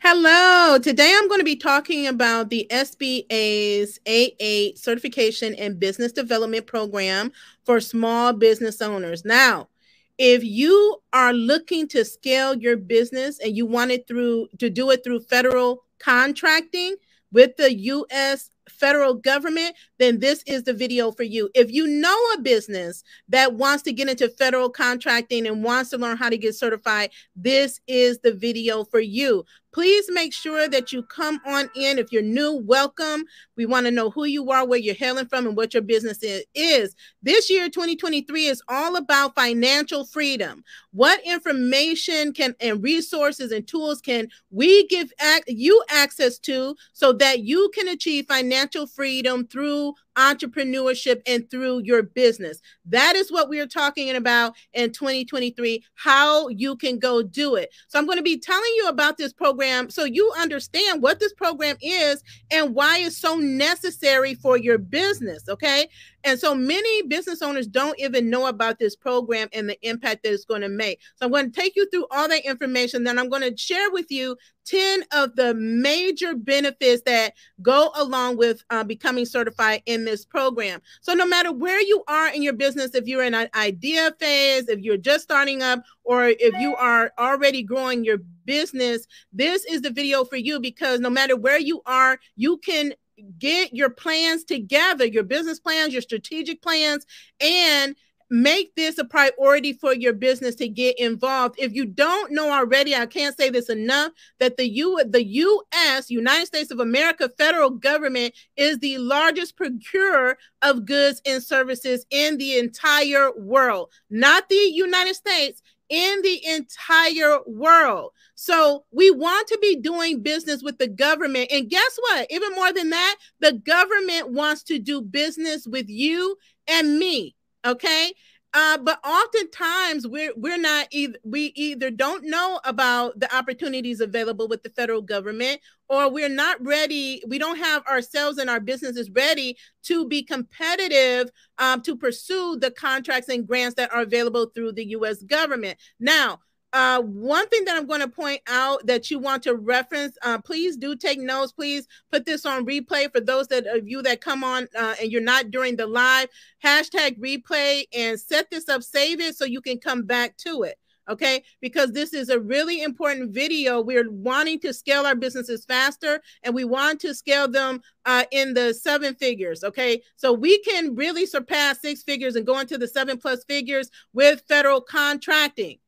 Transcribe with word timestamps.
Hello. 0.00 0.78
Today 0.78 1.14
I'm 1.14 1.28
going 1.28 1.40
to 1.40 1.44
be 1.44 1.56
talking 1.56 2.06
about 2.06 2.48
the 2.48 2.66
SBA's 2.70 4.00
8A 4.06 4.78
Certification 4.78 5.54
and 5.56 5.78
Business 5.78 6.12
Development 6.12 6.66
Program 6.66 7.32
for 7.64 7.78
small 7.78 8.32
business 8.32 8.80
owners. 8.80 9.26
Now, 9.26 9.68
if 10.16 10.42
you 10.42 10.96
are 11.12 11.34
looking 11.34 11.86
to 11.88 12.04
scale 12.04 12.56
your 12.56 12.78
business 12.78 13.40
and 13.40 13.54
you 13.54 13.66
want 13.66 13.90
it 13.90 14.08
through 14.08 14.48
to 14.58 14.70
do 14.70 14.90
it 14.90 15.04
through 15.04 15.20
federal 15.20 15.84
contracting 15.98 16.96
with 17.30 17.56
the 17.56 17.74
US 17.74 18.50
federal 18.68 19.14
government, 19.14 19.74
then 19.98 20.18
this 20.20 20.42
is 20.46 20.64
the 20.64 20.72
video 20.72 21.10
for 21.10 21.22
you. 21.22 21.50
If 21.54 21.70
you 21.70 21.86
know 21.86 22.16
a 22.34 22.40
business 22.40 23.02
that 23.28 23.54
wants 23.54 23.82
to 23.84 23.92
get 23.92 24.08
into 24.08 24.28
federal 24.28 24.70
contracting 24.70 25.46
and 25.46 25.64
wants 25.64 25.90
to 25.90 25.98
learn 25.98 26.16
how 26.16 26.28
to 26.28 26.38
get 26.38 26.54
certified, 26.54 27.10
this 27.36 27.80
is 27.86 28.18
the 28.20 28.32
video 28.32 28.84
for 28.84 29.00
you. 29.00 29.44
Please 29.74 30.06
make 30.10 30.32
sure 30.32 30.66
that 30.66 30.92
you 30.92 31.02
come 31.02 31.38
on 31.46 31.70
in. 31.76 31.98
If 31.98 32.10
you're 32.10 32.22
new, 32.22 32.54
welcome. 32.64 33.24
We 33.54 33.66
want 33.66 33.84
to 33.84 33.92
know 33.92 34.08
who 34.10 34.24
you 34.24 34.50
are, 34.50 34.66
where 34.66 34.78
you're 34.78 34.94
hailing 34.94 35.26
from, 35.26 35.46
and 35.46 35.56
what 35.56 35.74
your 35.74 35.82
business 35.82 36.20
is. 36.54 36.96
This 37.22 37.50
year, 37.50 37.68
2023, 37.68 38.46
is 38.46 38.62
all 38.68 38.96
about 38.96 39.34
financial 39.34 40.06
freedom. 40.06 40.64
What 40.92 41.20
information 41.24 42.32
can 42.32 42.54
and 42.60 42.82
resources 42.82 43.52
and 43.52 43.68
tools 43.68 44.00
can 44.00 44.28
we 44.50 44.86
give 44.86 45.12
you 45.46 45.84
access 45.90 46.38
to 46.40 46.74
so 46.94 47.12
that 47.12 47.40
you 47.40 47.70
can 47.74 47.88
achieve 47.88 48.24
financial 48.26 48.57
freedom 48.86 49.46
through 49.46 49.94
entrepreneurship 50.16 51.22
and 51.26 51.48
through 51.50 51.82
your 51.84 52.02
business. 52.02 52.60
That 52.84 53.14
is 53.14 53.30
what 53.30 53.48
we 53.48 53.60
are 53.60 53.66
talking 53.66 54.10
about 54.10 54.54
in 54.72 54.90
2023, 54.92 55.84
how 55.94 56.48
you 56.48 56.76
can 56.76 56.98
go 56.98 57.22
do 57.22 57.54
it. 57.54 57.70
So 57.86 57.98
I'm 57.98 58.06
going 58.06 58.18
to 58.18 58.22
be 58.22 58.38
telling 58.38 58.72
you 58.76 58.88
about 58.88 59.16
this 59.16 59.32
program 59.32 59.90
so 59.90 60.04
you 60.04 60.32
understand 60.38 61.02
what 61.02 61.20
this 61.20 61.32
program 61.32 61.76
is 61.80 62.22
and 62.50 62.74
why 62.74 62.98
it's 62.98 63.16
so 63.16 63.36
necessary 63.36 64.34
for 64.34 64.56
your 64.56 64.78
business. 64.78 65.48
Okay. 65.48 65.88
And 66.28 66.38
so 66.38 66.54
many 66.54 67.00
business 67.06 67.40
owners 67.40 67.66
don't 67.66 67.98
even 67.98 68.28
know 68.28 68.48
about 68.48 68.78
this 68.78 68.94
program 68.94 69.48
and 69.54 69.66
the 69.66 69.78
impact 69.80 70.22
that 70.22 70.34
it's 70.34 70.44
going 70.44 70.60
to 70.60 70.68
make. 70.68 71.00
So 71.16 71.24
I'm 71.24 71.32
going 71.32 71.50
to 71.50 71.60
take 71.60 71.74
you 71.74 71.88
through 71.88 72.06
all 72.10 72.28
that 72.28 72.44
information. 72.44 73.02
Then 73.02 73.18
I'm 73.18 73.30
going 73.30 73.40
to 73.50 73.56
share 73.56 73.90
with 73.90 74.10
you 74.10 74.36
10 74.66 75.04
of 75.12 75.34
the 75.36 75.54
major 75.54 76.34
benefits 76.34 77.00
that 77.06 77.32
go 77.62 77.90
along 77.94 78.36
with 78.36 78.62
uh, 78.68 78.84
becoming 78.84 79.24
certified 79.24 79.82
in 79.86 80.04
this 80.04 80.26
program. 80.26 80.82
So 81.00 81.14
no 81.14 81.24
matter 81.24 81.50
where 81.50 81.80
you 81.80 82.04
are 82.08 82.28
in 82.28 82.42
your 82.42 82.52
business, 82.52 82.94
if 82.94 83.06
you're 83.06 83.24
in 83.24 83.32
an 83.32 83.48
idea 83.54 84.12
phase, 84.20 84.68
if 84.68 84.80
you're 84.80 84.98
just 84.98 85.24
starting 85.24 85.62
up, 85.62 85.82
or 86.04 86.26
if 86.26 86.52
you 86.60 86.76
are 86.76 87.10
already 87.18 87.62
growing 87.62 88.04
your 88.04 88.18
business, 88.44 89.06
this 89.32 89.64
is 89.64 89.80
the 89.80 89.90
video 89.90 90.24
for 90.24 90.36
you 90.36 90.60
because 90.60 91.00
no 91.00 91.08
matter 91.08 91.36
where 91.36 91.58
you 91.58 91.80
are, 91.86 92.18
you 92.36 92.58
can 92.58 92.92
get 93.38 93.74
your 93.74 93.90
plans 93.90 94.44
together, 94.44 95.04
your 95.04 95.24
business 95.24 95.58
plans, 95.58 95.92
your 95.92 96.02
strategic 96.02 96.62
plans, 96.62 97.06
and 97.40 97.96
make 98.30 98.74
this 98.74 98.98
a 98.98 99.04
priority 99.04 99.72
for 99.72 99.94
your 99.94 100.12
business 100.12 100.54
to 100.56 100.68
get 100.68 100.98
involved. 100.98 101.54
If 101.58 101.72
you 101.72 101.86
don't 101.86 102.32
know 102.32 102.50
already, 102.50 102.94
I 102.94 103.06
can't 103.06 103.36
say 103.36 103.50
this 103.50 103.68
enough 103.68 104.12
that 104.38 104.56
the 104.56 104.68
U 104.68 105.02
the 105.08 105.24
US, 105.24 106.10
United 106.10 106.46
States 106.46 106.70
of 106.70 106.80
America 106.80 107.30
federal 107.38 107.70
government 107.70 108.34
is 108.56 108.78
the 108.78 108.98
largest 108.98 109.56
procurer 109.56 110.36
of 110.62 110.84
goods 110.84 111.22
and 111.24 111.42
services 111.42 112.04
in 112.10 112.36
the 112.36 112.58
entire 112.58 113.32
world. 113.36 113.90
Not 114.10 114.48
the 114.48 114.56
United 114.56 115.14
States, 115.14 115.62
in 115.88 116.22
the 116.22 116.44
entire 116.46 117.38
world. 117.46 118.12
So 118.34 118.84
we 118.90 119.10
want 119.10 119.48
to 119.48 119.58
be 119.60 119.76
doing 119.76 120.22
business 120.22 120.62
with 120.62 120.78
the 120.78 120.88
government. 120.88 121.50
And 121.50 121.68
guess 121.68 121.98
what? 122.00 122.26
Even 122.30 122.54
more 122.54 122.72
than 122.72 122.90
that, 122.90 123.16
the 123.40 123.52
government 123.52 124.30
wants 124.30 124.62
to 124.64 124.78
do 124.78 125.00
business 125.00 125.66
with 125.66 125.88
you 125.88 126.36
and 126.68 126.98
me. 126.98 127.34
Okay. 127.64 128.12
Uh, 128.54 128.78
but 128.78 128.98
oftentimes 129.04 130.06
we're 130.06 130.32
we're 130.34 130.56
not 130.56 130.88
either 130.90 131.18
we 131.22 131.52
either 131.54 131.90
don't 131.90 132.24
know 132.24 132.58
about 132.64 133.18
the 133.20 133.34
opportunities 133.36 134.00
available 134.00 134.48
with 134.48 134.62
the 134.62 134.70
federal 134.70 135.02
government 135.02 135.60
or 135.90 136.10
we're 136.10 136.30
not 136.30 136.56
ready 136.64 137.22
we 137.28 137.38
don't 137.38 137.58
have 137.58 137.86
ourselves 137.86 138.38
and 138.38 138.48
our 138.48 138.58
businesses 138.58 139.10
ready 139.10 139.54
to 139.82 140.08
be 140.08 140.22
competitive 140.22 141.30
um, 141.58 141.82
to 141.82 141.94
pursue 141.94 142.56
the 142.58 142.70
contracts 142.70 143.28
and 143.28 143.46
grants 143.46 143.74
that 143.74 143.92
are 143.92 144.00
available 144.00 144.46
through 144.46 144.72
the 144.72 144.86
u.s 144.86 145.22
government. 145.24 145.78
Now 146.00 146.38
uh, 146.72 147.00
one 147.00 147.48
thing 147.48 147.64
that 147.64 147.76
I'm 147.76 147.86
going 147.86 148.00
to 148.00 148.08
point 148.08 148.40
out 148.46 148.86
that 148.86 149.10
you 149.10 149.18
want 149.18 149.42
to 149.44 149.54
reference, 149.54 150.16
uh, 150.22 150.38
please 150.38 150.76
do 150.76 150.94
take 150.96 151.18
notes. 151.18 151.52
Please 151.52 151.86
put 152.12 152.26
this 152.26 152.44
on 152.44 152.66
replay 152.66 153.10
for 153.10 153.20
those 153.20 153.48
that 153.48 153.66
of 153.66 153.88
you 153.88 154.02
that 154.02 154.20
come 154.20 154.44
on 154.44 154.68
uh, 154.76 154.94
and 155.00 155.10
you're 155.10 155.22
not 155.22 155.50
during 155.50 155.76
the 155.76 155.86
live. 155.86 156.28
Hashtag 156.62 157.18
replay 157.18 157.84
and 157.94 158.20
set 158.20 158.50
this 158.50 158.68
up, 158.68 158.82
save 158.82 159.20
it 159.20 159.36
so 159.36 159.44
you 159.44 159.60
can 159.60 159.78
come 159.78 160.02
back 160.02 160.36
to 160.38 160.62
it. 160.62 160.76
Okay, 161.08 161.42
because 161.62 161.92
this 161.92 162.12
is 162.12 162.28
a 162.28 162.38
really 162.38 162.82
important 162.82 163.32
video. 163.32 163.80
We're 163.80 164.10
wanting 164.10 164.60
to 164.60 164.74
scale 164.74 165.06
our 165.06 165.14
businesses 165.14 165.64
faster 165.64 166.20
and 166.42 166.54
we 166.54 166.64
want 166.64 167.00
to 167.00 167.14
scale 167.14 167.48
them 167.48 167.80
uh, 168.04 168.24
in 168.30 168.52
the 168.52 168.74
seven 168.74 169.14
figures. 169.14 169.64
Okay, 169.64 170.02
so 170.16 170.34
we 170.34 170.58
can 170.58 170.94
really 170.94 171.24
surpass 171.24 171.80
six 171.80 172.02
figures 172.02 172.36
and 172.36 172.44
go 172.44 172.58
into 172.58 172.76
the 172.76 172.88
seven 172.88 173.16
plus 173.16 173.42
figures 173.44 173.90
with 174.12 174.42
federal 174.46 174.82
contracting 174.82 175.78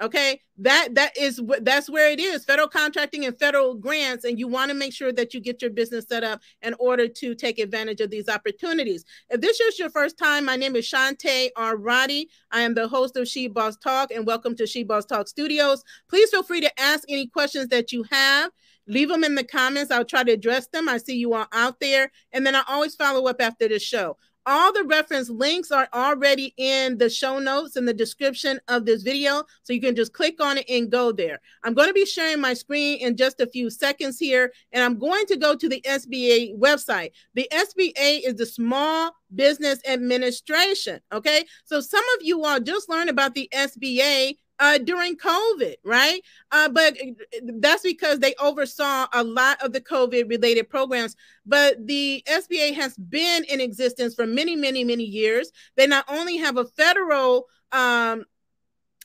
okay? 0.00 0.40
That 0.58 0.94
that 0.94 1.16
is 1.18 1.40
that's 1.62 1.90
where 1.90 2.10
it 2.10 2.20
is. 2.20 2.44
Federal 2.44 2.68
contracting 2.68 3.24
and 3.24 3.38
federal 3.38 3.74
grants 3.74 4.24
and 4.24 4.38
you 4.38 4.48
want 4.48 4.70
to 4.70 4.76
make 4.76 4.92
sure 4.92 5.12
that 5.12 5.34
you 5.34 5.40
get 5.40 5.62
your 5.62 5.70
business 5.70 6.06
set 6.08 6.22
up 6.24 6.40
in 6.62 6.74
order 6.78 7.08
to 7.08 7.34
take 7.34 7.58
advantage 7.58 8.00
of 8.00 8.10
these 8.10 8.28
opportunities. 8.28 9.04
If 9.30 9.40
this 9.40 9.60
is 9.60 9.78
your 9.78 9.90
first 9.90 10.18
time 10.18 10.44
my 10.44 10.56
name 10.56 10.76
is 10.76 10.88
Shante 10.88 11.48
Arati. 11.56 12.26
I 12.50 12.60
am 12.60 12.74
the 12.74 12.88
host 12.88 13.16
of 13.16 13.28
She 13.28 13.48
Boss 13.48 13.76
Talk 13.76 14.10
and 14.12 14.26
welcome 14.26 14.54
to 14.56 14.66
She 14.66 14.84
Boss 14.84 15.06
Talk 15.06 15.28
Studios. 15.28 15.82
Please 16.08 16.30
feel 16.30 16.42
free 16.42 16.60
to 16.60 16.80
ask 16.80 17.04
any 17.08 17.26
questions 17.26 17.68
that 17.68 17.92
you 17.92 18.04
have. 18.10 18.50
Leave 18.86 19.08
them 19.08 19.24
in 19.24 19.34
the 19.34 19.44
comments. 19.44 19.90
I'll 19.90 20.04
try 20.04 20.22
to 20.24 20.32
address 20.32 20.66
them. 20.68 20.88
I 20.88 20.98
see 20.98 21.16
you 21.16 21.34
all 21.34 21.46
out 21.52 21.80
there. 21.80 22.12
And 22.32 22.46
then 22.46 22.54
I 22.54 22.62
always 22.68 22.94
follow 22.94 23.26
up 23.26 23.40
after 23.40 23.66
the 23.66 23.78
show 23.78 24.18
all 24.46 24.72
the 24.72 24.84
reference 24.84 25.30
links 25.30 25.70
are 25.70 25.88
already 25.94 26.54
in 26.56 26.98
the 26.98 27.08
show 27.08 27.38
notes 27.38 27.76
in 27.76 27.84
the 27.84 27.94
description 27.94 28.60
of 28.68 28.84
this 28.84 29.02
video. 29.02 29.44
So 29.62 29.72
you 29.72 29.80
can 29.80 29.96
just 29.96 30.12
click 30.12 30.42
on 30.42 30.58
it 30.58 30.68
and 30.68 30.90
go 30.90 31.12
there. 31.12 31.40
I'm 31.62 31.74
going 31.74 31.88
to 31.88 31.94
be 31.94 32.06
sharing 32.06 32.40
my 32.40 32.54
screen 32.54 32.98
in 32.98 33.16
just 33.16 33.40
a 33.40 33.46
few 33.46 33.70
seconds 33.70 34.18
here. 34.18 34.52
And 34.72 34.82
I'm 34.82 34.98
going 34.98 35.26
to 35.26 35.36
go 35.36 35.54
to 35.54 35.68
the 35.68 35.80
SBA 35.82 36.58
website. 36.58 37.10
The 37.34 37.48
SBA 37.52 38.26
is 38.26 38.34
the 38.36 38.46
Small 38.46 39.12
Business 39.34 39.80
Administration. 39.86 41.00
Okay. 41.12 41.44
So 41.64 41.80
some 41.80 42.04
of 42.16 42.22
you 42.22 42.44
all 42.44 42.60
just 42.60 42.88
learned 42.88 43.10
about 43.10 43.34
the 43.34 43.48
SBA 43.52 44.36
uh, 44.58 44.78
during 44.78 45.16
COVID, 45.16 45.74
right? 45.84 46.20
Uh, 46.50 46.68
but 46.68 46.96
uh, 47.00 47.12
that's 47.58 47.82
because 47.82 48.18
they 48.18 48.34
oversaw 48.40 49.06
a 49.12 49.22
lot 49.22 49.62
of 49.62 49.72
the 49.72 49.80
COVID 49.80 50.28
related 50.28 50.68
programs. 50.68 51.16
But 51.44 51.86
the 51.86 52.22
SBA 52.28 52.74
has 52.74 52.96
been 52.96 53.44
in 53.44 53.60
existence 53.60 54.14
for 54.14 54.26
many, 54.26 54.56
many, 54.56 54.84
many 54.84 55.04
years. 55.04 55.50
They 55.76 55.86
not 55.86 56.04
only 56.08 56.36
have 56.36 56.56
a 56.56 56.64
federal 56.64 57.46
um, 57.72 58.24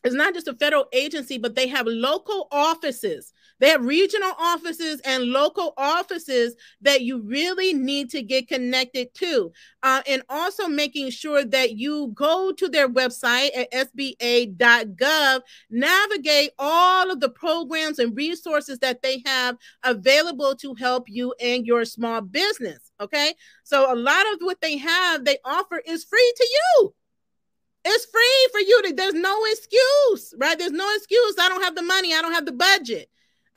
it's 0.04 0.16
not 0.16 0.34
just 0.34 0.48
a 0.48 0.54
federal 0.54 0.88
agency, 0.94 1.38
but 1.38 1.56
they 1.56 1.68
have 1.68 1.86
local 1.86 2.48
offices. 2.52 3.34
They 3.60 3.70
have 3.70 3.86
regional 3.86 4.32
offices 4.40 5.02
and 5.06 5.26
local 5.26 5.74
offices 5.78 6.56
that 6.82 7.02
you 7.02 7.22
really 7.22 7.74
need 7.74 8.10
to 8.12 8.22
get 8.22 8.48
connected 8.48 9.14
to. 9.16 9.52
Uh, 9.84 10.02
and 10.08 10.24
also 10.30 10.68
making 10.68 11.10
sure 11.10 11.46
that 11.46 11.78
you 11.78 12.12
go 12.14 12.52
to 12.52 12.68
their 12.68 12.90
website 12.90 13.50
at 13.56 13.72
sba.gov, 13.72 15.42
navigate 15.70 16.52
all 16.58 17.12
of 17.12 17.20
the 17.20 17.30
programs 17.30 18.00
and 18.00 18.16
resources 18.16 18.80
that 18.80 19.02
they 19.02 19.22
have 19.26 19.58
available 19.84 20.56
to 20.56 20.74
help 20.76 21.10
you 21.10 21.34
and 21.40 21.66
your 21.66 21.86
small 21.86 22.22
business. 22.22 22.92
Okay. 23.00 23.34
So 23.64 23.94
a 23.94 23.96
lot 23.96 24.26
of 24.34 24.40
what 24.42 24.62
they 24.62 24.78
have, 24.78 25.26
they 25.26 25.38
offer 25.46 25.82
is 25.86 26.04
free 26.04 26.34
to 26.38 26.48
you. 26.52 26.94
It's 27.86 28.06
free 28.06 28.48
for 28.52 28.60
you 28.60 28.82
to, 28.84 28.94
there's 28.94 29.14
no 29.14 29.46
excuse, 29.46 30.34
right? 30.38 30.58
There's 30.58 30.72
no 30.72 30.90
excuse. 30.96 31.36
I 31.40 31.48
don't 31.48 31.64
have 31.64 31.76
the 31.76 31.82
money, 31.82 32.14
I 32.14 32.22
don't 32.22 32.34
have 32.34 32.46
the 32.46 32.52
budget. 32.52 33.10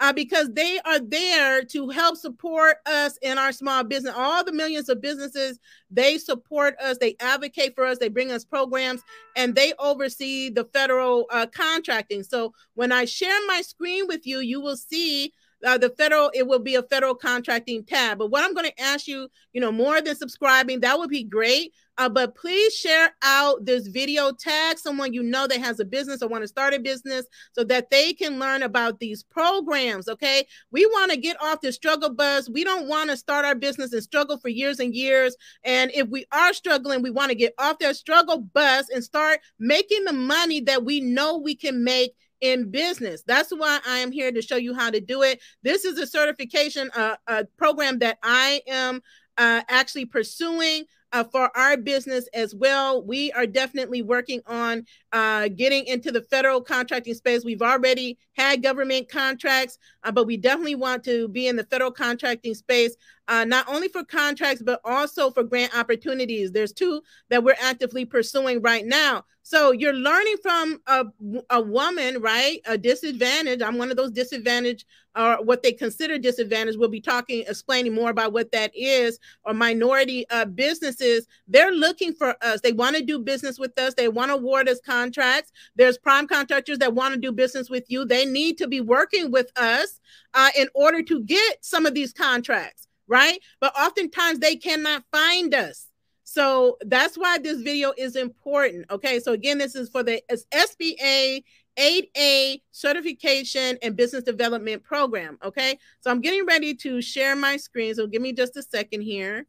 Uh, 0.02 0.12
because 0.12 0.50
they 0.52 0.80
are 0.84 0.98
there 0.98 1.62
to 1.62 1.88
help 1.88 2.16
support 2.16 2.78
us 2.86 3.16
in 3.22 3.38
our 3.38 3.52
small 3.52 3.84
business. 3.84 4.12
All 4.16 4.42
the 4.42 4.50
millions 4.50 4.88
of 4.88 5.00
businesses, 5.00 5.60
they 5.92 6.18
support 6.18 6.74
us, 6.80 6.98
they 6.98 7.14
advocate 7.20 7.76
for 7.76 7.86
us, 7.86 7.98
they 7.98 8.08
bring 8.08 8.32
us 8.32 8.44
programs, 8.44 9.00
and 9.36 9.54
they 9.54 9.72
oversee 9.78 10.50
the 10.50 10.64
federal 10.64 11.26
uh, 11.30 11.46
contracting. 11.46 12.24
So 12.24 12.52
when 12.74 12.90
I 12.90 13.04
share 13.04 13.38
my 13.46 13.60
screen 13.60 14.08
with 14.08 14.26
you, 14.26 14.40
you 14.40 14.60
will 14.60 14.76
see 14.76 15.32
uh, 15.64 15.78
the 15.78 15.90
federal, 15.90 16.30
it 16.34 16.46
will 16.46 16.58
be 16.58 16.74
a 16.74 16.82
federal 16.82 17.14
contracting 17.14 17.84
tab. 17.84 18.18
But 18.18 18.30
what 18.30 18.44
I'm 18.44 18.54
going 18.54 18.66
to 18.66 18.80
ask 18.80 19.06
you, 19.06 19.28
you 19.52 19.60
know, 19.60 19.72
more 19.72 20.00
than 20.00 20.16
subscribing, 20.16 20.80
that 20.80 20.98
would 20.98 21.10
be 21.10 21.24
great. 21.24 21.72
Uh, 21.98 22.08
but 22.08 22.34
please 22.34 22.74
share 22.74 23.10
out 23.22 23.64
this 23.66 23.86
video, 23.86 24.32
tag 24.32 24.78
someone 24.78 25.12
you 25.12 25.22
know 25.22 25.46
that 25.46 25.60
has 25.60 25.78
a 25.78 25.84
business 25.84 26.22
or 26.22 26.28
want 26.28 26.42
to 26.42 26.48
start 26.48 26.72
a 26.72 26.78
business 26.78 27.26
so 27.52 27.62
that 27.64 27.90
they 27.90 28.14
can 28.14 28.38
learn 28.38 28.62
about 28.62 28.98
these 28.98 29.22
programs. 29.22 30.08
Okay. 30.08 30.46
We 30.70 30.86
want 30.86 31.10
to 31.10 31.18
get 31.18 31.40
off 31.42 31.60
the 31.60 31.70
struggle 31.70 32.14
bus. 32.14 32.48
We 32.48 32.64
don't 32.64 32.88
want 32.88 33.10
to 33.10 33.16
start 33.16 33.44
our 33.44 33.54
business 33.54 33.92
and 33.92 34.02
struggle 34.02 34.38
for 34.38 34.48
years 34.48 34.80
and 34.80 34.94
years. 34.94 35.36
And 35.64 35.90
if 35.94 36.08
we 36.08 36.24
are 36.32 36.54
struggling, 36.54 37.02
we 37.02 37.10
want 37.10 37.30
to 37.30 37.36
get 37.36 37.54
off 37.58 37.78
that 37.80 37.96
struggle 37.96 38.38
bus 38.38 38.88
and 38.88 39.04
start 39.04 39.40
making 39.58 40.04
the 40.04 40.14
money 40.14 40.60
that 40.62 40.84
we 40.84 41.00
know 41.00 41.36
we 41.36 41.54
can 41.54 41.84
make 41.84 42.14
in 42.42 42.70
business. 42.70 43.22
That's 43.26 43.50
why 43.50 43.78
I 43.86 43.98
am 43.98 44.12
here 44.12 44.30
to 44.30 44.42
show 44.42 44.56
you 44.56 44.74
how 44.74 44.90
to 44.90 45.00
do 45.00 45.22
it. 45.22 45.40
This 45.62 45.86
is 45.86 45.98
a 45.98 46.06
certification 46.06 46.90
uh, 46.94 47.16
a 47.26 47.44
program 47.56 48.00
that 48.00 48.18
I 48.22 48.60
am 48.66 49.00
uh, 49.38 49.62
actually 49.68 50.04
pursuing 50.04 50.84
uh, 51.12 51.24
for 51.24 51.56
our 51.56 51.76
business 51.76 52.28
as 52.34 52.54
well. 52.54 53.02
We 53.02 53.32
are 53.32 53.46
definitely 53.46 54.02
working 54.02 54.40
on 54.46 54.84
uh, 55.12 55.48
getting 55.48 55.86
into 55.86 56.10
the 56.10 56.22
federal 56.22 56.60
contracting 56.60 57.14
space. 57.14 57.44
We've 57.44 57.62
already 57.62 58.18
had 58.36 58.62
government 58.62 59.08
contracts, 59.08 59.78
uh, 60.04 60.12
but 60.12 60.26
we 60.26 60.36
definitely 60.36 60.74
want 60.74 61.04
to 61.04 61.28
be 61.28 61.48
in 61.48 61.56
the 61.56 61.64
federal 61.64 61.90
contracting 61.90 62.54
space, 62.54 62.96
uh, 63.28 63.44
not 63.44 63.68
only 63.68 63.88
for 63.88 64.04
contracts, 64.04 64.62
but 64.62 64.80
also 64.84 65.30
for 65.30 65.42
grant 65.42 65.76
opportunities. 65.76 66.52
There's 66.52 66.72
two 66.72 67.02
that 67.30 67.42
we're 67.44 67.56
actively 67.60 68.04
pursuing 68.04 68.60
right 68.60 68.84
now. 68.84 69.24
So 69.44 69.72
you're 69.72 69.92
learning 69.92 70.36
from 70.40 70.80
a, 70.86 71.04
a 71.50 71.60
woman, 71.60 72.20
right? 72.20 72.60
A 72.66 72.78
disadvantage. 72.78 73.60
I'm 73.60 73.76
one 73.76 73.90
of 73.90 73.96
those 73.96 74.12
disadvantaged 74.12 74.84
or 75.16 75.38
what 75.42 75.62
they 75.62 75.72
consider 75.72 76.16
disadvantaged. 76.16 76.78
We'll 76.78 76.88
be 76.88 77.00
talking, 77.00 77.44
explaining 77.48 77.92
more 77.94 78.10
about 78.10 78.32
what 78.32 78.52
that 78.52 78.70
is, 78.74 79.18
or 79.44 79.52
minority 79.52 80.26
uh, 80.30 80.44
businesses. 80.44 81.26
They're 81.48 81.72
looking 81.72 82.14
for 82.14 82.36
us. 82.42 82.60
They 82.60 82.72
want 82.72 82.96
to 82.96 83.02
do 83.02 83.18
business 83.18 83.58
with 83.58 83.76
us. 83.78 83.94
They 83.94 84.08
want 84.08 84.30
to 84.30 84.36
award 84.36 84.68
us 84.68 84.80
contracts. 84.84 85.52
There's 85.76 85.98
prime 85.98 86.28
contractors 86.28 86.78
that 86.78 86.94
want 86.94 87.14
to 87.14 87.20
do 87.20 87.32
business 87.32 87.68
with 87.68 87.84
you. 87.88 88.04
They 88.04 88.24
need 88.24 88.58
to 88.58 88.68
be 88.68 88.80
working 88.80 89.32
with 89.32 89.50
us 89.56 90.00
uh, 90.34 90.50
in 90.56 90.68
order 90.74 91.02
to 91.02 91.22
get 91.24 91.64
some 91.64 91.84
of 91.84 91.94
these 91.94 92.12
contracts, 92.12 92.88
right? 93.12 93.38
But 93.60 93.78
oftentimes 93.78 94.38
they 94.38 94.56
cannot 94.56 95.04
find 95.12 95.54
us. 95.54 95.86
So 96.24 96.78
that's 96.80 97.16
why 97.16 97.36
this 97.36 97.60
video 97.60 97.92
is 97.98 98.16
important. 98.16 98.86
Okay. 98.90 99.20
So 99.20 99.32
again, 99.32 99.58
this 99.58 99.74
is 99.74 99.90
for 99.90 100.02
the 100.02 100.22
SBA 100.30 101.44
8A 101.78 102.60
certification 102.70 103.78
and 103.82 103.96
business 103.96 104.24
development 104.24 104.82
program. 104.82 105.38
Okay. 105.44 105.78
So 106.00 106.10
I'm 106.10 106.22
getting 106.22 106.46
ready 106.46 106.74
to 106.76 107.02
share 107.02 107.36
my 107.36 107.58
screen. 107.58 107.94
So 107.94 108.06
give 108.06 108.22
me 108.22 108.32
just 108.32 108.56
a 108.56 108.62
second 108.62 109.02
here. 109.02 109.46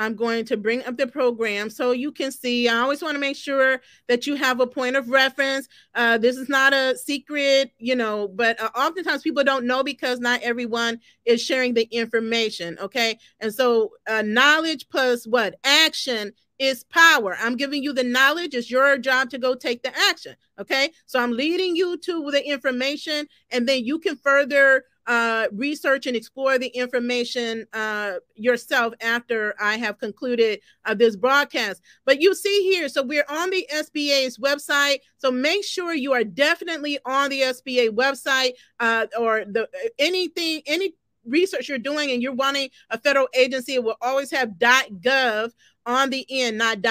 I'm 0.00 0.16
going 0.16 0.46
to 0.46 0.56
bring 0.56 0.82
up 0.84 0.96
the 0.96 1.06
program 1.06 1.68
so 1.68 1.92
you 1.92 2.10
can 2.10 2.32
see. 2.32 2.68
I 2.70 2.78
always 2.78 3.02
want 3.02 3.16
to 3.16 3.20
make 3.20 3.36
sure 3.36 3.82
that 4.08 4.26
you 4.26 4.34
have 4.34 4.58
a 4.58 4.66
point 4.66 4.96
of 4.96 5.10
reference. 5.10 5.68
Uh, 5.94 6.16
this 6.16 6.38
is 6.38 6.48
not 6.48 6.72
a 6.72 6.96
secret, 6.96 7.72
you 7.76 7.94
know, 7.94 8.26
but 8.26 8.58
uh, 8.58 8.70
oftentimes 8.74 9.20
people 9.20 9.44
don't 9.44 9.66
know 9.66 9.84
because 9.84 10.18
not 10.18 10.40
everyone 10.40 11.00
is 11.26 11.42
sharing 11.42 11.74
the 11.74 11.86
information. 11.90 12.78
Okay. 12.80 13.18
And 13.40 13.52
so 13.52 13.90
uh, 14.08 14.22
knowledge 14.22 14.88
plus 14.88 15.26
what? 15.26 15.56
Action 15.64 16.32
is 16.58 16.82
power. 16.84 17.36
I'm 17.38 17.56
giving 17.56 17.82
you 17.82 17.92
the 17.92 18.02
knowledge. 18.04 18.54
It's 18.54 18.70
your 18.70 18.96
job 18.96 19.28
to 19.30 19.38
go 19.38 19.54
take 19.54 19.82
the 19.82 19.92
action. 20.08 20.34
Okay. 20.58 20.92
So 21.04 21.20
I'm 21.20 21.32
leading 21.32 21.76
you 21.76 21.98
to 21.98 22.30
the 22.30 22.42
information, 22.46 23.26
and 23.50 23.68
then 23.68 23.84
you 23.84 23.98
can 23.98 24.16
further 24.16 24.84
uh, 25.06 25.46
research 25.52 26.06
and 26.06 26.16
explore 26.16 26.58
the 26.58 26.68
information 26.68 27.66
uh, 27.72 28.14
yourself 28.34 28.94
after 29.00 29.54
I 29.60 29.76
have 29.76 29.98
concluded 29.98 30.60
uh, 30.84 30.94
this 30.94 31.16
broadcast. 31.16 31.82
But 32.04 32.20
you 32.20 32.34
see 32.34 32.70
here, 32.70 32.88
so 32.88 33.02
we're 33.02 33.24
on 33.28 33.50
the 33.50 33.66
SBA's 33.72 34.38
website. 34.38 34.98
So 35.18 35.30
make 35.30 35.64
sure 35.64 35.94
you 35.94 36.12
are 36.12 36.24
definitely 36.24 36.98
on 37.04 37.30
the 37.30 37.40
SBA 37.40 37.90
website 37.90 38.52
uh, 38.78 39.06
or 39.18 39.44
the 39.44 39.68
anything, 39.98 40.62
any 40.66 40.94
research 41.26 41.68
you're 41.68 41.78
doing 41.78 42.10
and 42.10 42.22
you're 42.22 42.32
wanting 42.32 42.70
a 42.90 42.98
federal 42.98 43.28
agency, 43.34 43.74
it 43.74 43.84
will 43.84 43.96
always 44.00 44.30
have 44.30 44.50
.gov 44.58 45.52
on 45.86 46.10
the 46.10 46.26
end, 46.28 46.58
not 46.58 46.82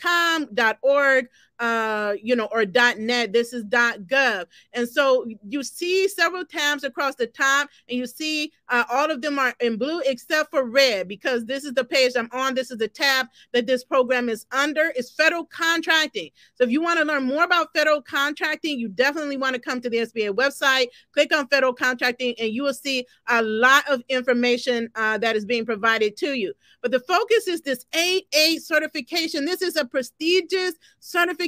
.com, 0.00 0.48
dot 0.54 0.78
.org, 0.82 1.26
uh, 1.58 2.14
you 2.22 2.36
know, 2.36 2.48
or 2.52 2.64
.net. 2.64 3.32
This 3.32 3.52
is 3.52 3.64
.gov. 3.64 4.46
And 4.72 4.88
so 4.88 5.26
you 5.48 5.62
see 5.62 6.08
several 6.08 6.44
tabs 6.44 6.84
across 6.84 7.14
the 7.14 7.26
top, 7.26 7.68
and 7.88 7.98
you 7.98 8.06
see 8.06 8.52
uh, 8.68 8.84
all 8.90 9.10
of 9.10 9.22
them 9.22 9.38
are 9.38 9.54
in 9.60 9.76
blue 9.76 10.00
except 10.04 10.50
for 10.50 10.64
red 10.64 11.08
because 11.08 11.44
this 11.44 11.64
is 11.64 11.72
the 11.74 11.84
page 11.84 12.12
I'm 12.16 12.28
on. 12.32 12.54
This 12.54 12.70
is 12.70 12.78
the 12.78 12.88
tab 12.88 13.26
that 13.52 13.66
this 13.66 13.84
program 13.84 14.28
is 14.28 14.46
under. 14.52 14.92
It's 14.96 15.10
federal 15.10 15.44
contracting. 15.46 16.30
So 16.54 16.64
if 16.64 16.70
you 16.70 16.82
want 16.82 16.98
to 16.98 17.04
learn 17.04 17.24
more 17.24 17.44
about 17.44 17.72
federal 17.74 18.02
contracting, 18.02 18.78
you 18.78 18.88
definitely 18.88 19.36
want 19.36 19.54
to 19.54 19.60
come 19.60 19.80
to 19.80 19.90
the 19.90 19.98
SBA 19.98 20.34
website, 20.34 20.86
click 21.12 21.34
on 21.34 21.48
federal 21.48 21.72
contracting, 21.72 22.34
and 22.38 22.52
you 22.52 22.62
will 22.62 22.74
see 22.74 23.06
a 23.28 23.42
lot 23.42 23.88
of 23.88 24.02
information 24.08 24.88
uh, 24.94 25.18
that 25.18 25.36
is 25.36 25.44
being 25.44 25.64
provided 25.64 26.16
to 26.18 26.34
you. 26.34 26.52
But 26.82 26.92
the 26.92 27.00
focus 27.00 27.48
is 27.48 27.62
this 27.62 27.86
8A 27.92 28.60
certification. 28.60 29.44
This 29.44 29.62
is 29.62 29.76
a 29.76 29.84
prestigious 29.84 30.74
certification 31.00 31.47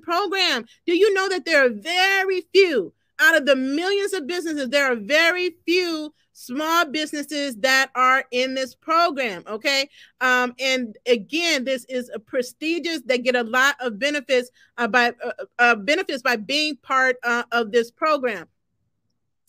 program. 0.00 0.64
Do 0.86 0.96
you 0.96 1.12
know 1.14 1.28
that 1.28 1.44
there 1.44 1.64
are 1.64 1.70
very 1.70 2.42
few 2.52 2.92
out 3.20 3.36
of 3.36 3.46
the 3.46 3.54
millions 3.54 4.12
of 4.12 4.26
businesses, 4.26 4.68
there 4.70 4.90
are 4.90 4.96
very 4.96 5.56
few 5.66 6.12
small 6.32 6.86
businesses 6.86 7.54
that 7.56 7.90
are 7.94 8.24
in 8.30 8.54
this 8.54 8.74
program. 8.74 9.44
Okay. 9.46 9.88
Um, 10.22 10.54
and 10.58 10.96
again, 11.06 11.64
this 11.64 11.84
is 11.84 12.10
a 12.14 12.18
prestigious, 12.18 13.02
they 13.04 13.18
get 13.18 13.36
a 13.36 13.42
lot 13.42 13.76
of 13.78 13.98
benefits 13.98 14.50
uh, 14.78 14.88
by 14.88 15.12
uh, 15.22 15.32
uh, 15.58 15.74
benefits 15.74 16.22
by 16.22 16.36
being 16.36 16.76
part 16.76 17.16
uh, 17.22 17.42
of 17.52 17.72
this 17.72 17.90
program. 17.90 18.48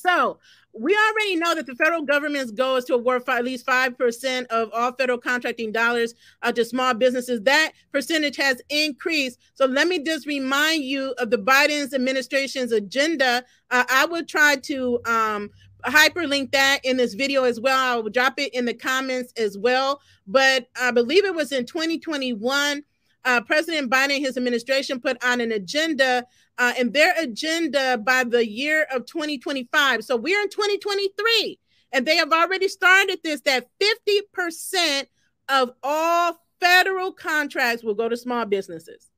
So 0.01 0.39
we 0.74 0.95
already 0.95 1.36
know 1.36 1.53
that 1.56 1.65
the 1.65 1.75
federal 1.75 2.01
government's 2.03 2.51
goal 2.51 2.77
is 2.77 2.86
to 2.86 2.95
award 2.95 3.24
at 3.27 3.44
least 3.44 3.65
5% 3.65 4.45
of 4.48 4.69
all 4.74 4.94
federal 4.94 5.18
contracting 5.18 5.71
dollars 5.71 6.13
uh, 6.42 6.51
to 6.53 6.63
small 6.63 6.94
businesses. 6.94 7.42
That 7.42 7.74
percentage 7.92 8.38
has 8.38 8.62
increased. 8.69 9.39
So 9.53 9.65
let 9.65 9.88
me 9.88 10.03
just 10.03 10.25
remind 10.25 10.83
you 10.83 11.13
of 11.18 11.30
the 11.30 11.38
Biden's 11.38 11.94
administration's 11.94 12.71
agenda. 12.71 13.44
Uh, 13.69 13.83
I 13.89 14.06
will 14.06 14.25
try 14.25 14.56
to 14.63 15.00
um, 15.06 15.50
hyperlink 15.83 16.51
that 16.51 16.80
in 16.83 16.98
this 16.98 17.13
video 17.13 17.44
as 17.44 17.59
well. 17.59 17.77
I 17.77 18.01
will 18.01 18.09
drop 18.09 18.39
it 18.39 18.53
in 18.53 18.65
the 18.65 18.74
comments 18.74 19.33
as 19.38 19.57
well. 19.57 20.01
But 20.25 20.68
I 20.80 20.92
believe 20.92 21.25
it 21.25 21.36
was 21.36 21.51
in 21.51 21.65
2021 21.65 22.83
uh, 23.24 23.42
President 23.42 23.92
Biden 23.92 24.15
and 24.15 24.25
his 24.25 24.38
administration 24.38 25.00
put 25.00 25.24
on 25.24 25.42
an 25.42 25.51
agenda, 25.51 26.25
uh, 26.57 26.74
and 26.77 26.94
their 26.94 27.13
agenda 27.19 27.98
by 27.98 28.24
the 28.24 28.48
year 28.48 28.86
of 28.94 29.06
2025. 29.06 30.03
So 30.03 30.15
we're 30.15 30.42
in 30.42 30.50
2023, 30.50 31.60
and 31.91 32.05
they 32.05 32.15
have 32.17 32.31
already 32.31 32.67
started 32.67 33.20
this 33.24 33.41
that 33.41 33.67
50% 33.79 35.05
of 35.50 35.72
all 35.84 36.38
federal 36.60 37.12
contracts 37.12 37.84
will 37.84 37.96
go 37.96 38.10
to 38.10 38.17
small 38.17 38.46
businesses. 38.46 39.10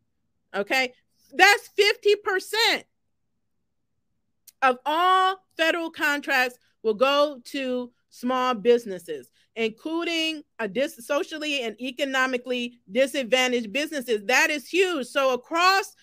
Okay, 0.55 0.93
that's 1.33 1.69
50% 1.79 2.83
of 4.61 4.77
all 4.85 5.37
federal 5.57 5.89
contracts 5.89 6.57
will 6.83 6.93
go 6.93 7.41
to 7.45 7.91
small 8.09 8.53
businesses 8.53 9.29
including 9.55 10.43
a 10.59 10.67
dis- 10.67 11.05
socially 11.05 11.61
and 11.61 11.79
economically 11.81 12.79
disadvantaged 12.91 13.71
businesses. 13.71 14.23
That 14.25 14.49
is 14.49 14.67
huge. 14.67 15.07
So 15.07 15.33
across 15.33 15.95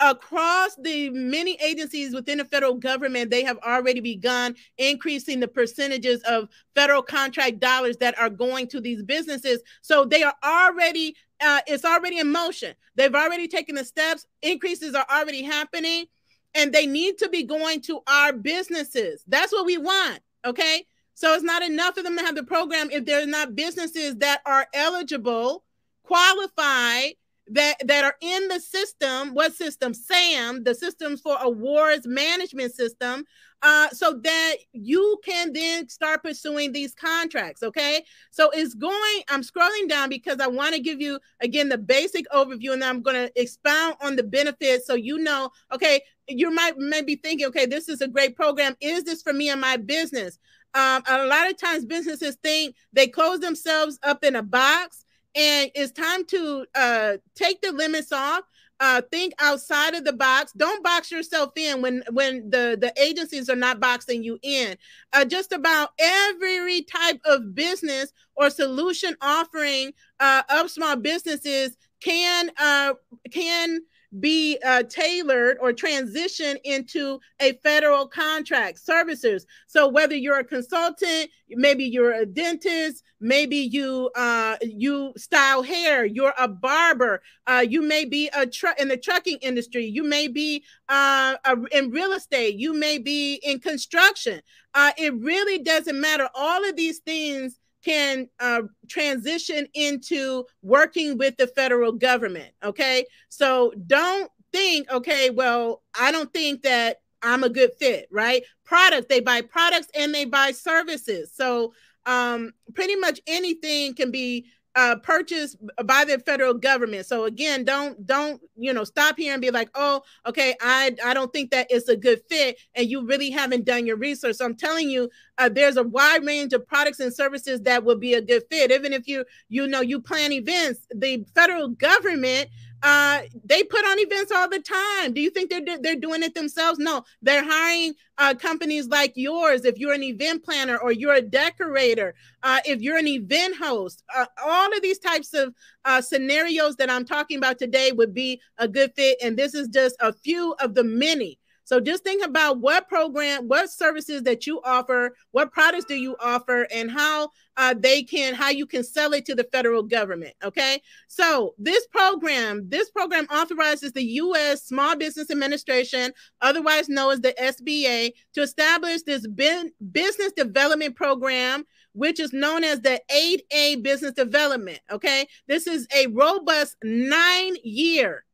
across 0.00 0.74
the 0.76 1.10
many 1.10 1.58
agencies 1.62 2.14
within 2.14 2.38
the 2.38 2.44
federal 2.44 2.74
government, 2.74 3.30
they 3.30 3.44
have 3.44 3.58
already 3.58 4.00
begun 4.00 4.54
increasing 4.78 5.40
the 5.40 5.48
percentages 5.48 6.22
of 6.22 6.48
federal 6.74 7.02
contract 7.02 7.60
dollars 7.60 7.96
that 7.98 8.18
are 8.18 8.30
going 8.30 8.66
to 8.68 8.80
these 8.80 9.02
businesses. 9.02 9.62
So 9.82 10.04
they 10.04 10.22
are 10.22 10.34
already, 10.42 11.16
uh, 11.40 11.60
it's 11.66 11.84
already 11.84 12.18
in 12.18 12.32
motion. 12.32 12.74
They've 12.96 13.14
already 13.14 13.48
taken 13.48 13.74
the 13.74 13.84
steps, 13.84 14.26
increases 14.42 14.94
are 14.94 15.06
already 15.10 15.42
happening, 15.42 16.06
and 16.54 16.72
they 16.72 16.86
need 16.86 17.18
to 17.18 17.28
be 17.28 17.44
going 17.44 17.80
to 17.82 18.00
our 18.06 18.32
businesses. 18.32 19.22
That's 19.28 19.52
what 19.52 19.66
we 19.66 19.78
want. 19.78 20.20
Okay. 20.44 20.86
So 21.14 21.34
it's 21.34 21.44
not 21.44 21.62
enough 21.62 21.94
for 21.94 22.02
them 22.02 22.16
to 22.16 22.24
have 22.24 22.34
the 22.34 22.42
program 22.42 22.90
if 22.90 23.04
they're 23.04 23.26
not 23.26 23.54
businesses 23.54 24.16
that 24.16 24.40
are 24.46 24.66
eligible, 24.72 25.64
qualified, 26.02 27.12
that 27.50 27.76
that 27.84 28.04
are 28.04 28.16
in 28.20 28.48
the 28.48 28.60
system. 28.60 29.34
What 29.34 29.54
system? 29.54 29.92
SAM, 29.94 30.64
the 30.64 30.74
Systems 30.74 31.20
for 31.20 31.36
Awards 31.40 32.06
Management 32.06 32.74
System. 32.74 33.24
Uh, 33.62 33.90
so 33.90 34.18
that 34.22 34.56
you 34.72 35.18
can 35.22 35.52
then 35.52 35.86
start 35.86 36.22
pursuing 36.22 36.72
these 36.72 36.94
contracts. 36.94 37.62
Okay. 37.62 38.02
So 38.30 38.48
it's 38.54 38.72
going, 38.72 39.22
I'm 39.28 39.42
scrolling 39.42 39.86
down 39.86 40.08
because 40.08 40.40
I 40.40 40.46
want 40.46 40.74
to 40.74 40.80
give 40.80 40.98
you 40.98 41.20
again 41.42 41.68
the 41.68 41.76
basic 41.76 42.26
overview 42.30 42.72
and 42.72 42.82
I'm 42.82 43.02
going 43.02 43.16
to 43.16 43.40
expound 43.40 43.96
on 44.00 44.16
the 44.16 44.22
benefits 44.22 44.86
so 44.86 44.94
you 44.94 45.18
know, 45.18 45.50
okay, 45.74 46.00
you 46.26 46.50
might 46.50 46.78
maybe 46.78 47.16
thinking, 47.16 47.48
okay, 47.48 47.66
this 47.66 47.90
is 47.90 48.00
a 48.00 48.08
great 48.08 48.34
program. 48.34 48.76
Is 48.80 49.04
this 49.04 49.20
for 49.20 49.34
me 49.34 49.50
and 49.50 49.60
my 49.60 49.76
business? 49.76 50.38
Um, 50.72 51.02
a 51.06 51.26
lot 51.26 51.50
of 51.50 51.58
times 51.58 51.84
businesses 51.84 52.36
think 52.42 52.76
they 52.94 53.08
close 53.08 53.40
themselves 53.40 53.98
up 54.02 54.24
in 54.24 54.36
a 54.36 54.42
box 54.42 55.04
and 55.34 55.70
it's 55.74 55.92
time 55.92 56.24
to 56.26 56.66
uh, 56.74 57.16
take 57.34 57.60
the 57.60 57.72
limits 57.72 58.12
off 58.12 58.42
uh, 58.80 59.02
think 59.12 59.34
outside 59.38 59.94
of 59.94 60.04
the 60.04 60.12
box. 60.12 60.52
Don't 60.52 60.82
box 60.82 61.10
yourself 61.12 61.52
in 61.56 61.82
when 61.82 62.02
when 62.10 62.48
the 62.48 62.78
the 62.80 62.92
agencies 63.00 63.50
are 63.50 63.56
not 63.56 63.78
boxing 63.78 64.24
you 64.24 64.38
in. 64.42 64.76
Uh, 65.12 65.24
just 65.24 65.52
about 65.52 65.90
every 65.98 66.82
type 66.82 67.20
of 67.26 67.54
business 67.54 68.12
or 68.36 68.48
solution 68.48 69.14
offering 69.20 69.92
uh, 70.18 70.42
of 70.48 70.70
small 70.70 70.96
businesses 70.96 71.76
can 72.00 72.50
uh, 72.58 72.94
can 73.30 73.80
be 74.18 74.58
uh, 74.64 74.82
tailored 74.84 75.58
or 75.60 75.72
transition 75.72 76.56
into 76.64 77.20
a 77.40 77.52
federal 77.62 78.08
contract 78.08 78.78
services. 78.80 79.46
So 79.68 79.86
whether 79.86 80.16
you're 80.16 80.40
a 80.40 80.44
consultant, 80.44 81.30
maybe 81.48 81.84
you're 81.84 82.14
a 82.14 82.26
dentist, 82.26 83.04
maybe 83.20 83.56
you 83.56 84.10
uh, 84.16 84.56
you 84.62 85.12
style 85.16 85.62
hair, 85.62 86.04
you're 86.04 86.34
a 86.38 86.48
barber, 86.48 87.22
uh, 87.46 87.64
you 87.68 87.82
may 87.82 88.04
be 88.04 88.28
a 88.34 88.46
truck 88.46 88.80
in 88.80 88.88
the 88.88 88.96
trucking 88.96 89.38
industry, 89.42 89.84
you 89.84 90.02
may 90.02 90.26
be 90.26 90.64
uh, 90.88 91.36
a, 91.44 91.56
in 91.70 91.90
real 91.90 92.12
estate, 92.12 92.56
you 92.56 92.74
may 92.74 92.98
be 92.98 93.34
in 93.34 93.60
construction. 93.60 94.40
Uh, 94.74 94.92
it 94.98 95.14
really 95.14 95.58
doesn't 95.58 96.00
matter. 96.00 96.28
All 96.34 96.68
of 96.68 96.76
these 96.76 96.98
things 96.98 97.58
can 97.84 98.28
uh, 98.38 98.62
transition 98.88 99.66
into 99.74 100.44
working 100.62 101.16
with 101.18 101.36
the 101.36 101.46
federal 101.46 101.92
government. 101.92 102.52
Okay. 102.62 103.04
So 103.28 103.72
don't 103.86 104.30
think, 104.52 104.90
okay, 104.90 105.30
well, 105.30 105.82
I 105.98 106.12
don't 106.12 106.32
think 106.32 106.62
that 106.62 106.98
I'm 107.22 107.44
a 107.44 107.48
good 107.48 107.72
fit, 107.78 108.08
right? 108.10 108.42
Product, 108.64 109.08
they 109.08 109.20
buy 109.20 109.42
products 109.42 109.88
and 109.94 110.14
they 110.14 110.24
buy 110.24 110.52
services. 110.52 111.32
So 111.34 111.72
um, 112.06 112.52
pretty 112.74 112.96
much 112.96 113.20
anything 113.26 113.94
can 113.94 114.10
be 114.10 114.46
uh, 114.76 114.96
purchased 115.02 115.56
by 115.84 116.04
the 116.04 116.18
federal 116.20 116.54
government. 116.54 117.06
So 117.06 117.24
again, 117.24 117.64
don't 117.64 118.04
don't 118.06 118.40
you 118.56 118.72
know 118.72 118.84
stop 118.84 119.16
here 119.16 119.32
and 119.32 119.42
be 119.42 119.50
like, 119.50 119.68
oh, 119.74 120.02
okay, 120.26 120.54
I 120.60 120.94
I 121.04 121.14
don't 121.14 121.32
think 121.32 121.50
that 121.50 121.66
it's 121.70 121.88
a 121.88 121.96
good 121.96 122.20
fit, 122.28 122.58
and 122.74 122.88
you 122.88 123.06
really 123.06 123.30
haven't 123.30 123.64
done 123.64 123.86
your 123.86 123.96
research. 123.96 124.36
So 124.36 124.44
I'm 124.44 124.56
telling 124.56 124.88
you, 124.88 125.10
uh, 125.38 125.48
there's 125.48 125.76
a 125.76 125.82
wide 125.82 126.24
range 126.24 126.52
of 126.52 126.66
products 126.66 127.00
and 127.00 127.14
services 127.14 127.62
that 127.62 127.84
would 127.84 128.00
be 128.00 128.14
a 128.14 128.22
good 128.22 128.44
fit. 128.50 128.70
Even 128.70 128.92
if 128.92 129.08
you 129.08 129.24
you 129.48 129.66
know 129.66 129.80
you 129.80 130.00
plan 130.00 130.32
events, 130.32 130.86
the 130.94 131.24
federal 131.34 131.68
government 131.68 132.48
uh, 132.82 133.20
they 133.44 133.62
put 133.62 133.84
on 133.84 133.98
events 133.98 134.32
all 134.32 134.48
the 134.48 134.60
time. 134.60 135.12
Do 135.12 135.20
you 135.20 135.30
think 135.30 135.50
they're 135.50 135.78
they're 135.78 135.96
doing 135.96 136.22
it 136.22 136.34
themselves? 136.34 136.78
No, 136.78 137.04
they're 137.20 137.44
hiring 137.44 137.94
uh, 138.16 138.34
companies 138.34 138.88
like 138.88 139.12
yours. 139.16 139.64
If 139.64 139.78
you're 139.78 139.92
an 139.92 140.02
event 140.02 140.44
planner 140.44 140.78
or 140.78 140.92
you're 140.92 141.14
a 141.14 141.22
decorator, 141.22 142.14
uh, 142.42 142.60
if 142.64 142.80
you're 142.80 142.98
an 142.98 143.08
event 143.08 143.56
host, 143.56 144.02
uh, 144.14 144.26
all 144.42 144.72
of 144.72 144.82
these 144.82 144.98
types 144.98 145.34
of 145.34 145.54
uh, 145.84 146.00
scenarios 146.00 146.76
that 146.76 146.90
I'm 146.90 147.04
talking 147.04 147.38
about 147.38 147.58
today 147.58 147.92
would 147.92 148.14
be 148.14 148.40
a 148.58 148.68
good 148.68 148.92
fit. 148.94 149.18
And 149.22 149.36
this 149.36 149.54
is 149.54 149.68
just 149.68 149.96
a 150.00 150.12
few 150.12 150.54
of 150.60 150.74
the 150.74 150.84
many 150.84 151.39
so 151.70 151.78
just 151.78 152.02
think 152.02 152.26
about 152.26 152.58
what 152.58 152.88
program, 152.88 153.46
what 153.46 153.70
services 153.70 154.24
that 154.24 154.44
you 154.44 154.60
offer, 154.64 155.14
what 155.30 155.52
products 155.52 155.84
do 155.84 155.94
you 155.94 156.16
offer, 156.18 156.66
and 156.74 156.90
how 156.90 157.30
uh, 157.56 157.76
they 157.78 158.02
can, 158.02 158.34
how 158.34 158.48
you 158.48 158.66
can 158.66 158.82
sell 158.82 159.12
it 159.12 159.24
to 159.26 159.36
the 159.36 159.46
federal 159.52 159.84
government. 159.84 160.34
Okay. 160.42 160.82
So 161.06 161.54
this 161.58 161.86
program, 161.86 162.68
this 162.68 162.90
program 162.90 163.26
authorizes 163.26 163.92
the 163.92 164.02
U.S. 164.02 164.64
Small 164.64 164.96
Business 164.96 165.30
Administration, 165.30 166.10
otherwise 166.42 166.88
known 166.88 167.12
as 167.12 167.20
the 167.20 167.34
SBA, 167.40 168.14
to 168.34 168.42
establish 168.42 169.02
this 169.02 169.24
business 169.28 170.32
development 170.36 170.96
program 170.96 171.64
which 171.92 172.20
is 172.20 172.32
known 172.32 172.62
as 172.62 172.80
the 172.80 173.00
8A 173.12 173.82
business 173.82 174.12
development. 174.12 174.78
Okay. 174.90 175.26
This 175.46 175.66
is 175.66 175.86
a 175.94 176.06
robust 176.08 176.76
nine 176.82 177.56
year 177.62 178.24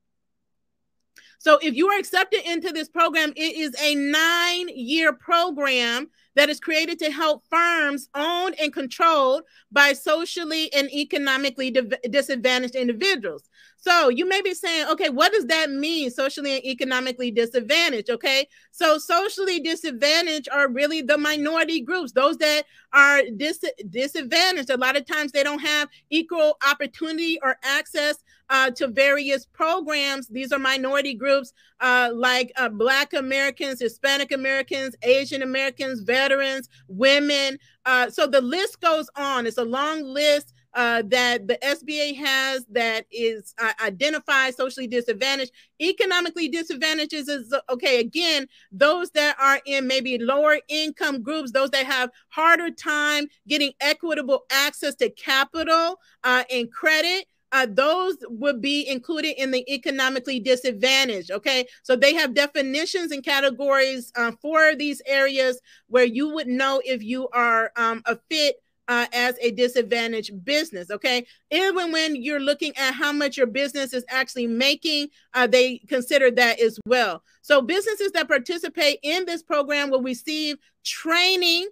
so 1.47 1.61
if 1.63 1.77
you 1.77 1.87
are 1.87 1.97
accepted 1.97 2.41
into 2.45 2.73
this 2.73 2.89
program, 2.89 3.33
it 3.37 3.55
is 3.55 3.73
a 3.81 3.95
nine 3.95 4.69
year 4.69 5.13
program 5.13 6.11
that 6.35 6.49
is 6.49 6.59
created 6.59 6.99
to 6.99 7.13
help 7.13 7.45
firms 7.49 8.09
owned 8.17 8.57
and 8.61 8.73
controlled 8.73 9.45
by 9.71 9.93
socially 9.93 10.73
and 10.73 10.91
economically 10.93 11.71
disadvantaged 12.11 12.75
individuals. 12.75 13.49
So 13.77 14.09
you 14.09 14.29
may 14.29 14.43
be 14.43 14.55
saying, 14.55 14.89
okay, 14.89 15.09
what 15.09 15.33
does 15.33 15.47
that 15.47 15.71
mean, 15.71 16.11
socially 16.11 16.57
and 16.57 16.65
economically 16.65 17.31
disadvantaged? 17.31 18.11
Okay, 18.11 18.49
so 18.73 18.99
socially 18.99 19.61
disadvantaged 19.61 20.49
are 20.53 20.69
really 20.69 21.01
the 21.01 21.17
minority 21.17 21.81
groups, 21.81 22.11
those 22.11 22.39
that 22.39 22.65
are 22.93 23.23
dis- 23.37 23.61
disadvantaged. 23.89 24.71
A 24.71 24.77
lot 24.77 24.97
of 24.97 25.07
times 25.07 25.31
they 25.31 25.45
don't 25.45 25.61
have 25.61 25.89
equal 26.11 26.57
opportunity 26.69 27.39
or 27.41 27.57
access 27.63 28.17
uh, 28.51 28.71
to 28.73 28.89
various 28.89 29.47
programs. 29.47 30.29
These 30.29 30.53
are 30.53 30.59
minority 30.59 31.15
groups 31.15 31.53
uh, 31.81 32.11
like 32.15 32.53
uh, 32.57 32.69
Black 32.69 33.13
Americans, 33.13 33.81
Hispanic 33.81 34.33
Americans, 34.33 34.95
Asian 35.03 35.43
Americans, 35.43 36.01
veterans, 36.01 36.69
women. 36.89 37.59
Uh, 37.85 38.11
so 38.11 38.27
the 38.27 38.41
list 38.41 38.81
goes 38.81 39.09
on. 39.17 39.47
It's 39.47 39.59
a 39.59 39.65
long 39.65 40.03
list 40.03 40.55
uh, 40.77 41.03
that 41.07 41.49
the 41.49 41.57
SBA 41.63 42.17
has 42.17 42.67
that 42.67 43.07
is 43.11 43.55
uh, 43.59 43.73
identified 43.83 44.55
socially 44.55 44.87
disadvantaged. 44.87 45.51
Economically 45.81 46.49
disadvantaged 46.49 47.15
is, 47.15 47.55
okay. 47.71 47.99
Again, 47.99 48.47
those 48.71 49.11
that 49.13 49.37
are 49.41 49.59
in 49.65 49.87
maybe 49.87 50.19
lower 50.19 50.59
income 50.69 51.23
groups, 51.23 51.51
those 51.51 51.71
that 51.71 51.87
have 51.87 52.11
harder 52.29 52.71
time 52.71 53.27
getting 53.49 53.73
equitable 53.81 54.45
access 54.53 54.95
to 54.97 55.09
capital 55.09 55.99
uh, 56.25 56.45
and 56.53 56.71
credit. 56.71 57.27
Uh, 57.57 57.67
those 57.71 58.19
would 58.29 58.61
be 58.61 58.87
included 58.87 59.41
in 59.41 59.51
the 59.51 59.65
economically 59.73 60.39
disadvantaged. 60.39 61.31
Okay, 61.31 61.67
so 61.83 61.97
they 61.97 62.13
have 62.13 62.35
definitions 62.35 63.13
and 63.13 63.25
categories 63.25 64.13
uh, 64.15 64.31
for 64.43 64.75
these 64.75 65.01
areas 65.07 65.59
where 65.87 66.05
you 66.05 66.29
would 66.35 66.49
know 66.49 66.83
if 66.85 67.03
you 67.03 67.31
are 67.31 67.73
um, 67.77 68.03
a 68.05 68.19
fit 68.29 68.57
uh, 68.89 69.07
as 69.15 69.39
a 69.41 69.53
disadvantaged 69.53 70.45
business. 70.45 70.91
Okay. 70.91 71.27
Even 71.51 71.93
when 71.93 72.15
you're 72.15 72.41
looking 72.41 72.77
at 72.77 72.93
how 72.93 73.11
much 73.11 73.39
your 73.39 73.47
business 73.47 73.95
is 73.95 74.05
actually 74.11 74.47
making, 74.47 75.09
uh, 75.33 75.47
they 75.47 75.79
consider 75.89 76.31
that 76.33 76.61
as 76.61 76.79
well. 76.87 77.23
So, 77.41 77.63
businesses 77.63 78.13
that 78.13 78.29
participate 78.29 78.99
in 79.03 79.25
this 79.25 79.43
program 79.43 79.89
will 79.89 80.03
receive 80.03 80.59
training 80.85 81.69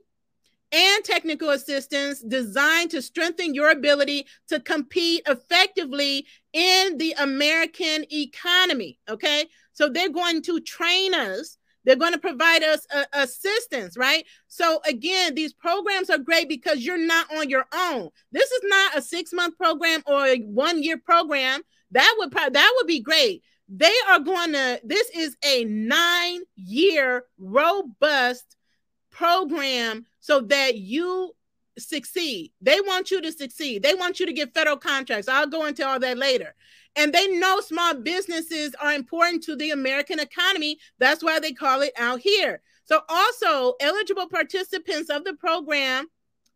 and 0.74 1.04
technical 1.04 1.50
assistance 1.50 2.20
designed 2.20 2.90
to 2.90 3.00
strengthen 3.00 3.54
your 3.54 3.70
ability 3.70 4.26
to 4.48 4.58
compete 4.58 5.22
effectively 5.26 6.26
in 6.52 6.98
the 6.98 7.14
American 7.18 8.04
economy. 8.12 8.98
Okay. 9.08 9.46
So, 9.72 9.88
they're 9.88 10.08
going 10.08 10.42
to 10.42 10.60
train 10.60 11.14
us 11.14 11.58
they're 11.84 11.96
going 11.96 12.12
to 12.12 12.18
provide 12.18 12.62
us 12.62 12.86
uh, 12.94 13.04
assistance, 13.12 13.96
right? 13.96 14.24
So 14.48 14.80
again, 14.86 15.34
these 15.34 15.52
programs 15.52 16.10
are 16.10 16.18
great 16.18 16.48
because 16.48 16.84
you're 16.84 16.98
not 16.98 17.32
on 17.36 17.50
your 17.50 17.66
own. 17.74 18.08
This 18.32 18.50
is 18.50 18.60
not 18.64 18.96
a 18.96 19.02
six 19.02 19.32
month 19.32 19.56
program 19.56 20.02
or 20.06 20.26
a 20.26 20.38
one 20.40 20.82
year 20.82 20.98
program. 20.98 21.60
That 21.90 22.14
would 22.18 22.32
that 22.32 22.72
would 22.76 22.86
be 22.86 23.00
great. 23.00 23.42
They 23.68 23.92
are 24.08 24.20
going 24.20 24.52
to. 24.52 24.80
This 24.82 25.08
is 25.10 25.36
a 25.44 25.64
nine 25.64 26.42
year 26.56 27.24
robust 27.38 28.56
program 29.10 30.06
so 30.24 30.40
that 30.40 30.78
you 30.78 31.32
succeed. 31.78 32.50
They 32.62 32.80
want 32.80 33.10
you 33.10 33.20
to 33.20 33.30
succeed. 33.30 33.82
They 33.82 33.92
want 33.92 34.18
you 34.18 34.24
to 34.24 34.32
get 34.32 34.54
federal 34.54 34.78
contracts. 34.78 35.28
I'll 35.28 35.46
go 35.46 35.66
into 35.66 35.86
all 35.86 36.00
that 36.00 36.16
later. 36.16 36.54
And 36.96 37.12
they 37.12 37.28
know 37.28 37.60
small 37.60 37.92
businesses 37.92 38.74
are 38.80 38.94
important 38.94 39.42
to 39.42 39.54
the 39.54 39.72
American 39.72 40.18
economy. 40.18 40.78
That's 40.98 41.22
why 41.22 41.40
they 41.40 41.52
call 41.52 41.82
it 41.82 41.92
out 41.98 42.20
here. 42.20 42.62
So, 42.86 43.02
also, 43.06 43.74
eligible 43.82 44.26
participants 44.26 45.10
of 45.10 45.24
the 45.24 45.34
program 45.34 46.06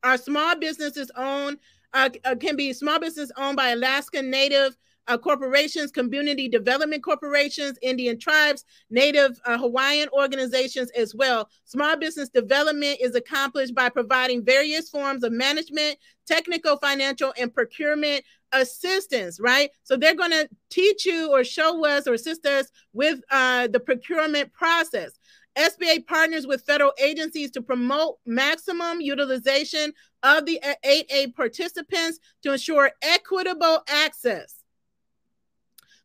are 0.02 0.16
small 0.16 0.56
businesses 0.56 1.10
owned, 1.14 1.58
uh, 1.92 2.08
uh, 2.25 2.37
can 2.37 2.56
be 2.56 2.72
small 2.72 2.98
business 2.98 3.30
owned 3.37 3.58
by 3.58 3.68
Alaska 3.68 4.22
Native 4.22 4.78
uh, 5.08 5.18
corporations, 5.18 5.90
community 5.90 6.48
development 6.48 7.02
corporations, 7.02 7.78
Indian 7.82 8.18
tribes, 8.18 8.64
Native 8.90 9.40
uh, 9.44 9.58
Hawaiian 9.58 10.08
organizations 10.12 10.90
as 10.90 11.14
well. 11.14 11.48
Small 11.64 11.96
business 11.96 12.28
development 12.28 12.98
is 13.00 13.14
accomplished 13.14 13.74
by 13.74 13.88
providing 13.88 14.44
various 14.44 14.88
forms 14.88 15.24
of 15.24 15.32
management, 15.32 15.98
technical, 16.26 16.76
financial, 16.76 17.32
and 17.38 17.52
procurement 17.52 18.22
assistance, 18.52 19.40
right? 19.40 19.70
So 19.82 19.96
they're 19.96 20.14
going 20.14 20.30
to 20.30 20.48
teach 20.70 21.04
you 21.06 21.32
or 21.32 21.44
show 21.44 21.84
us 21.86 22.06
or 22.06 22.14
assist 22.14 22.46
us 22.46 22.68
with 22.92 23.20
uh, 23.30 23.68
the 23.68 23.80
procurement 23.80 24.52
process. 24.52 25.18
SBA 25.56 26.06
partners 26.06 26.46
with 26.46 26.62
federal 26.62 26.92
agencies 27.02 27.50
to 27.50 27.62
promote 27.62 28.18
maximum 28.24 29.00
utilization 29.00 29.92
of 30.22 30.46
the 30.46 30.60
8A 30.84 31.34
participants 31.34 32.20
to 32.42 32.52
ensure 32.52 32.92
equitable 33.02 33.82
access 33.88 34.57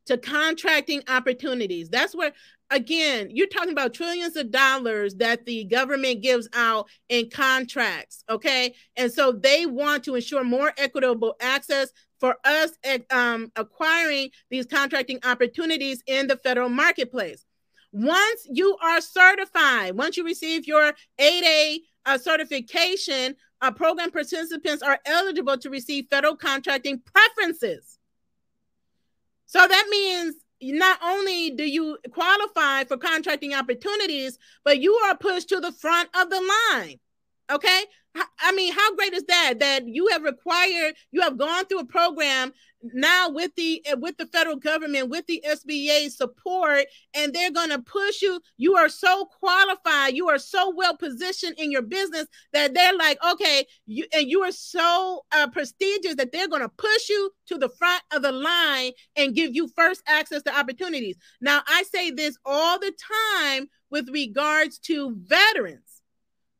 to 0.05 0.17
contracting 0.17 1.01
opportunities. 1.07 1.89
That's 1.89 2.15
where 2.15 2.33
again, 2.73 3.29
you're 3.31 3.47
talking 3.47 3.71
about 3.71 3.93
trillions 3.93 4.35
of 4.35 4.51
dollars 4.51 5.15
that 5.15 5.45
the 5.45 5.63
government 5.65 6.21
gives 6.21 6.49
out 6.53 6.87
in 7.07 7.29
contracts, 7.29 8.23
okay? 8.29 8.73
And 8.97 9.11
so 9.11 9.31
they 9.31 9.65
want 9.65 10.03
to 10.05 10.15
ensure 10.15 10.43
more 10.43 10.73
equitable 10.77 11.35
access 11.39 11.89
for 12.19 12.35
us 12.43 12.71
um, 13.11 13.51
acquiring 13.55 14.29
these 14.49 14.65
contracting 14.65 15.19
opportunities 15.23 16.01
in 16.07 16.27
the 16.27 16.37
federal 16.37 16.69
marketplace. 16.69 17.45
Once 17.91 18.47
you 18.49 18.75
are 18.81 19.01
certified, 19.01 19.95
once 19.95 20.17
you 20.17 20.25
receive 20.25 20.65
your 20.65 20.93
8A 21.19 21.77
uh, 22.05 22.17
certification, 22.17 23.35
uh, 23.61 23.71
program 23.71 24.09
participants 24.09 24.81
are 24.81 24.99
eligible 25.05 25.57
to 25.57 25.69
receive 25.69 26.07
federal 26.09 26.35
contracting 26.35 27.01
preferences. 27.01 27.99
So 29.45 29.65
that 29.67 29.87
means 29.89 30.35
not 30.61 30.99
only 31.03 31.51
do 31.51 31.63
you 31.63 31.97
qualify 32.11 32.85
for 32.85 32.97
contracting 32.97 33.53
opportunities, 33.53 34.37
but 34.63 34.79
you 34.79 34.93
are 34.93 35.17
pushed 35.17 35.49
to 35.49 35.59
the 35.59 35.71
front 35.71 36.09
of 36.15 36.29
the 36.29 36.55
line. 36.71 36.99
Okay. 37.51 37.83
I 38.39 38.51
mean, 38.51 38.71
how 38.71 38.95
great 38.95 39.13
is 39.13 39.23
that? 39.23 39.55
That 39.59 39.87
you 39.87 40.07
have 40.09 40.21
required, 40.21 40.95
you 41.11 41.21
have 41.21 41.37
gone 41.37 41.65
through 41.65 41.79
a 41.79 41.85
program 41.85 42.53
now 42.91 43.29
with 43.29 43.51
the 43.55 43.81
eh, 43.85 43.93
with 43.93 44.17
the 44.17 44.25
federal 44.27 44.55
government 44.55 45.09
with 45.09 45.25
the 45.27 45.43
SBA 45.47 46.11
support 46.11 46.85
and 47.13 47.33
they're 47.33 47.51
going 47.51 47.69
to 47.69 47.79
push 47.79 48.21
you. 48.21 48.41
You 48.57 48.75
are 48.75 48.89
so 48.89 49.25
qualified. 49.39 50.15
You 50.15 50.29
are 50.29 50.37
so 50.37 50.73
well 50.75 50.95
positioned 50.97 51.57
in 51.57 51.71
your 51.71 51.81
business 51.81 52.27
that 52.51 52.73
they're 52.73 52.95
like 52.95 53.17
okay 53.31 53.65
you 53.85 54.05
and 54.13 54.29
you 54.29 54.41
are 54.41 54.51
so 54.51 55.23
uh, 55.31 55.47
prestigious 55.47 56.15
that 56.15 56.31
they're 56.31 56.47
going 56.47 56.61
to 56.61 56.69
push 56.69 57.09
you 57.09 57.31
to 57.47 57.57
the 57.57 57.69
front 57.69 58.03
of 58.11 58.21
the 58.21 58.31
line 58.31 58.91
and 59.15 59.35
give 59.35 59.55
you 59.55 59.69
first 59.75 60.01
access 60.07 60.41
to 60.43 60.57
opportunities. 60.57 61.15
Now 61.41 61.61
I 61.67 61.83
say 61.83 62.11
this 62.11 62.37
all 62.45 62.79
the 62.79 62.93
time 63.45 63.67
with 63.89 64.09
regards 64.09 64.79
to 64.79 65.15
veterans 65.15 65.92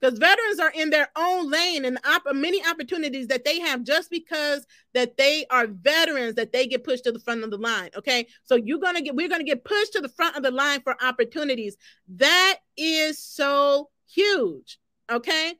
because 0.03 0.19
veterans 0.19 0.59
are 0.59 0.71
in 0.75 0.89
their 0.89 1.07
own 1.15 1.49
lane 1.49 1.85
and 1.85 1.97
op- 2.05 2.35
many 2.35 2.61
opportunities 2.67 3.27
that 3.27 3.45
they 3.45 3.59
have 3.61 3.83
just 3.83 4.09
because 4.09 4.67
that 4.93 5.15
they 5.15 5.45
are 5.49 5.65
veterans 5.65 6.35
that 6.35 6.51
they 6.51 6.67
get 6.67 6.83
pushed 6.83 7.05
to 7.05 7.11
the 7.13 7.19
front 7.19 7.41
of 7.41 7.51
the 7.51 7.57
line 7.57 7.89
okay? 7.95 8.27
So 8.43 8.55
you're 8.55 8.79
gonna 8.79 9.01
get 9.01 9.15
we're 9.15 9.29
gonna 9.29 9.45
get 9.45 9.63
pushed 9.63 9.93
to 9.93 10.01
the 10.01 10.09
front 10.09 10.35
of 10.35 10.43
the 10.43 10.51
line 10.51 10.81
for 10.81 11.01
opportunities. 11.01 11.77
That 12.17 12.57
is 12.75 13.17
so 13.17 13.91
huge 14.05 14.77
okay? 15.09 15.53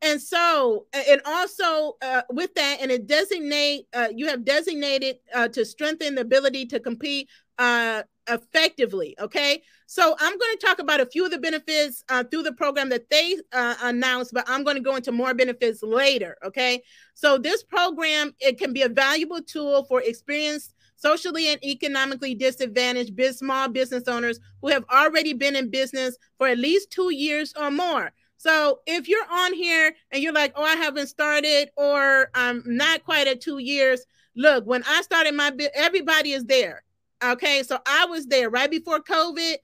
And 0.00 0.20
so 0.22 0.86
and 0.94 1.20
also 1.26 1.98
uh, 2.00 2.22
with 2.30 2.54
that 2.54 2.78
and 2.80 2.90
it 2.90 3.06
designate 3.06 3.88
uh, 3.92 4.08
you 4.14 4.26
have 4.28 4.42
designated 4.42 5.16
uh, 5.34 5.48
to 5.48 5.66
strengthen 5.66 6.14
the 6.14 6.22
ability 6.22 6.64
to 6.66 6.80
compete 6.80 7.28
uh, 7.58 8.04
effectively. 8.28 9.14
Okay. 9.20 9.62
So 9.86 10.16
I'm 10.18 10.38
going 10.38 10.56
to 10.56 10.66
talk 10.66 10.78
about 10.78 11.00
a 11.00 11.06
few 11.06 11.24
of 11.24 11.30
the 11.30 11.38
benefits 11.38 12.02
uh, 12.08 12.24
through 12.24 12.44
the 12.44 12.52
program 12.52 12.88
that 12.90 13.10
they 13.10 13.36
uh, 13.52 13.74
announced, 13.82 14.32
but 14.32 14.44
I'm 14.48 14.64
going 14.64 14.76
to 14.76 14.82
go 14.82 14.96
into 14.96 15.12
more 15.12 15.34
benefits 15.34 15.82
later. 15.82 16.36
Okay. 16.44 16.82
So 17.14 17.38
this 17.38 17.62
program, 17.62 18.34
it 18.40 18.58
can 18.58 18.72
be 18.72 18.82
a 18.82 18.88
valuable 18.88 19.42
tool 19.42 19.84
for 19.84 20.00
experienced 20.00 20.74
socially 20.96 21.48
and 21.48 21.62
economically 21.64 22.34
disadvantaged 22.34 23.20
small 23.34 23.68
business 23.68 24.06
owners 24.06 24.38
who 24.60 24.68
have 24.68 24.84
already 24.90 25.32
been 25.32 25.56
in 25.56 25.68
business 25.68 26.16
for 26.38 26.46
at 26.46 26.58
least 26.58 26.90
two 26.90 27.12
years 27.12 27.52
or 27.58 27.70
more. 27.70 28.12
So 28.36 28.80
if 28.86 29.08
you're 29.08 29.30
on 29.30 29.52
here 29.52 29.94
and 30.10 30.22
you're 30.22 30.32
like, 30.32 30.52
oh, 30.56 30.64
I 30.64 30.76
haven't 30.76 31.08
started 31.08 31.70
or 31.76 32.30
I'm 32.34 32.62
not 32.66 33.04
quite 33.04 33.26
at 33.26 33.40
two 33.40 33.58
years, 33.58 34.04
look, 34.36 34.64
when 34.64 34.82
I 34.84 35.02
started 35.02 35.34
my 35.34 35.52
everybody 35.74 36.32
is 36.32 36.44
there. 36.44 36.82
Okay, 37.24 37.62
so 37.62 37.78
I 37.86 38.06
was 38.06 38.26
there 38.26 38.50
right 38.50 38.70
before 38.70 39.00
COVID. 39.00 39.54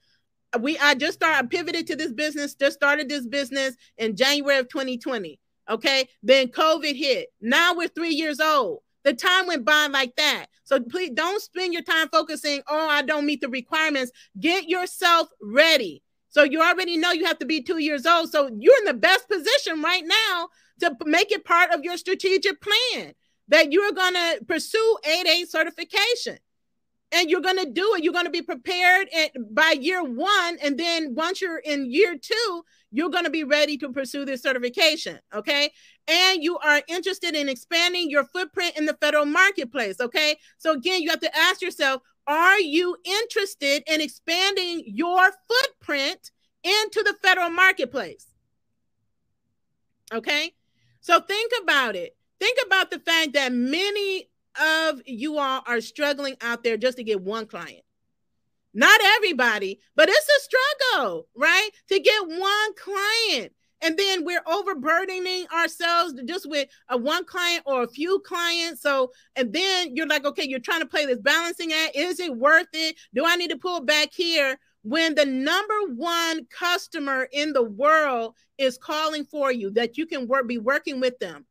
We 0.61 0.77
I 0.77 0.95
just 0.95 1.19
started 1.19 1.49
pivoted 1.49 1.87
to 1.87 1.95
this 1.95 2.11
business, 2.13 2.55
just 2.55 2.77
started 2.77 3.09
this 3.09 3.27
business 3.27 3.75
in 3.97 4.15
January 4.15 4.59
of 4.59 4.69
2020. 4.69 5.39
Okay, 5.69 6.07
then 6.23 6.47
COVID 6.47 6.95
hit. 6.95 7.27
Now 7.41 7.75
we're 7.75 7.89
three 7.89 8.13
years 8.13 8.39
old. 8.39 8.79
The 9.03 9.13
time 9.13 9.47
went 9.47 9.65
by 9.65 9.87
like 9.87 10.15
that. 10.15 10.47
So 10.63 10.79
please 10.79 11.11
don't 11.11 11.41
spend 11.41 11.73
your 11.73 11.83
time 11.83 12.09
focusing, 12.09 12.61
oh, 12.67 12.87
I 12.89 13.01
don't 13.01 13.25
meet 13.25 13.41
the 13.41 13.49
requirements. 13.49 14.11
Get 14.39 14.67
yourself 14.67 15.29
ready. 15.41 16.03
So 16.29 16.43
you 16.43 16.61
already 16.61 16.97
know 16.97 17.11
you 17.11 17.25
have 17.25 17.39
to 17.39 17.45
be 17.45 17.61
two 17.61 17.79
years 17.79 18.05
old. 18.05 18.31
So 18.31 18.49
you're 18.57 18.77
in 18.79 18.85
the 18.85 18.93
best 18.93 19.27
position 19.29 19.81
right 19.81 20.03
now 20.05 20.49
to 20.81 20.95
make 21.05 21.31
it 21.31 21.45
part 21.45 21.71
of 21.71 21.83
your 21.83 21.97
strategic 21.97 22.61
plan 22.61 23.13
that 23.47 23.71
you're 23.71 23.91
going 23.91 24.13
to 24.13 24.39
pursue 24.47 24.97
8A 25.03 25.47
certification 25.47 26.37
and 27.11 27.29
you're 27.29 27.41
going 27.41 27.57
to 27.57 27.69
do 27.69 27.95
it. 27.95 28.03
You're 28.03 28.13
going 28.13 28.25
to 28.25 28.31
be 28.31 28.41
prepared 28.41 29.07
at, 29.15 29.31
by 29.53 29.75
year 29.79 30.03
one. 30.03 30.57
And 30.61 30.77
then 30.77 31.15
once 31.15 31.41
you're 31.41 31.57
in 31.57 31.91
year 31.91 32.17
two, 32.17 32.63
you're 32.91 33.09
going 33.09 33.23
to 33.23 33.29
be 33.29 33.43
ready 33.43 33.77
to 33.77 33.91
pursue 33.91 34.25
this 34.25 34.41
certification. 34.41 35.19
Okay. 35.33 35.71
And 36.07 36.43
you 36.43 36.57
are 36.59 36.81
interested 36.87 37.35
in 37.35 37.49
expanding 37.49 38.09
your 38.09 38.23
footprint 38.23 38.77
in 38.77 38.85
the 38.85 38.95
federal 38.95 39.25
marketplace. 39.25 39.99
Okay. 39.99 40.37
So 40.57 40.73
again, 40.73 41.01
you 41.01 41.09
have 41.09 41.21
to 41.21 41.37
ask 41.37 41.61
yourself 41.61 42.01
are 42.27 42.59
you 42.59 42.95
interested 43.03 43.81
in 43.87 44.01
expanding 44.01 44.83
your 44.85 45.31
footprint 45.47 46.29
into 46.63 47.03
the 47.03 47.15
federal 47.23 47.49
marketplace? 47.49 48.27
Okay. 50.13 50.53
So 51.01 51.19
think 51.21 51.51
about 51.63 51.95
it. 51.95 52.15
Think 52.39 52.59
about 52.65 52.91
the 52.91 52.99
fact 52.99 53.33
that 53.33 53.51
many 53.51 54.28
of 54.59 55.01
you 55.05 55.37
all 55.37 55.61
are 55.67 55.81
struggling 55.81 56.35
out 56.41 56.63
there 56.63 56.77
just 56.77 56.97
to 56.97 57.03
get 57.03 57.21
one 57.21 57.45
client. 57.45 57.81
Not 58.73 58.99
everybody, 59.03 59.79
but 59.95 60.09
it's 60.09 60.27
a 60.29 60.93
struggle, 60.93 61.27
right? 61.35 61.69
To 61.89 61.99
get 61.99 62.27
one 62.27 62.73
client. 62.75 63.53
And 63.81 63.97
then 63.97 64.25
we're 64.25 64.43
overburdening 64.45 65.45
ourselves 65.53 66.13
just 66.25 66.49
with 66.49 66.67
a 66.89 66.97
one 66.97 67.25
client 67.25 67.63
or 67.65 67.83
a 67.83 67.87
few 67.87 68.19
clients. 68.19 68.81
So, 68.81 69.11
and 69.35 69.53
then 69.53 69.95
you're 69.95 70.07
like, 70.07 70.25
okay, 70.25 70.45
you're 70.47 70.59
trying 70.59 70.81
to 70.81 70.85
play 70.85 71.05
this 71.05 71.19
balancing 71.19 71.71
act. 71.71 71.95
Is 71.95 72.19
it 72.19 72.35
worth 72.35 72.67
it? 72.73 72.97
Do 73.13 73.25
I 73.25 73.37
need 73.37 73.51
to 73.51 73.57
pull 73.57 73.81
back 73.81 74.09
here? 74.13 74.57
When 74.83 75.15
the 75.15 75.25
number 75.25 75.93
one 75.95 76.45
customer 76.45 77.27
in 77.31 77.53
the 77.53 77.63
world 77.63 78.35
is 78.57 78.77
calling 78.77 79.25
for 79.25 79.51
you, 79.51 79.71
that 79.71 79.97
you 79.97 80.05
can 80.05 80.27
work, 80.27 80.47
be 80.47 80.57
working 80.57 80.99
with 80.99 81.17
them 81.19 81.45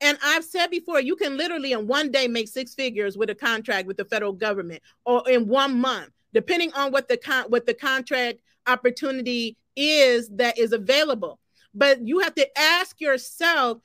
and 0.00 0.18
I've 0.22 0.44
said 0.44 0.70
before, 0.70 1.00
you 1.00 1.16
can 1.16 1.36
literally 1.36 1.72
in 1.72 1.86
one 1.86 2.10
day 2.10 2.26
make 2.26 2.48
six 2.48 2.74
figures 2.74 3.16
with 3.16 3.30
a 3.30 3.34
contract 3.34 3.86
with 3.86 3.96
the 3.96 4.04
federal 4.04 4.32
government, 4.32 4.82
or 5.04 5.28
in 5.28 5.48
one 5.48 5.78
month, 5.78 6.10
depending 6.32 6.72
on 6.72 6.92
what 6.92 7.08
the 7.08 7.16
con- 7.16 7.46
what 7.48 7.66
the 7.66 7.74
contract 7.74 8.40
opportunity 8.66 9.56
is 9.76 10.28
that 10.30 10.58
is 10.58 10.72
available. 10.72 11.38
But 11.74 12.06
you 12.06 12.20
have 12.20 12.34
to 12.36 12.58
ask 12.58 13.00
yourself, 13.00 13.78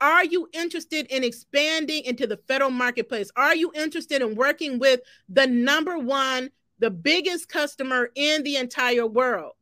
are 0.00 0.24
you 0.24 0.48
interested 0.52 1.06
in 1.06 1.24
expanding 1.24 2.04
into 2.04 2.26
the 2.26 2.38
federal 2.48 2.70
marketplace? 2.70 3.30
Are 3.36 3.54
you 3.54 3.72
interested 3.74 4.20
in 4.22 4.34
working 4.34 4.78
with 4.78 5.00
the 5.28 5.46
number 5.46 5.98
one, 5.98 6.50
the 6.78 6.90
biggest 6.90 7.48
customer 7.48 8.10
in 8.14 8.42
the 8.42 8.56
entire 8.56 9.06
world? 9.06 9.52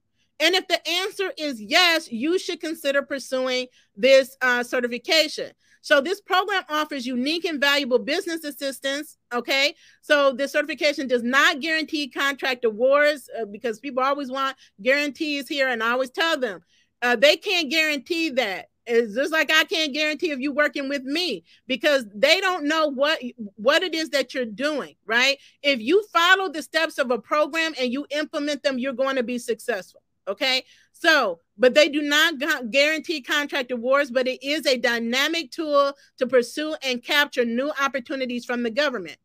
And 0.41 0.55
if 0.55 0.67
the 0.69 0.89
answer 0.89 1.31
is 1.37 1.61
yes, 1.61 2.11
you 2.11 2.39
should 2.39 2.61
consider 2.61 3.03
pursuing 3.03 3.67
this 3.95 4.37
uh, 4.41 4.63
certification. 4.63 5.51
So 5.81 6.01
this 6.01 6.21
program 6.21 6.63
offers 6.69 7.07
unique 7.07 7.45
and 7.45 7.61
valuable 7.61 7.99
business 7.99 8.45
assistance. 8.45 9.17
Okay. 9.33 9.75
So 10.03 10.33
this 10.33 10.53
certification 10.53 11.09
does 11.09 11.23
not 11.23 11.61
guarantee 11.61 12.09
contract 12.09 12.65
awards 12.65 13.29
uh, 13.39 13.47
because 13.47 13.81
people 13.81 14.03
always 14.03 14.31
want 14.31 14.57
guarantees 14.83 15.49
here. 15.49 15.69
And 15.69 15.83
I 15.83 15.93
always 15.93 16.11
tell 16.11 16.39
them 16.39 16.61
uh, 17.03 17.17
they 17.17 17.37
can't 17.37 17.71
guarantee 17.71 18.31
that. 18.31 18.67
It's 18.87 19.15
just 19.15 19.31
like 19.31 19.53
I 19.53 19.65
can't 19.65 19.93
guarantee 19.93 20.31
if 20.31 20.41
you're 20.41 20.53
working 20.53 20.89
with 20.89 21.05
me 21.05 21.45
because 21.69 22.07
they 22.13 22.41
don't 22.41 22.65
know 22.65 22.89
what 22.89 23.21
what 23.55 23.83
it 23.83 23.95
is 23.95 24.11
that 24.11 24.35
you're 24.35 24.47
doing, 24.47 24.97
right? 25.07 25.39
If 25.63 25.81
you 25.81 26.05
follow 26.13 26.49
the 26.49 26.63
steps 26.63 26.99
of 26.99 27.11
a 27.11 27.19
program 27.19 27.75
and 27.79 27.93
you 27.93 28.07
implement 28.11 28.63
them, 28.63 28.79
you're 28.79 28.93
going 28.93 29.17
to 29.17 29.23
be 29.23 29.39
successful. 29.39 30.03
Okay. 30.29 30.65
So, 30.93 31.41
but 31.57 31.75
they 31.75 31.89
do 31.89 32.03
not 32.03 32.35
guarantee 32.71 33.23
contract 33.23 33.71
awards, 33.71 34.11
but 34.11 34.29
it 34.29 34.43
is 34.43 34.67
a 34.67 34.77
dynamic 34.77 35.51
tool 35.51 35.95
to 36.19 36.27
pursue 36.27 36.75
and 36.83 37.03
capture 37.03 37.45
new 37.45 37.73
opportunities 37.81 38.45
from 38.45 38.63
the 38.63 38.71
government. 38.71 39.17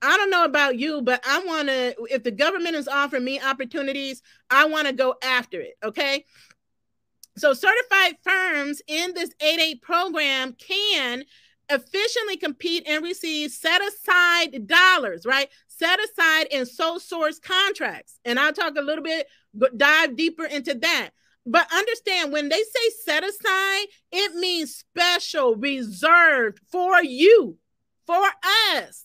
I 0.00 0.16
don't 0.16 0.30
know 0.30 0.44
about 0.44 0.78
you, 0.78 1.00
but 1.00 1.22
I 1.26 1.42
want 1.44 1.68
to, 1.68 1.94
if 2.10 2.22
the 2.22 2.30
government 2.30 2.76
is 2.76 2.88
offering 2.88 3.24
me 3.24 3.40
opportunities, 3.40 4.22
I 4.50 4.66
want 4.66 4.86
to 4.86 4.92
go 4.92 5.14
after 5.22 5.60
it. 5.60 5.74
Okay. 5.82 6.24
So, 7.36 7.52
certified 7.52 8.16
firms 8.22 8.80
in 8.86 9.12
this 9.14 9.30
8A 9.42 9.82
program 9.82 10.54
can 10.54 11.24
efficiently 11.70 12.36
compete 12.36 12.84
and 12.86 13.02
receive 13.02 13.50
set 13.50 13.80
aside 13.82 14.66
dollars, 14.66 15.24
right? 15.26 15.48
Set 15.66 15.98
aside 15.98 16.46
in 16.50 16.66
sole 16.66 17.00
source 17.00 17.38
contracts. 17.38 18.20
And 18.24 18.38
I'll 18.38 18.52
talk 18.52 18.74
a 18.76 18.82
little 18.82 19.04
bit 19.04 19.26
dive 19.76 20.16
deeper 20.16 20.44
into 20.44 20.74
that. 20.74 21.10
But 21.46 21.72
understand 21.72 22.32
when 22.32 22.48
they 22.48 22.62
say 22.62 22.90
set 23.04 23.24
aside, 23.24 23.86
it 24.12 24.34
means 24.34 24.74
special, 24.74 25.56
reserved 25.56 26.58
for 26.70 27.02
you, 27.02 27.58
for 28.06 28.24
us. 28.72 29.04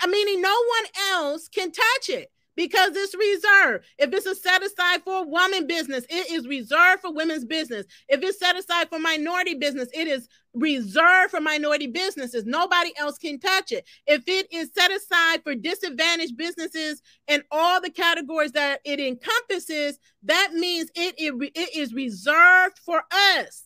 I 0.00 0.06
mean, 0.06 0.40
no 0.40 0.54
one 0.54 0.90
else 1.12 1.48
can 1.48 1.72
touch 1.72 2.08
it 2.08 2.31
because 2.56 2.90
it's 2.94 3.14
reserved. 3.14 3.84
If 3.98 4.12
it's 4.12 4.26
a 4.26 4.34
set 4.34 4.62
aside 4.62 5.02
for 5.02 5.26
woman 5.26 5.66
business, 5.66 6.04
it 6.08 6.30
is 6.30 6.46
reserved 6.46 7.02
for 7.02 7.12
women's 7.12 7.44
business. 7.44 7.86
If 8.08 8.22
it's 8.22 8.38
set 8.38 8.56
aside 8.56 8.88
for 8.88 8.98
minority 8.98 9.54
business, 9.54 9.88
it 9.94 10.08
is 10.08 10.28
reserved 10.54 11.30
for 11.30 11.40
minority 11.40 11.86
businesses. 11.86 12.44
Nobody 12.44 12.92
else 12.98 13.18
can 13.18 13.38
touch 13.38 13.72
it. 13.72 13.86
If 14.06 14.24
it 14.26 14.52
is 14.52 14.70
set 14.76 14.90
aside 14.92 15.42
for 15.42 15.54
disadvantaged 15.54 16.36
businesses 16.36 17.02
and 17.28 17.42
all 17.50 17.80
the 17.80 17.90
categories 17.90 18.52
that 18.52 18.80
it 18.84 19.00
encompasses, 19.00 19.98
that 20.24 20.52
means 20.52 20.90
it, 20.94 21.14
it, 21.18 21.52
it 21.54 21.76
is 21.76 21.94
reserved 21.94 22.78
for 22.84 23.02
us. 23.36 23.64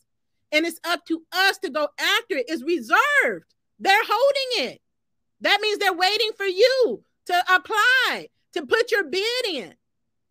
And 0.53 0.65
it's 0.65 0.81
up 0.85 1.05
to 1.07 1.23
us 1.33 1.59
to 1.59 1.71
go 1.71 1.89
after 1.99 2.37
it. 2.37 2.47
It's 2.49 2.63
reserved. 2.63 3.53
They're 3.81 4.05
holding 4.07 4.71
it. 4.71 4.81
That 5.41 5.61
means 5.61 5.79
they're 5.79 5.93
waiting 5.93 6.31
for 6.37 6.47
you 6.47 7.03
to 7.27 7.45
apply, 7.55 8.29
to 8.57 8.67
put 8.67 8.91
your 8.91 9.05
bid 9.05 9.47
in, 9.47 9.75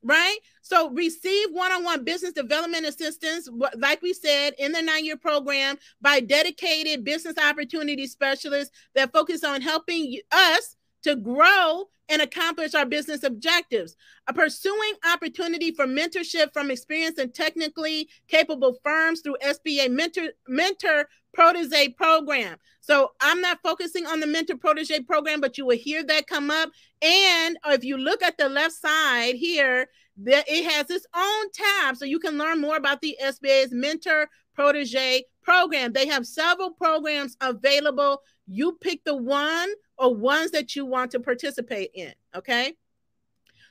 right? 0.03 0.37
So 0.61 0.89
receive 0.89 1.49
one-on-one 1.51 2.03
business 2.03 2.33
development 2.33 2.85
assistance, 2.85 3.47
like 3.77 4.01
we 4.01 4.13
said, 4.13 4.53
in 4.57 4.71
the 4.71 4.81
nine-year 4.81 5.17
program 5.17 5.77
by 6.01 6.19
dedicated 6.19 7.03
business 7.03 7.35
opportunity 7.37 8.07
specialists 8.07 8.75
that 8.95 9.13
focus 9.13 9.43
on 9.43 9.61
helping 9.61 10.19
us 10.31 10.75
to 11.03 11.15
grow 11.15 11.85
and 12.09 12.21
accomplish 12.21 12.75
our 12.75 12.85
business 12.85 13.23
objectives. 13.23 13.95
A 14.27 14.33
pursuing 14.33 14.93
opportunity 15.11 15.71
for 15.71 15.85
mentorship 15.85 16.53
from 16.53 16.71
experienced 16.71 17.19
and 17.19 17.33
technically 17.33 18.09
capable 18.27 18.77
firms 18.83 19.21
through 19.21 19.37
SBA 19.43 19.89
mentor 19.89 20.29
mentor 20.47 21.07
protege 21.35 21.89
program. 21.89 22.57
So 22.79 23.11
I'm 23.21 23.41
not 23.41 23.59
focusing 23.61 24.07
on 24.07 24.19
the 24.19 24.27
mentor 24.27 24.57
protege 24.57 25.01
program, 25.01 25.41
but 25.41 25.57
you 25.57 25.65
will 25.65 25.77
hear 25.77 26.03
that 26.03 26.27
come 26.27 26.49
up. 26.49 26.69
And 27.01 27.57
if 27.67 27.83
you 27.83 27.97
look 27.97 28.23
at 28.23 28.37
the 28.37 28.49
left 28.49 28.73
side 28.73 29.35
here, 29.35 29.87
that 30.23 30.45
it 30.47 30.71
has 30.71 30.89
its 30.89 31.05
own 31.15 31.51
tab, 31.51 31.97
so 31.97 32.05
you 32.05 32.19
can 32.19 32.37
learn 32.37 32.61
more 32.61 32.77
about 32.77 33.01
the 33.01 33.17
SBA's 33.21 33.73
mentor 33.73 34.29
protege 34.53 35.23
program. 35.43 35.91
They 35.91 36.07
have 36.07 36.25
several 36.25 36.71
programs 36.71 37.35
available. 37.41 38.21
You 38.47 38.77
pick 38.79 39.03
the 39.03 39.17
one 39.17 39.69
or 39.97 40.15
ones 40.15 40.51
that 40.51 40.75
you 40.75 40.85
want 40.85 41.11
to 41.11 41.19
participate 41.19 41.91
in. 41.93 42.13
Okay. 42.33 42.73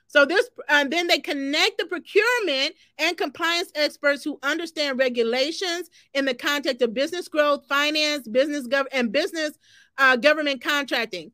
So 0.06 0.24
this, 0.24 0.48
and 0.68 0.92
then 0.92 1.08
they 1.08 1.18
connect 1.18 1.78
the 1.78 1.86
procurement 1.86 2.74
and 2.98 3.16
compliance 3.16 3.72
experts 3.74 4.22
who 4.22 4.38
understand 4.42 4.98
regulations 4.98 5.90
in 6.12 6.24
the 6.24 6.34
context 6.34 6.82
of 6.82 6.94
business 6.94 7.28
growth, 7.28 7.66
finance, 7.68 8.28
business 8.28 8.68
gov, 8.68 8.84
and 8.92 9.10
business 9.10 9.58
uh, 9.98 10.16
government 10.16 10.62
contracting. 10.62 11.32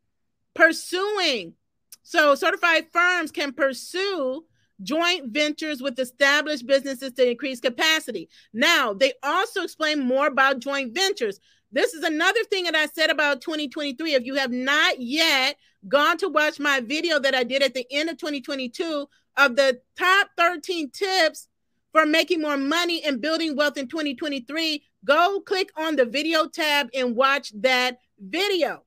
Pursuing, 0.55 1.55
so 2.03 2.35
certified 2.35 2.87
firms 2.93 3.31
can 3.31 3.53
pursue 3.53 4.45
joint 4.83 5.31
ventures 5.31 5.83
with 5.83 5.99
established 5.99 6.67
businesses 6.67 7.13
to 7.13 7.31
increase 7.31 7.61
capacity. 7.61 8.29
Now, 8.53 8.95
they 8.95 9.13
also 9.23 9.63
explain 9.63 10.01
more 10.01 10.27
about 10.27 10.61
joint 10.61 10.95
ventures. 10.95 11.39
This 11.73 11.95
is 11.95 12.03
another 12.03 12.43
thing 12.45 12.65
that 12.65 12.75
I 12.75 12.87
said 12.87 13.11
about 13.11 13.43
2023. 13.43 14.15
If 14.15 14.25
you 14.25 14.37
have 14.37 14.51
not 14.51 15.01
yet 15.01 15.57
gone 15.89 16.19
to 16.19 16.29
watch 16.29 16.61
my 16.61 16.81
video 16.81 17.19
that 17.19 17.35
I 17.35 17.45
did 17.45 17.63
at 17.63 17.75
the 17.75 17.87
end 17.91 18.11
of 18.11 18.19
2022 18.19 19.09
of 19.37 19.57
the 19.57 19.81
top 19.97 20.29
13 20.37 20.91
tips 20.91 21.49
for 21.93 22.07
making 22.07 22.41
more 22.41 22.57
money 22.57 23.03
and 23.05 23.21
building 23.21 23.57
wealth 23.57 23.77
in 23.77 23.89
2023, 23.89 24.83
go 25.05 25.41
click 25.41 25.71
on 25.77 25.97
the 25.97 26.05
video 26.05 26.47
tab 26.47 26.89
and 26.95 27.17
watch 27.17 27.53
that 27.61 27.99
video. 28.19 28.85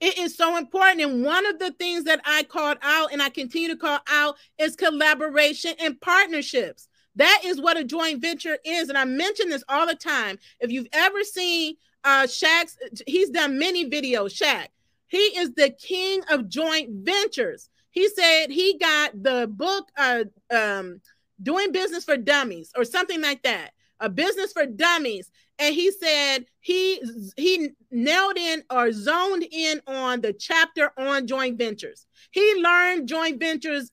It 0.00 0.18
is 0.18 0.36
so 0.36 0.56
important. 0.56 1.00
And 1.00 1.24
one 1.24 1.46
of 1.46 1.58
the 1.58 1.70
things 1.72 2.04
that 2.04 2.20
I 2.24 2.42
called 2.42 2.78
out 2.82 3.12
and 3.12 3.22
I 3.22 3.28
continue 3.28 3.68
to 3.68 3.76
call 3.76 4.00
out 4.10 4.36
is 4.58 4.74
collaboration 4.74 5.74
and 5.78 6.00
partnerships. 6.00 6.88
That 7.16 7.42
is 7.44 7.60
what 7.60 7.76
a 7.76 7.84
joint 7.84 8.20
venture 8.20 8.58
is. 8.64 8.88
And 8.88 8.98
I 8.98 9.04
mention 9.04 9.48
this 9.48 9.62
all 9.68 9.86
the 9.86 9.94
time. 9.94 10.38
If 10.60 10.70
you've 10.72 10.88
ever 10.92 11.22
seen 11.22 11.76
uh 12.04 12.24
Shaq's, 12.24 12.76
he's 13.06 13.30
done 13.30 13.58
many 13.58 13.88
videos, 13.88 14.36
Shaq. 14.36 14.66
He 15.12 15.38
is 15.38 15.52
the 15.52 15.68
king 15.68 16.22
of 16.30 16.48
joint 16.48 16.88
ventures. 17.04 17.68
He 17.90 18.08
said 18.08 18.46
he 18.48 18.78
got 18.78 19.22
the 19.22 19.46
book 19.46 19.90
uh 19.98 20.24
um 20.50 21.02
doing 21.42 21.70
business 21.70 22.02
for 22.02 22.16
dummies 22.16 22.70
or 22.74 22.84
something 22.84 23.20
like 23.20 23.42
that. 23.42 23.72
A 24.00 24.08
business 24.08 24.54
for 24.54 24.64
dummies 24.64 25.30
and 25.58 25.74
he 25.74 25.90
said 25.90 26.46
he 26.60 27.02
he 27.36 27.72
nailed 27.90 28.38
in 28.38 28.64
or 28.70 28.90
zoned 28.90 29.44
in 29.52 29.82
on 29.86 30.22
the 30.22 30.32
chapter 30.32 30.92
on 30.96 31.26
joint 31.26 31.58
ventures. 31.58 32.06
He 32.30 32.62
learned 32.62 33.06
joint 33.06 33.38
ventures 33.38 33.92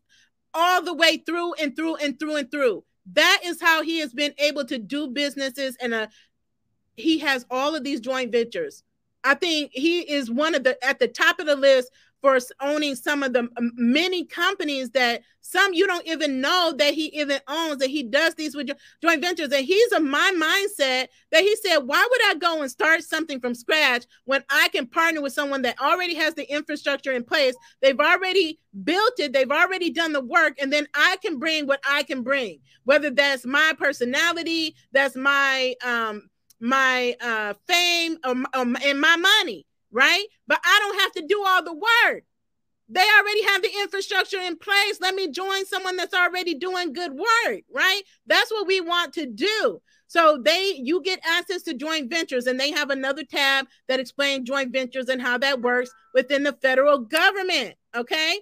all 0.54 0.82
the 0.82 0.94
way 0.94 1.18
through 1.18 1.56
and 1.56 1.76
through 1.76 1.98
and 1.98 2.18
through 2.18 2.38
and 2.38 2.50
through. 2.50 2.86
That 3.12 3.42
is 3.44 3.62
how 3.62 3.84
he 3.84 4.00
has 4.00 4.14
been 4.14 4.34
able 4.38 4.64
to 4.68 4.78
do 4.78 5.10
businesses 5.10 5.76
and 5.82 5.94
a 5.94 6.10
he 6.96 7.20
has 7.20 7.46
all 7.52 7.76
of 7.76 7.84
these 7.84 8.00
joint 8.00 8.32
ventures. 8.32 8.84
I 9.24 9.36
think 9.36 9.72
he 9.74 10.00
is 10.02 10.32
one 10.32 10.56
of 10.56 10.64
the 10.64 10.84
at 10.86 11.00
the 11.00 11.08
top 11.08 11.40
of 11.40 11.46
the 11.46 11.56
list 11.56 11.92
for 12.22 12.38
owning 12.60 12.96
some 12.96 13.24
of 13.24 13.34
the 13.34 13.48
many 13.76 14.26
companies 14.26 14.90
that 14.92 15.22
some 15.42 15.74
you 15.74 15.88
don't 15.88 16.06
even 16.06 16.42
know 16.42 16.74
that 16.78 16.94
he 16.94 17.06
even 17.18 17.40
owns 17.48 17.78
that 17.78 17.90
he 17.90 18.04
does 18.04 18.36
these 18.36 18.56
with 18.56 18.70
joint 19.02 19.22
ventures. 19.22 19.52
And 19.52 19.66
he's 19.66 19.92
of 19.94 20.04
my 20.04 20.32
mindset 20.36 21.08
that 21.32 21.44
he 21.44 21.56
said 21.56 21.78
why 21.80 22.06
would 22.10 22.22
i 22.26 22.36
go 22.36 22.62
and 22.62 22.70
start 22.70 23.04
something 23.04 23.40
from 23.40 23.56
scratch 23.56 24.06
when 24.26 24.44
i 24.50 24.68
can 24.70 24.86
partner 24.86 25.22
with 25.22 25.34
someone 25.34 25.62
that 25.62 25.80
already 25.80 26.16
has 26.16 26.34
the 26.34 26.52
infrastructure 26.52 27.14
in 27.14 27.24
place? 27.24 27.56
They've 27.82 28.00
already 28.00 28.60
built 28.84 29.20
it. 29.20 29.34
They've 29.34 29.52
already 29.52 29.90
done 29.90 30.14
the 30.14 30.22
work 30.22 30.58
and 30.62 30.72
then 30.72 30.88
i 30.94 31.18
can 31.22 31.40
bring 31.40 31.68
what 31.68 31.80
i 31.88 32.04
can 32.04 32.22
bring. 32.22 32.60
Whether 32.84 33.12
that's 33.12 33.46
my 33.46 33.74
personality 33.78 34.76
that's 34.92 35.16
my 35.16 35.76
um 35.86 36.30
my 36.60 37.16
uh 37.22 37.54
fame 37.68 38.18
or, 38.26 38.36
or, 38.56 38.66
and 38.84 39.00
my 39.00 39.16
money 39.16 39.66
right? 39.92 40.26
But 40.48 40.60
I 40.64 40.80
don't 40.82 41.02
have 41.02 41.12
to 41.14 41.28
do 41.28 41.44
all 41.46 41.64
the 41.64 41.74
work. 41.74 42.24
They 42.92 43.06
already 43.20 43.44
have 43.44 43.62
the 43.62 43.72
infrastructure 43.82 44.40
in 44.40 44.58
place. 44.58 45.00
Let 45.00 45.14
me 45.14 45.30
join 45.30 45.66
someone 45.66 45.96
that's 45.96 46.14
already 46.14 46.56
doing 46.56 46.94
good 46.94 47.12
work, 47.12 47.62
right? 47.72 48.02
That's 48.26 48.52
what 48.52 48.66
we 48.66 48.82
want 48.82 49.14
to 49.14 49.28
do. 49.28 49.82
So 50.08 50.42
they 50.44 50.74
you 50.76 51.04
get 51.04 51.20
access 51.24 51.62
to 51.64 51.76
joint 51.76 52.10
ventures 52.10 52.48
and 52.48 52.60
they 52.60 52.72
have 52.72 52.90
another 52.90 53.24
tab 53.24 53.68
that 53.88 54.00
explains 54.00 54.48
joint 54.48 54.74
ventures 54.74 55.08
and 55.08 55.22
how 55.22 55.38
that 55.38 55.62
works 55.62 55.92
within 56.16 56.42
the 56.42 56.54
federal 56.54 56.98
government, 56.98 57.76
okay? 57.96 58.40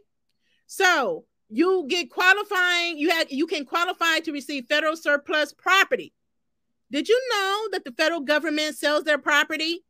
So, 0.66 1.26
you 1.50 1.86
get 1.88 2.10
qualifying, 2.10 2.98
you 2.98 3.10
have 3.10 3.32
you 3.32 3.48
can 3.48 3.66
qualify 3.66 4.20
to 4.20 4.32
receive 4.34 4.66
federal 4.68 4.98
surplus 4.98 5.54
property. 5.54 6.14
Did 6.92 7.10
you 7.10 7.22
know 7.32 7.68
that 7.72 7.84
the 7.84 7.92
federal 7.92 8.22
government 8.22 8.76
sells 8.76 9.04
their 9.04 9.18
property 9.18 9.84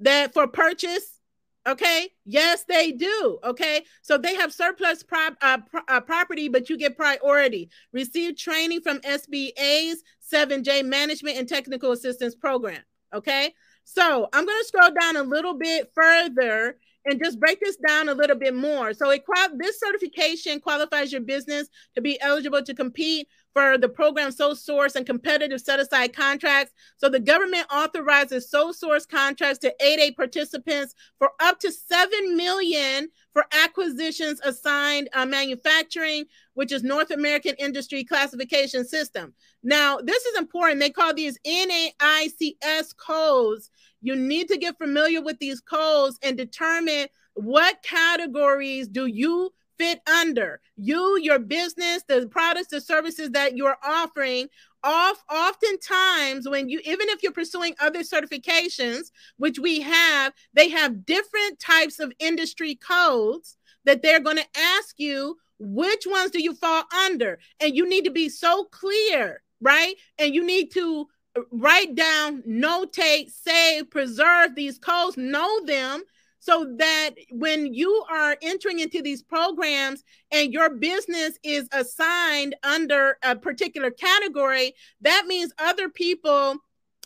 that 0.00 0.34
for 0.34 0.46
purchase? 0.46 1.20
Okay? 1.66 2.08
Yes 2.24 2.64
they 2.64 2.92
do 2.92 3.38
okay? 3.44 3.84
So 4.02 4.18
they 4.18 4.34
have 4.34 4.52
surplus 4.52 5.02
prop, 5.02 5.36
uh, 5.40 5.58
uh, 5.88 6.00
property 6.00 6.48
but 6.48 6.68
you 6.68 6.76
get 6.76 6.96
priority. 6.96 7.70
Receive 7.92 8.36
training 8.36 8.80
from 8.80 8.98
sba's 9.00 10.02
7j 10.32 10.84
management 10.84 11.38
and 11.38 11.48
technical 11.48 11.92
assistance 11.92 12.34
program 12.34 12.82
okay? 13.14 13.54
So 13.84 14.28
i'm 14.32 14.44
going 14.46 14.60
to 14.60 14.66
scroll 14.66 14.90
down 14.98 15.16
a 15.16 15.22
little 15.22 15.54
bit 15.54 15.92
further 15.94 16.76
and 17.04 17.22
just 17.22 17.40
break 17.40 17.60
this 17.60 17.76
down 17.76 18.08
a 18.08 18.14
little 18.14 18.36
bit 18.36 18.54
more. 18.54 18.94
So 18.94 19.10
it 19.10 19.24
this 19.56 19.80
certification 19.80 20.60
qualifies 20.60 21.12
your 21.12 21.20
business 21.20 21.68
to 21.94 22.00
be 22.00 22.20
eligible 22.20 22.62
to 22.62 22.74
compete 22.74 23.28
for 23.52 23.76
the 23.76 23.88
program 23.88 24.30
sole 24.30 24.54
source 24.54 24.94
and 24.94 25.06
competitive 25.06 25.60
set 25.60 25.80
aside 25.80 26.14
contracts. 26.14 26.72
So 26.96 27.08
the 27.08 27.20
government 27.20 27.66
authorizes 27.72 28.50
sole 28.50 28.72
source 28.72 29.06
contracts 29.06 29.58
to 29.60 29.74
8A 29.82 30.16
participants 30.16 30.94
for 31.18 31.30
up 31.40 31.58
to 31.60 31.70
7 31.70 32.36
million 32.36 33.08
for 33.32 33.44
acquisitions 33.52 34.40
assigned 34.40 35.08
uh, 35.12 35.26
manufacturing, 35.26 36.24
which 36.54 36.72
is 36.72 36.82
North 36.82 37.10
American 37.10 37.54
Industry 37.58 38.04
Classification 38.04 38.86
System. 38.86 39.34
Now, 39.62 39.98
this 39.98 40.24
is 40.26 40.38
important. 40.38 40.80
They 40.80 40.90
call 40.90 41.14
these 41.14 41.38
NAICS 41.46 42.96
codes. 42.96 43.70
You 44.00 44.16
need 44.16 44.48
to 44.48 44.58
get 44.58 44.78
familiar 44.78 45.22
with 45.22 45.38
these 45.38 45.60
codes 45.60 46.18
and 46.22 46.36
determine 46.36 47.06
what 47.34 47.82
categories 47.82 48.88
do 48.88 49.06
you 49.06 49.52
fit 49.78 50.00
under. 50.08 50.60
You 50.76 51.18
your 51.20 51.38
business 51.38 52.02
the 52.08 52.26
products 52.28 52.68
the 52.68 52.80
services 52.80 53.30
that 53.30 53.56
you're 53.56 53.76
offering 53.84 54.48
off 54.84 55.22
oftentimes 55.32 56.48
when 56.48 56.68
you 56.68 56.80
even 56.84 57.08
if 57.08 57.22
you're 57.22 57.32
pursuing 57.32 57.74
other 57.80 58.00
certifications 58.00 59.12
which 59.36 59.58
we 59.60 59.80
have 59.80 60.32
they 60.54 60.68
have 60.68 61.06
different 61.06 61.60
types 61.60 62.00
of 62.00 62.12
industry 62.18 62.74
codes 62.74 63.56
that 63.84 64.02
they're 64.02 64.18
going 64.18 64.38
to 64.38 64.46
ask 64.56 64.96
you 64.98 65.36
which 65.60 66.04
ones 66.08 66.32
do 66.32 66.42
you 66.42 66.54
fall 66.54 66.82
under? 67.06 67.38
And 67.60 67.76
you 67.76 67.88
need 67.88 68.04
to 68.04 68.10
be 68.10 68.28
so 68.28 68.64
clear 68.64 69.42
right? 69.62 69.94
And 70.18 70.34
you 70.34 70.44
need 70.44 70.72
to 70.72 71.06
uh, 71.36 71.40
write 71.50 71.94
down 71.94 72.42
notate 72.42 73.30
save 73.30 73.90
preserve 73.90 74.54
these 74.54 74.78
codes 74.78 75.16
know 75.16 75.64
them 75.64 76.02
so 76.42 76.66
that 76.76 77.10
when 77.30 77.72
you 77.72 78.04
are 78.10 78.36
entering 78.42 78.80
into 78.80 79.00
these 79.00 79.22
programs 79.22 80.02
and 80.32 80.52
your 80.52 80.70
business 80.70 81.38
is 81.44 81.68
assigned 81.70 82.56
under 82.64 83.16
a 83.22 83.36
particular 83.36 83.92
category, 83.92 84.74
that 85.02 85.26
means 85.28 85.52
other 85.56 85.88
people, 85.88 86.56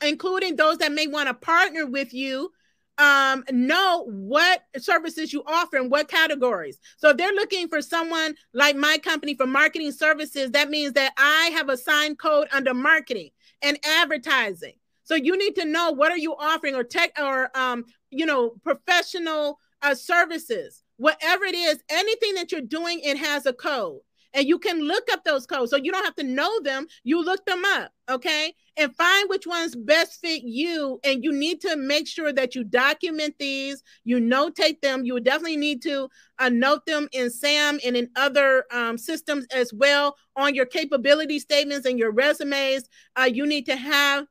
including 0.03 0.57
those 0.57 0.79
that 0.79 0.90
may 0.90 1.07
want 1.07 1.29
to 1.29 1.35
partner 1.35 1.85
with 1.85 2.14
you, 2.14 2.51
um, 2.96 3.44
know 3.51 4.07
what 4.09 4.62
services 4.79 5.35
you 5.35 5.42
offer 5.46 5.77
and 5.77 5.90
what 5.90 6.09
categories. 6.09 6.79
So 6.96 7.11
if 7.11 7.18
they're 7.18 7.31
looking 7.35 7.68
for 7.68 7.83
someone 7.83 8.37
like 8.55 8.75
my 8.75 8.96
company 8.96 9.35
for 9.35 9.46
marketing 9.46 9.92
services, 9.92 10.53
that 10.53 10.70
means 10.70 10.94
that 10.94 11.12
I 11.18 11.51
have 11.53 11.68
a 11.68 11.77
signed 11.77 12.18
code 12.18 12.49
under 12.53 12.72
marketing 12.72 13.33
and 13.61 13.79
advertising. 13.85 14.77
So 15.07 15.14
you 15.14 15.38
need 15.38 15.55
to 15.55 15.64
know 15.64 15.92
what 15.92 16.11
are 16.11 16.19
you 16.19 16.35
offering 16.37 16.75
or 16.75 16.85
tech 16.85 17.12
or 17.19 17.57
um, 17.57 17.85
you 18.11 18.27
know, 18.27 18.55
professional 18.62 19.59
uh, 19.83 19.95
services, 19.95 20.83
whatever 20.97 21.45
it 21.45 21.55
is, 21.55 21.83
anything 21.88 22.35
that 22.35 22.51
you're 22.53 22.61
doing, 22.61 23.01
it 23.01 23.16
has 23.16 23.47
a 23.47 23.53
code. 23.53 24.01
And 24.35 24.47
you 24.47 24.59
can 24.59 24.81
look 24.81 25.05
up 25.11 25.25
those 25.25 25.47
codes. 25.47 25.71
So 25.71 25.79
you 25.79 25.90
don't 25.90 26.05
have 26.05 26.16
to 26.16 26.23
know 26.23 26.61
them. 26.61 26.87
You 27.05 27.25
look 27.25 27.47
them 27.47 27.64
up, 27.64 27.90
okay? 28.11 28.53
And 28.77 28.95
find 28.95 29.31
which 29.31 29.47
ones 29.47 29.75
best 29.75 30.21
fit 30.21 30.42
you. 30.42 31.01
And 31.05 31.25
you 31.25 31.33
need 31.33 31.62
to 31.62 31.75
make 31.77 32.07
sure 32.07 32.35
that 32.35 32.55
you 32.55 32.62
document 32.62 33.37
these, 33.38 33.83
you 34.05 34.19
notate 34.19 34.83
them. 34.83 35.07
You 35.07 35.19
definitely 35.21 35.57
need 35.57 35.81
to 35.83 36.11
uh, 36.38 36.51
note 36.51 36.85
them 36.85 37.09
in 37.12 37.31
SAM 37.31 37.81
and 37.83 37.97
in 37.97 38.11
other 38.14 38.64
um, 38.71 38.99
systems 38.99 39.47
as 39.55 39.73
well 39.73 40.16
on 40.35 40.55
your 40.55 40.66
capability 40.66 41.38
statements 41.38 41.87
and 41.87 41.99
your 41.99 42.11
resumes. 42.11 42.90
Uh, 43.19 43.31
you 43.33 43.47
need 43.47 43.64
to 43.66 43.77
have 43.77 44.27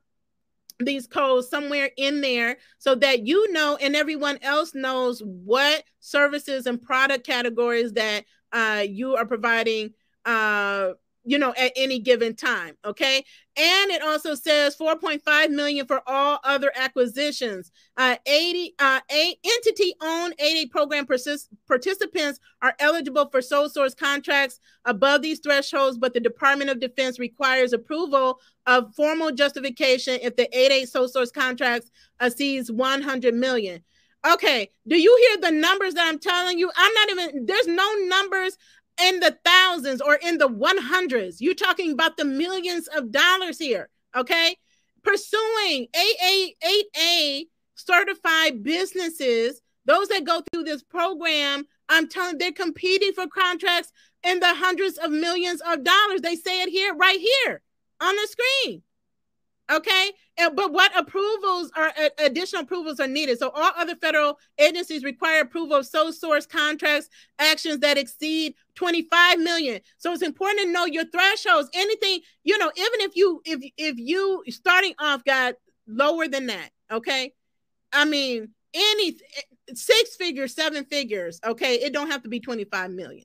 these 0.78 1.06
codes 1.06 1.48
somewhere 1.48 1.90
in 1.96 2.20
there 2.20 2.58
so 2.78 2.94
that 2.94 3.26
you 3.26 3.50
know 3.52 3.76
and 3.80 3.96
everyone 3.96 4.38
else 4.42 4.74
knows 4.74 5.20
what 5.20 5.82
services 6.00 6.66
and 6.66 6.82
product 6.82 7.26
categories 7.26 7.92
that 7.92 8.24
uh, 8.52 8.84
you 8.86 9.16
are 9.16 9.26
providing 9.26 9.90
uh, 10.24 10.90
you 11.24 11.38
know 11.38 11.54
at 11.56 11.72
any 11.76 11.98
given 11.98 12.34
time 12.34 12.76
okay 12.84 13.24
and 13.58 13.90
it 13.90 14.02
also 14.02 14.34
says 14.34 14.76
4.5 14.76 15.50
million 15.50 15.86
for 15.86 16.02
all 16.06 16.38
other 16.44 16.70
acquisitions. 16.76 17.72
Uh 17.96 18.16
80 18.26 18.74
uh 18.78 19.00
a 19.10 19.36
entity 19.44 19.94
owned 20.02 20.34
8A 20.38 20.70
program 20.70 21.06
participants 21.06 22.40
are 22.60 22.74
eligible 22.78 23.28
for 23.30 23.40
sole 23.40 23.68
source 23.68 23.94
contracts 23.94 24.60
above 24.84 25.22
these 25.22 25.40
thresholds 25.40 25.96
but 25.96 26.12
the 26.12 26.20
department 26.20 26.70
of 26.70 26.80
defense 26.80 27.18
requires 27.18 27.72
approval 27.72 28.40
of 28.66 28.94
formal 28.94 29.30
justification 29.30 30.18
if 30.22 30.36
the 30.36 30.48
8A 30.54 30.86
sole 30.86 31.08
source 31.08 31.30
contracts 31.30 31.90
exceeds 32.20 32.70
100 32.70 33.34
million. 33.34 33.82
Okay 34.30 34.70
do 34.86 34.96
you 34.96 35.16
hear 35.28 35.50
the 35.50 35.56
numbers 35.56 35.94
that 35.94 36.08
i'm 36.08 36.18
telling 36.18 36.58
you? 36.58 36.70
I'm 36.76 36.94
not 36.94 37.10
even 37.10 37.46
there's 37.46 37.66
no 37.66 37.94
numbers 38.06 38.56
in 39.00 39.20
the 39.20 39.38
thousands 39.44 40.00
or 40.00 40.14
in 40.14 40.38
the 40.38 40.48
100s. 40.48 41.36
You're 41.40 41.54
talking 41.54 41.92
about 41.92 42.16
the 42.16 42.24
millions 42.24 42.88
of 42.88 43.10
dollars 43.10 43.58
here, 43.58 43.88
okay? 44.16 44.56
Pursuing 45.02 45.88
AA, 45.94 46.48
8A 46.64 47.44
certified 47.74 48.62
businesses, 48.62 49.60
those 49.84 50.08
that 50.08 50.24
go 50.24 50.42
through 50.52 50.64
this 50.64 50.82
program, 50.82 51.64
I'm 51.88 52.08
telling 52.08 52.38
they're 52.38 52.52
competing 52.52 53.12
for 53.12 53.26
contracts 53.28 53.92
in 54.24 54.40
the 54.40 54.54
hundreds 54.54 54.98
of 54.98 55.10
millions 55.10 55.60
of 55.60 55.84
dollars. 55.84 56.22
They 56.22 56.34
say 56.34 56.62
it 56.62 56.68
here, 56.68 56.94
right 56.94 57.20
here 57.20 57.62
on 58.00 58.16
the 58.16 58.28
screen. 58.28 58.82
Okay. 59.70 60.12
And, 60.38 60.54
but 60.54 60.72
what 60.72 60.96
approvals 60.96 61.72
are 61.76 61.92
uh, 61.98 62.08
additional 62.18 62.62
approvals 62.62 63.00
are 63.00 63.08
needed? 63.08 63.38
So 63.38 63.50
all 63.50 63.72
other 63.76 63.96
federal 63.96 64.38
agencies 64.58 65.02
require 65.02 65.40
approval 65.40 65.76
of 65.78 65.86
sole 65.86 66.12
source 66.12 66.46
contracts 66.46 67.08
actions 67.38 67.78
that 67.80 67.98
exceed 67.98 68.54
25 68.76 69.40
million. 69.40 69.80
So 69.98 70.12
it's 70.12 70.22
important 70.22 70.60
to 70.60 70.72
know 70.72 70.84
your 70.84 71.06
thresholds. 71.06 71.68
Anything, 71.74 72.20
you 72.44 72.58
know, 72.58 72.70
even 72.76 73.00
if 73.00 73.16
you 73.16 73.40
if 73.44 73.60
if 73.76 73.98
you 73.98 74.44
starting 74.50 74.94
off 75.00 75.24
got 75.24 75.54
lower 75.88 76.28
than 76.28 76.46
that, 76.46 76.70
okay? 76.90 77.32
I 77.92 78.04
mean, 78.04 78.50
any 78.74 79.16
six 79.74 80.16
figures, 80.16 80.54
seven 80.54 80.84
figures, 80.84 81.40
okay? 81.44 81.74
It 81.76 81.92
don't 81.92 82.10
have 82.10 82.22
to 82.22 82.28
be 82.28 82.40
25 82.40 82.90
million. 82.90 83.24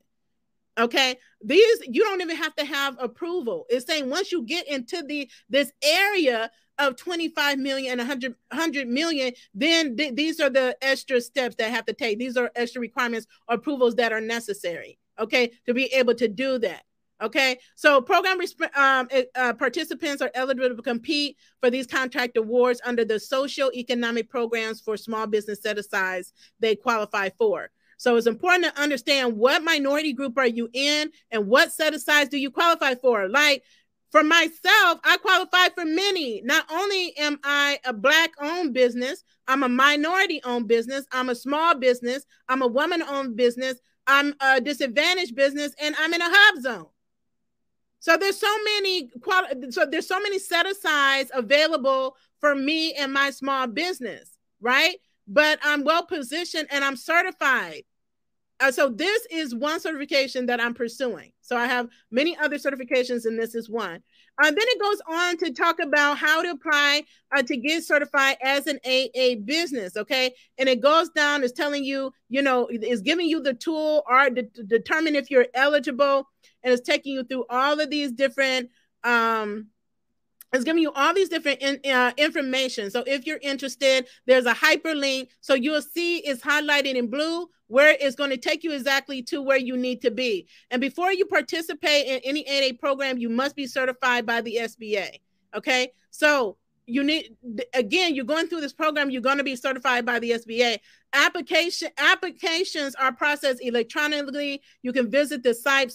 Okay, 0.81 1.15
these 1.43 1.79
you 1.87 2.03
don't 2.03 2.21
even 2.21 2.35
have 2.35 2.55
to 2.55 2.65
have 2.65 2.97
approval. 2.99 3.67
It's 3.69 3.85
saying 3.85 4.09
once 4.09 4.31
you 4.31 4.43
get 4.43 4.67
into 4.67 5.03
the 5.03 5.29
this 5.47 5.71
area 5.83 6.49
of 6.79 6.95
25 6.95 7.59
million 7.59 7.91
and 7.91 7.99
100, 7.99 8.33
100 8.49 8.87
million, 8.87 9.31
then 9.53 9.95
th- 9.95 10.15
these 10.15 10.39
are 10.39 10.49
the 10.49 10.75
extra 10.81 11.21
steps 11.21 11.55
that 11.57 11.69
have 11.69 11.85
to 11.85 11.93
take. 11.93 12.17
These 12.17 12.35
are 12.35 12.49
extra 12.55 12.81
requirements 12.81 13.27
or 13.47 13.55
approvals 13.55 13.93
that 13.95 14.11
are 14.11 14.21
necessary. 14.21 14.97
Okay, 15.19 15.51
to 15.67 15.73
be 15.75 15.85
able 15.85 16.15
to 16.15 16.27
do 16.27 16.57
that. 16.59 16.83
Okay, 17.21 17.59
so 17.75 18.01
program 18.01 18.39
um, 18.75 19.07
uh, 19.35 19.53
participants 19.53 20.23
are 20.23 20.31
eligible 20.33 20.75
to 20.75 20.81
compete 20.81 21.37
for 21.59 21.69
these 21.69 21.85
contract 21.85 22.35
awards 22.37 22.81
under 22.83 23.05
the 23.05 23.19
social 23.19 23.71
economic 23.75 24.27
programs 24.27 24.81
for 24.81 24.97
small 24.97 25.27
business 25.27 25.61
set 25.61 25.77
asides 25.77 26.33
they 26.59 26.75
qualify 26.75 27.29
for. 27.37 27.69
So 28.01 28.15
it's 28.15 28.25
important 28.25 28.63
to 28.63 28.81
understand 28.81 29.37
what 29.37 29.63
minority 29.63 30.11
group 30.11 30.35
are 30.39 30.47
you 30.47 30.67
in 30.73 31.11
and 31.29 31.45
what 31.45 31.71
set 31.71 31.93
asides 31.93 32.31
do 32.31 32.37
you 32.39 32.49
qualify 32.49 32.95
for. 32.95 33.29
Like 33.29 33.61
for 34.11 34.23
myself, 34.23 34.99
I 35.03 35.17
qualify 35.21 35.69
for 35.75 35.85
many. 35.85 36.41
Not 36.41 36.65
only 36.71 37.15
am 37.15 37.39
I 37.43 37.77
a 37.85 37.93
black 37.93 38.31
owned 38.41 38.73
business, 38.73 39.23
I'm 39.47 39.61
a 39.61 39.69
minority 39.69 40.41
owned 40.43 40.67
business, 40.67 41.05
I'm 41.11 41.29
a 41.29 41.35
small 41.35 41.75
business, 41.75 42.25
I'm 42.49 42.63
a 42.63 42.67
woman 42.67 43.03
owned 43.03 43.35
business, 43.35 43.75
I'm 44.07 44.33
a 44.41 44.59
disadvantaged 44.59 45.35
business, 45.35 45.75
and 45.79 45.95
I'm 45.99 46.11
in 46.11 46.21
a 46.21 46.27
hub 46.27 46.63
zone. 46.63 46.87
So 47.99 48.17
there's 48.17 48.39
so 48.39 48.63
many 48.63 49.09
quali- 49.21 49.71
so 49.71 49.85
there's 49.85 50.07
so 50.07 50.19
many 50.19 50.39
set 50.39 50.65
asides 50.65 51.29
available 51.35 52.17
for 52.39 52.55
me 52.55 52.93
and 52.93 53.13
my 53.13 53.29
small 53.29 53.67
business, 53.67 54.39
right? 54.59 54.95
But 55.27 55.59
I'm 55.61 55.83
well 55.83 56.03
positioned 56.03 56.67
and 56.71 56.83
I'm 56.83 56.95
certified. 56.95 57.83
Uh, 58.61 58.71
so 58.71 58.89
this 58.89 59.25
is 59.31 59.55
one 59.55 59.79
certification 59.79 60.45
that 60.45 60.61
I'm 60.61 60.75
pursuing. 60.75 61.31
So 61.41 61.57
I 61.57 61.65
have 61.65 61.89
many 62.11 62.37
other 62.37 62.57
certifications, 62.57 63.25
and 63.25 63.37
this 63.37 63.55
is 63.55 63.69
one. 63.69 64.03
Uh, 64.41 64.45
then 64.45 64.55
it 64.59 64.79
goes 64.79 65.01
on 65.09 65.37
to 65.37 65.51
talk 65.51 65.79
about 65.79 66.17
how 66.19 66.43
to 66.43 66.51
apply 66.51 67.03
uh, 67.35 67.41
to 67.41 67.57
get 67.57 67.83
certified 67.83 68.37
as 68.41 68.67
an 68.67 68.79
AA 68.85 69.35
business. 69.43 69.97
Okay, 69.97 70.33
and 70.59 70.69
it 70.69 70.79
goes 70.79 71.09
down 71.09 71.43
It's 71.43 71.53
telling 71.53 71.83
you, 71.83 72.13
you 72.29 72.43
know, 72.43 72.67
it's 72.69 73.01
giving 73.01 73.27
you 73.27 73.41
the 73.41 73.55
tool 73.55 74.03
or 74.07 74.29
to, 74.29 74.43
to 74.43 74.63
determine 74.63 75.15
if 75.15 75.31
you're 75.31 75.47
eligible, 75.55 76.27
and 76.63 76.71
it's 76.71 76.87
taking 76.87 77.15
you 77.15 77.23
through 77.23 77.45
all 77.49 77.79
of 77.79 77.89
these 77.89 78.11
different 78.11 78.69
um 79.03 79.67
it's 80.53 80.63
giving 80.63 80.81
you 80.81 80.91
all 80.91 81.13
these 81.13 81.29
different 81.29 81.61
in, 81.61 81.79
uh, 81.91 82.11
information. 82.17 82.91
So 82.91 83.03
if 83.07 83.25
you're 83.25 83.39
interested, 83.41 84.07
there's 84.25 84.45
a 84.45 84.53
hyperlink. 84.53 85.29
So 85.39 85.53
you'll 85.53 85.81
see 85.81 86.17
it's 86.17 86.41
highlighted 86.41 86.95
in 86.95 87.07
blue 87.07 87.49
where 87.67 87.95
it's 87.99 88.17
going 88.17 88.31
to 88.31 88.37
take 88.37 88.63
you 88.63 88.73
exactly 88.73 89.23
to 89.23 89.41
where 89.41 89.57
you 89.57 89.77
need 89.77 90.01
to 90.01 90.11
be. 90.11 90.47
And 90.69 90.81
before 90.81 91.13
you 91.13 91.25
participate 91.25 92.05
in 92.05 92.19
any 92.25 92.45
AA 92.47 92.73
program, 92.77 93.17
you 93.17 93.29
must 93.29 93.55
be 93.55 93.65
certified 93.65 94.25
by 94.25 94.41
the 94.41 94.57
SBA. 94.61 95.19
Okay. 95.55 95.93
So 96.09 96.57
you 96.91 97.03
need 97.03 97.35
again 97.73 98.15
you're 98.15 98.25
going 98.25 98.47
through 98.47 98.59
this 98.59 98.73
program 98.73 99.09
you're 99.09 99.21
going 99.21 99.37
to 99.37 99.43
be 99.43 99.55
certified 99.55 100.05
by 100.05 100.19
the 100.19 100.31
sba 100.31 100.77
application 101.13 101.89
applications 101.97 102.95
are 102.95 103.13
processed 103.13 103.61
electronically 103.63 104.61
you 104.81 104.91
can 104.91 105.09
visit 105.09 105.43
the 105.43 105.53
site 105.53 105.91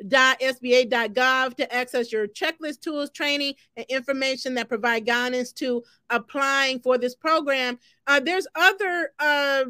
certify.sba.gov 0.00 1.54
to 1.56 1.74
access 1.74 2.12
your 2.12 2.26
checklist 2.26 2.80
tools 2.80 3.10
training 3.10 3.54
and 3.76 3.86
information 3.88 4.54
that 4.54 4.68
provide 4.68 5.06
guidance 5.06 5.52
to 5.52 5.82
applying 6.10 6.78
for 6.80 6.98
this 6.98 7.14
program 7.14 7.78
uh, 8.06 8.20
there's 8.20 8.46
other 8.54 9.10
uh, 9.18 9.64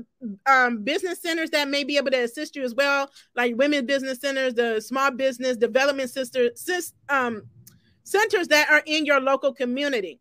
um, 0.46 0.82
business 0.82 1.22
centers 1.22 1.50
that 1.50 1.68
may 1.68 1.84
be 1.84 1.96
able 1.96 2.10
to 2.10 2.24
assist 2.24 2.56
you 2.56 2.62
as 2.62 2.74
well 2.74 3.10
like 3.34 3.56
women 3.56 3.86
business 3.86 4.20
centers 4.20 4.54
the 4.54 4.80
small 4.80 5.10
business 5.10 5.56
development 5.56 6.10
sister 6.10 6.50
um, 7.08 7.42
centers 8.06 8.48
that 8.48 8.70
are 8.70 8.82
in 8.86 9.04
your 9.04 9.20
local 9.20 9.52
community. 9.52 10.20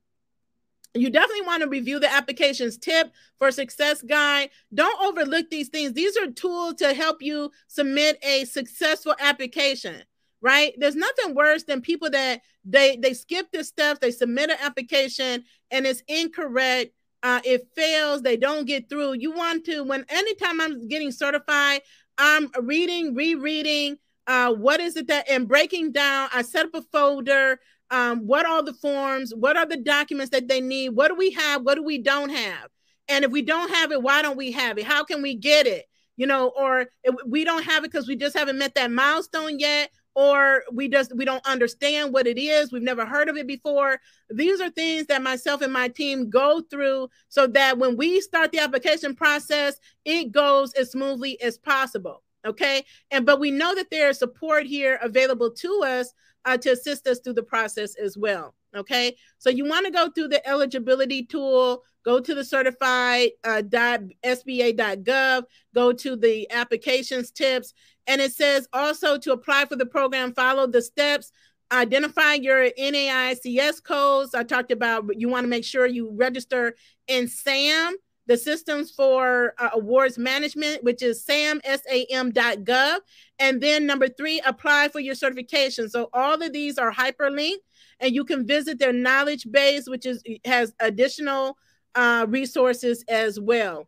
You 0.96 1.10
definitely 1.10 1.46
want 1.46 1.62
to 1.62 1.70
review 1.70 2.00
the 2.00 2.12
applications 2.12 2.78
tip 2.78 3.12
for 3.38 3.52
success 3.52 4.02
guide. 4.02 4.50
Don't 4.74 5.02
overlook 5.02 5.50
these 5.50 5.68
things. 5.68 5.94
These 5.94 6.16
are 6.18 6.32
tools 6.32 6.76
to 6.76 6.94
help 6.94 7.22
you 7.22 7.52
submit 7.68 8.18
a 8.24 8.46
successful 8.46 9.14
application, 9.20 10.02
right? 10.42 10.74
There's 10.78 10.96
nothing 10.96 11.36
worse 11.36 11.64
than 11.64 11.82
people 11.82 12.10
that 12.12 12.42
they 12.64 12.96
they 12.96 13.14
skip 13.14 13.52
this 13.52 13.68
stuff, 13.68 14.00
they 14.00 14.12
submit 14.12 14.50
an 14.50 14.58
application 14.62 15.44
and 15.70 15.86
it's 15.86 16.02
incorrect. 16.08 16.94
Uh, 17.24 17.42
it 17.44 17.68
fails, 17.76 18.22
they 18.22 18.38
don't 18.38 18.68
get 18.68 18.88
through. 18.88 19.14
You 19.14 19.32
want 19.32 19.66
to, 19.66 19.84
when 19.84 20.06
anytime 20.10 20.62
I'm 20.62 20.88
getting 20.88 21.12
certified, 21.12 21.82
I'm 22.20 22.52
reading, 22.62 23.16
rereading, 23.16 23.98
uh, 24.28 24.54
what 24.54 24.80
is 24.80 24.96
it 24.96 25.08
that 25.08 25.30
and 25.30 25.48
breaking 25.48 25.92
down. 25.92 26.30
I 26.32 26.44
set 26.44 26.68
up 26.68 26.76
a 26.76 26.82
folder 26.84 27.60
um, 27.92 28.26
what 28.28 28.46
are 28.46 28.64
the 28.64 28.74
forms, 28.74 29.34
what 29.36 29.58
are 29.58 29.66
the 29.66 29.78
documents 29.78 30.32
that 30.32 30.48
they 30.48 30.62
need, 30.62 30.90
what 30.90 31.10
do 31.10 31.16
we 31.16 31.32
have, 31.32 31.64
what 31.64 31.76
do 31.76 31.84
we 31.84 31.98
don't 31.98 32.30
have. 32.30 32.70
And 33.08 33.24
if 33.24 33.32
we 33.32 33.42
don't 33.42 33.70
have 33.70 33.92
it, 33.92 34.02
why 34.02 34.22
don't 34.22 34.38
we 34.38 34.52
have 34.52 34.78
it? 34.78 34.86
How 34.86 35.04
can 35.04 35.22
we 35.22 35.36
get 35.36 35.68
it? 35.68 35.86
You 36.18 36.28
know, 36.28 36.52
or 36.58 36.88
we 37.28 37.44
don't 37.44 37.64
have 37.64 37.84
it 37.84 37.92
because 37.92 38.08
we 38.08 38.16
just 38.16 38.36
haven't 38.36 38.58
met 38.58 38.76
that 38.76 38.90
milestone 38.90 39.60
yet, 39.60 39.92
or 40.16 40.64
we 40.72 40.88
just 40.88 41.16
we 41.16 41.26
don't 41.26 41.46
understand 41.46 42.14
what 42.14 42.26
it 42.26 42.38
is 42.38 42.72
we've 42.72 42.82
never 42.82 43.06
heard 43.06 43.30
of 43.30 43.36
it 43.36 43.46
before 43.46 44.00
these 44.30 44.62
are 44.62 44.70
things 44.70 45.06
that 45.08 45.22
myself 45.22 45.62
and 45.62 45.74
my 45.74 45.88
team 45.88 46.30
go 46.30 46.62
through 46.72 47.08
so 47.28 47.46
that 47.46 47.78
when 47.78 47.96
we 47.98 48.22
start 48.22 48.52
the 48.52 48.60
application 48.60 49.14
process 49.14 49.76
it 50.06 50.32
goes 50.32 50.74
as 50.74 50.92
smoothly 50.92 51.40
as 51.42 51.58
possible 51.58 52.24
okay 52.48 52.84
and 53.12 53.26
but 53.26 53.40
we 53.40 53.52
know 53.52 53.76
that 53.76 53.92
there 53.92 54.10
is 54.10 54.18
support 54.18 54.66
here 54.66 54.98
available 55.02 55.52
to 55.52 55.84
us 55.86 56.14
uh, 56.46 56.58
to 56.58 56.72
assist 56.72 57.08
us 57.08 57.20
through 57.20 57.34
the 57.34 57.44
process 57.44 57.96
as 57.96 58.18
well 58.18 58.56
okay? 58.76 59.16
So 59.38 59.50
you 59.50 59.66
want 59.66 59.86
to 59.86 59.92
go 59.92 60.10
through 60.10 60.30
the 60.30 60.46
eligibility 60.48 61.24
tool 61.24 61.84
go 62.04 62.20
to 62.20 62.36
the 62.36 62.44
certified 62.44 63.30
uh, 63.44 63.62
sba.gov 63.64 65.44
go 65.74 65.92
to 65.92 66.16
the 66.16 66.52
applications 66.52 67.32
tips 67.32 67.74
and 68.06 68.22
it 68.22 68.32
says 68.32 68.68
also 68.74 69.18
to 69.18 69.32
apply 69.32 69.66
for 69.66 69.76
the 69.76 69.86
program 69.86 70.34
follow 70.34 70.68
the 70.68 70.82
steps 70.82 71.32
identify 71.72 72.36
your 72.36 72.70
NAICS 72.80 73.84
codes. 73.84 74.36
I 74.36 74.44
talked 74.44 74.72
about 74.72 75.06
you 75.18 75.30
want 75.30 75.46
to 75.46 75.50
make 75.50 75.66
sure 75.66 75.86
you 75.86 76.12
register 76.14 76.76
in 77.08 77.28
sam 77.28 77.96
the 78.28 78.38
systems 78.38 78.92
for 78.92 79.54
uh, 79.58 79.70
awards 79.74 80.18
management, 80.18 80.84
which 80.84 81.02
is 81.02 81.24
sam.sam.gov. 81.24 82.98
And 83.40 83.62
then 83.62 83.86
number 83.86 84.08
three, 84.08 84.42
apply 84.46 84.90
for 84.90 85.00
your 85.00 85.16
certification. 85.16 85.90
So 85.90 86.10
all 86.14 86.42
of 86.42 86.54
these 86.54 86.78
are 86.78 86.92
hyperlinked 86.92 87.58
and 88.00 88.14
you 88.14 88.26
can 88.26 88.46
visit 88.46 88.80
their 88.80 88.94
knowledge 88.94 89.48
base, 89.50 89.88
which 89.88 90.06
is 90.06 90.24
has 90.44 90.74
additional 90.80 91.58
uh, 91.96 92.26
resources 92.28 93.04
as 93.08 93.40
well. 93.40 93.88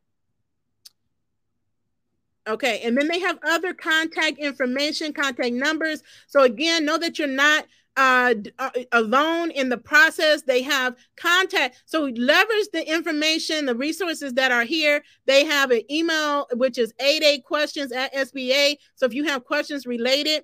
Okay, 2.47 2.81
and 2.83 2.97
then 2.97 3.07
they 3.07 3.19
have 3.19 3.39
other 3.43 3.73
contact 3.73 4.39
information, 4.39 5.13
contact 5.13 5.53
numbers. 5.53 6.01
So 6.27 6.43
again, 6.43 6.85
know 6.85 6.97
that 6.97 7.19
you're 7.19 7.27
not 7.27 7.65
uh, 7.97 8.35
uh, 8.59 8.69
alone 8.91 9.49
in 9.51 9.69
the 9.69 9.77
process. 9.77 10.43
They 10.43 10.61
have 10.61 10.95
contact. 11.15 11.81
So 11.87 12.03
leverage 12.03 12.67
the 12.71 12.87
information, 12.87 13.65
the 13.65 13.75
resources 13.75 14.33
that 14.33 14.51
are 14.51 14.63
here. 14.63 15.03
They 15.25 15.45
have 15.45 15.71
an 15.71 15.81
email, 15.91 16.47
which 16.53 16.77
is 16.77 16.93
8A 17.01 17.43
questions 17.43 17.91
at 17.91 18.13
SBA. 18.13 18.77
So 18.95 19.07
if 19.07 19.15
you 19.15 19.23
have 19.25 19.45
questions 19.45 19.87
related 19.87 20.43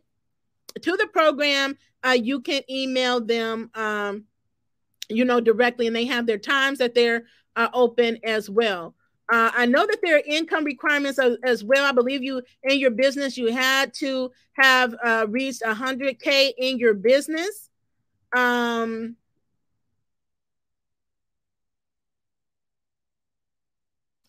to 0.82 0.98
the 0.98 1.08
program, 1.14 1.78
uh, 2.04 2.18
you 2.20 2.42
can 2.42 2.64
email 2.70 3.22
them, 3.22 3.70
um, 3.76 4.24
you 5.08 5.24
know, 5.24 5.40
directly, 5.40 5.86
and 5.86 5.96
they 5.96 6.06
have 6.06 6.26
their 6.26 6.40
times 6.40 6.80
that 6.80 6.96
they're 6.96 7.26
uh, 7.56 7.70
open 7.72 8.18
as 8.24 8.50
well. 8.50 8.96
Uh, 9.32 9.52
I 9.56 9.66
know 9.66 9.86
that 9.86 10.00
there 10.04 10.18
are 10.18 10.24
income 10.26 10.66
requirements 10.66 11.18
as, 11.18 11.38
as, 11.44 11.64
well. 11.64 11.86
I 11.86 11.94
believe 11.94 12.24
you 12.24 12.42
in 12.64 12.78
your 12.80 12.92
business, 12.92 13.38
you 13.38 13.54
had 13.54 13.94
to 13.96 14.32
have 14.54 14.94
uh, 15.04 15.26
reached 15.30 15.62
100K 15.62 16.54
in 16.58 16.78
your 16.78 16.94
business. 16.94 17.70
Um, 18.36 19.16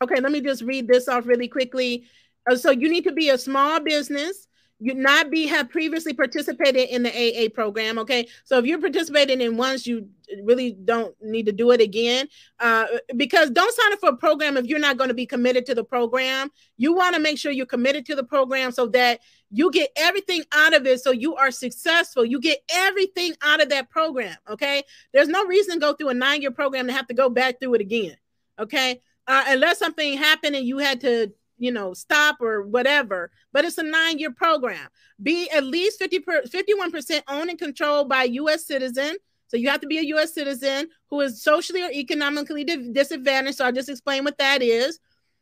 okay, 0.03 0.21
let 0.21 0.31
me 0.31 0.41
just 0.41 0.63
read 0.63 0.87
this 0.87 1.09
off 1.09 1.27
really 1.27 1.49
quickly. 1.49 2.05
Uh, 2.49 2.57
so 2.57 2.71
you 2.71 2.89
need 2.89 3.05
to 3.05 3.13
be 3.13 3.31
a 3.31 3.39
small 3.39 3.81
business 3.81 4.47
you 4.85 4.93
not 4.93 5.31
be 5.31 5.47
have 5.47 5.71
previously 5.71 6.13
participated 6.13 6.91
in 6.91 7.05
the 7.05 7.11
8A 7.11 7.55
program. 7.55 7.99
Okay, 8.01 8.29
so 8.45 8.59
if 8.59 8.67
you're 8.67 8.79
participating 8.79 9.41
in 9.41 9.57
once, 9.57 9.87
you 9.87 10.11
really 10.43 10.73
don't 10.73 11.17
need 11.23 11.47
to 11.47 11.53
do 11.53 11.71
it 11.71 11.81
again. 11.81 12.29
Uh, 12.61 12.85
because 13.17 13.49
don't 13.51 13.75
sign 13.75 13.95
up 13.95 14.01
for 14.01 14.11
a 14.11 14.17
program 14.17 14.59
if 14.59 14.67
you're 14.67 14.79
not 14.79 14.99
going 14.99 15.09
to 15.09 15.15
be 15.15 15.25
committed 15.25 15.65
to 15.65 15.75
the 15.75 15.85
program. 15.85 16.51
You 16.77 16.95
want 16.95 17.15
to 17.15 17.21
make 17.21 17.39
sure 17.39 17.51
you're 17.51 17.65
committed 17.65 18.05
to 18.07 18.15
the 18.15 18.25
program 18.25 18.73
so 18.73 18.87
that 18.89 19.21
you 19.51 19.71
get 19.71 19.91
everything 19.97 20.45
out 20.53 20.75
of 20.75 20.87
it, 20.87 21.01
so 21.01 21.13
you 21.13 21.35
are 21.35 21.51
successful. 21.51 22.23
You 22.23 22.39
get 22.39 22.59
everything 22.69 23.33
out 23.41 23.63
of 23.63 23.71
that 23.71 23.89
program. 23.89 24.37
Okay, 24.51 24.83
there's 25.15 25.29
no 25.29 25.47
reason 25.47 25.77
to 25.77 25.81
go 25.81 25.95
through 25.95 26.11
a 26.11 26.15
nine 26.15 26.43
year 26.43 26.51
program 26.51 26.89
to 26.89 26.93
have 26.93 27.07
to 27.07 27.15
go 27.15 27.31
back 27.31 27.59
through 27.59 27.77
it 27.77 27.81
again. 27.81 28.19
Okay, 28.59 29.01
uh, 29.27 29.45
unless 29.47 29.79
something 29.79 30.19
happened 30.19 30.57
and 30.57 30.67
you 30.67 30.77
had 30.77 31.01
to 31.01 31.33
you 31.59 31.73
know, 31.73 31.95
stop 31.95 32.37
or 32.41 32.63
whatever, 32.63 33.31
but 33.53 33.65
it's 33.65 33.79
a 33.79 33.83
nine 33.83 34.19
year 34.19 34.33
program. 34.33 34.89
Be 35.23 35.49
at 35.51 35.65
least 35.65 35.99
50 35.99 36.19
per, 36.21 36.43
51% 36.43 37.23
owned 37.29 37.51
and 37.51 37.59
controlled 37.59 38.09
by 38.09 38.25
U.S. 38.25 38.67
citizen. 38.67 39.17
So 39.49 39.57
you 39.57 39.69
have 39.69 39.81
to 39.81 39.87
be 39.87 39.99
a 39.99 40.03
U.S. 40.03 40.35
citizen 40.35 40.89
who 41.11 41.21
is 41.21 41.43
socially 41.43 41.83
or 41.83 41.91
economically 41.91 42.65
disadvantaged. 42.65 43.59
So 43.59 43.67
I'll 43.67 43.73
just 43.73 43.89
explain 43.89 44.25
what 44.25 44.39
that 44.39 44.63
is. 44.63 44.99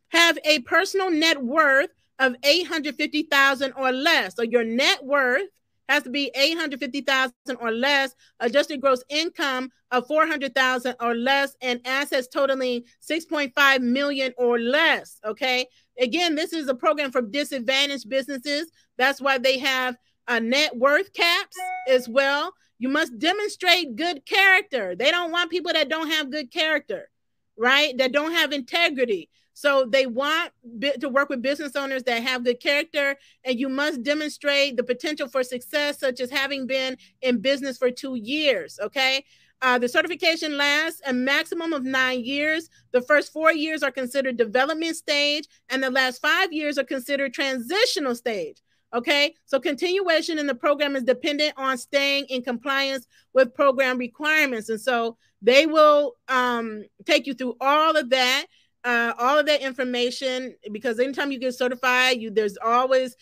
Have 0.09 0.37
a 0.45 0.59
personal 0.59 1.09
net 1.09 1.41
worth 1.41 1.89
of 2.19 2.35
850,000 2.43 3.73
or 3.75 3.91
less. 3.91 4.35
So 4.35 4.43
your 4.43 4.63
net 4.63 5.03
worth 5.03 5.47
has 5.89 6.03
to 6.03 6.09
be 6.09 6.31
850,000 6.35 7.33
or 7.59 7.71
less, 7.71 8.15
adjusted 8.39 8.79
gross 8.79 9.03
income 9.09 9.69
of 9.91 10.07
400,000 10.07 10.95
or 10.99 11.13
less, 11.15 11.55
and 11.61 11.81
assets 11.85 12.27
totaling 12.27 12.83
6.5 13.07 13.81
million 13.81 14.33
or 14.37 14.59
less. 14.59 15.19
Okay. 15.25 15.67
Again, 15.99 16.35
this 16.35 16.53
is 16.53 16.67
a 16.67 16.75
program 16.75 17.11
for 17.11 17.21
disadvantaged 17.21 18.09
businesses. 18.09 18.71
That's 18.97 19.21
why 19.21 19.37
they 19.37 19.59
have 19.59 19.95
a 20.27 20.39
net 20.39 20.75
worth 20.75 21.13
caps 21.13 21.57
as 21.89 22.07
well. 22.07 22.53
You 22.79 22.89
must 22.89 23.17
demonstrate 23.17 23.95
good 23.95 24.25
character. 24.25 24.95
They 24.95 25.11
don't 25.11 25.31
want 25.31 25.51
people 25.51 25.73
that 25.73 25.89
don't 25.89 26.09
have 26.09 26.31
good 26.31 26.51
character, 26.51 27.09
right? 27.57 27.97
That 27.97 28.11
don't 28.11 28.33
have 28.33 28.51
integrity. 28.51 29.29
So 29.53 29.85
they 29.85 30.07
want 30.07 30.51
to 30.99 31.09
work 31.09 31.29
with 31.29 31.43
business 31.43 31.75
owners 31.75 32.03
that 32.03 32.23
have 32.23 32.43
good 32.43 32.59
character, 32.59 33.15
and 33.43 33.59
you 33.59 33.69
must 33.69 34.01
demonstrate 34.01 34.77
the 34.77 34.83
potential 34.83 35.27
for 35.27 35.43
success, 35.43 35.99
such 35.99 36.19
as 36.19 36.31
having 36.31 36.65
been 36.65 36.97
in 37.21 37.39
business 37.39 37.77
for 37.77 37.91
two 37.91 38.15
years. 38.15 38.79
Okay. 38.81 39.23
Uh, 39.63 39.79
the 39.79 39.87
certification 39.87 40.57
lasts 40.57 41.01
a 41.07 41.13
maximum 41.13 41.71
of 41.71 41.85
nine 41.85 42.21
years. 42.23 42.69
The 42.91 43.01
first 43.01 43.31
four 43.31 43.53
years 43.53 43.81
are 43.81 43.91
considered 43.91 44.35
development 44.35 44.97
stage, 44.97 45.45
and 45.69 45.81
the 45.81 45.89
last 45.89 46.21
five 46.21 46.51
years 46.51 46.77
are 46.77 46.83
considered 46.83 47.33
transitional 47.33 48.13
stage. 48.13 48.61
Okay, 48.93 49.33
so 49.45 49.61
continuation 49.61 50.37
in 50.37 50.47
the 50.47 50.53
program 50.53 50.97
is 50.97 51.03
dependent 51.03 51.53
on 51.55 51.77
staying 51.77 52.25
in 52.25 52.43
compliance 52.43 53.07
with 53.33 53.55
program 53.55 53.97
requirements. 53.97 54.67
And 54.67 54.79
so 54.79 55.17
they 55.41 55.65
will 55.65 56.15
um, 56.27 56.83
take 57.05 57.25
you 57.25 57.33
through 57.33 57.55
all 57.61 57.95
of 57.95 58.09
that. 58.09 58.45
Uh, 58.83 59.13
all 59.17 59.39
of 59.39 59.45
that 59.45 59.61
information 59.61 60.53
because 60.73 60.99
anytime 60.99 61.31
you 61.31 61.39
get 61.39 61.55
certified 61.55 62.19
you 62.19 62.29
there's 62.29 62.57
always 62.61 63.15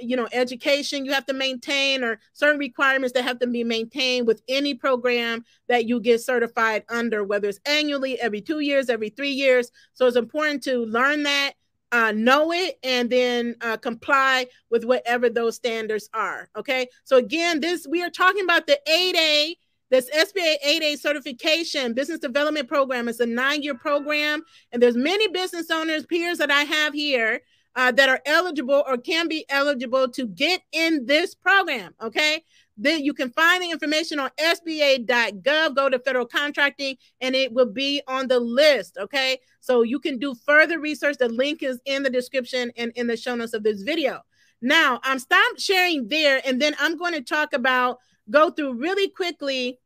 you 0.00 0.16
know 0.16 0.28
education 0.32 1.04
you 1.04 1.12
have 1.12 1.26
to 1.26 1.32
maintain 1.32 2.02
or 2.02 2.18
certain 2.32 2.58
requirements 2.58 3.12
that 3.14 3.22
have 3.22 3.38
to 3.38 3.46
be 3.46 3.64
maintained 3.64 4.26
with 4.26 4.42
any 4.48 4.74
program 4.74 5.44
that 5.68 5.86
you 5.86 6.00
get 6.00 6.20
certified 6.20 6.84
under 6.88 7.24
whether 7.24 7.48
it's 7.48 7.60
annually 7.66 8.20
every 8.20 8.40
two 8.40 8.60
years 8.60 8.88
every 8.88 9.10
three 9.10 9.30
years. 9.30 9.70
So 9.94 10.06
it's 10.06 10.16
important 10.16 10.62
to 10.64 10.84
learn 10.86 11.22
that 11.24 11.52
uh, 11.92 12.12
know 12.12 12.52
it 12.52 12.78
and 12.84 13.10
then 13.10 13.56
uh, 13.60 13.76
comply 13.76 14.46
with 14.70 14.84
whatever 14.84 15.28
those 15.28 15.56
standards 15.56 16.08
are 16.14 16.48
okay? 16.56 16.88
So 17.04 17.16
again 17.16 17.60
this 17.60 17.86
we 17.88 18.02
are 18.02 18.10
talking 18.10 18.44
about 18.44 18.66
the 18.66 18.78
8a 18.88 19.56
this 19.90 20.08
SBA 20.10 20.54
8A 20.64 20.98
certification 20.98 21.94
business 21.94 22.20
development 22.20 22.68
program. 22.68 23.08
Is 23.08 23.18
a 23.18 23.26
nine-year 23.26 23.74
program, 23.74 24.42
and 24.70 24.80
there's 24.80 24.96
many 24.96 25.26
business 25.26 25.68
owners, 25.68 26.06
peers 26.06 26.38
that 26.38 26.50
I 26.50 26.62
have 26.62 26.94
here 26.94 27.40
uh, 27.76 27.92
that 27.92 28.08
are 28.08 28.20
eligible 28.26 28.82
or 28.86 28.96
can 28.96 29.28
be 29.28 29.44
eligible 29.48 30.08
to 30.08 30.26
get 30.26 30.62
in 30.72 31.06
this 31.06 31.34
program. 31.34 31.94
Okay. 32.00 32.44
Then 32.76 33.04
you 33.04 33.12
can 33.12 33.30
find 33.30 33.62
the 33.62 33.70
information 33.70 34.18
on 34.18 34.30
SBA.gov. 34.38 35.76
Go 35.76 35.88
to 35.88 35.98
federal 35.98 36.26
contracting 36.26 36.96
and 37.20 37.34
it 37.34 37.52
will 37.52 37.70
be 37.70 38.02
on 38.08 38.26
the 38.28 38.40
list. 38.40 38.96
Okay. 38.98 39.38
So 39.60 39.82
you 39.82 40.00
can 40.00 40.18
do 40.18 40.34
further 40.34 40.80
research. 40.80 41.18
The 41.18 41.28
link 41.28 41.62
is 41.62 41.78
in 41.84 42.02
the 42.02 42.10
description 42.10 42.72
and 42.76 42.92
in 42.96 43.06
the 43.06 43.16
show 43.16 43.34
notes 43.34 43.54
of 43.54 43.62
this 43.62 43.82
video. 43.82 44.20
Now, 44.62 45.00
I'm 45.04 45.18
stop 45.18 45.58
sharing 45.58 46.08
there 46.08 46.40
and 46.44 46.60
then 46.60 46.74
I'm 46.78 46.96
going 46.96 47.14
to 47.14 47.22
talk 47.22 47.52
about, 47.52 47.98
go 48.30 48.50
through 48.50 48.74
really 48.74 49.08
quickly 49.08 49.78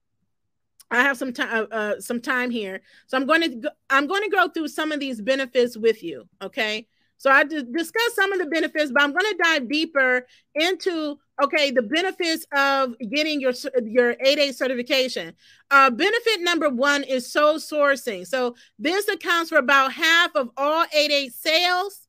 I 0.90 1.03
have 1.03 1.16
some 1.16 1.33
time 1.33 1.66
uh, 1.73 1.75
uh, 1.75 2.01
some 2.01 2.20
time 2.20 2.51
here. 2.51 2.81
So 3.07 3.16
I'm 3.16 3.27
going 3.27 3.40
to 3.42 3.49
go, 3.49 3.68
I'm 3.90 4.07
going 4.07 4.23
to 4.23 4.29
go 4.29 4.49
through 4.49 4.68
some 4.68 4.92
of 4.92 5.01
these 5.01 5.20
benefits 5.20 5.77
with 5.77 6.03
you, 6.03 6.29
okay? 6.42 6.87
So 7.24 7.30
I 7.30 7.42
discussed 7.42 8.16
some 8.16 8.34
of 8.34 8.38
the 8.38 8.44
benefits, 8.44 8.92
but 8.92 9.02
I'm 9.02 9.12
going 9.12 9.25
to 9.25 9.42
dive 9.42 9.66
deeper 9.66 10.27
into 10.54 11.18
okay 11.42 11.70
the 11.70 11.81
benefits 11.81 12.44
of 12.54 12.94
getting 12.98 13.40
your 13.40 13.54
your 13.83 14.14
8A 14.16 14.52
certification. 14.52 15.33
Uh, 15.70 15.88
benefit 15.88 16.42
number 16.42 16.68
one 16.68 17.02
is 17.02 17.33
sole 17.33 17.54
sourcing. 17.54 18.27
So 18.27 18.56
this 18.79 19.08
accounts 19.08 19.48
for 19.48 19.56
about 19.56 19.94
half 19.94 20.33
of 20.37 20.50
all 20.58 20.85
8A 20.94 21.33
sales, 21.33 22.08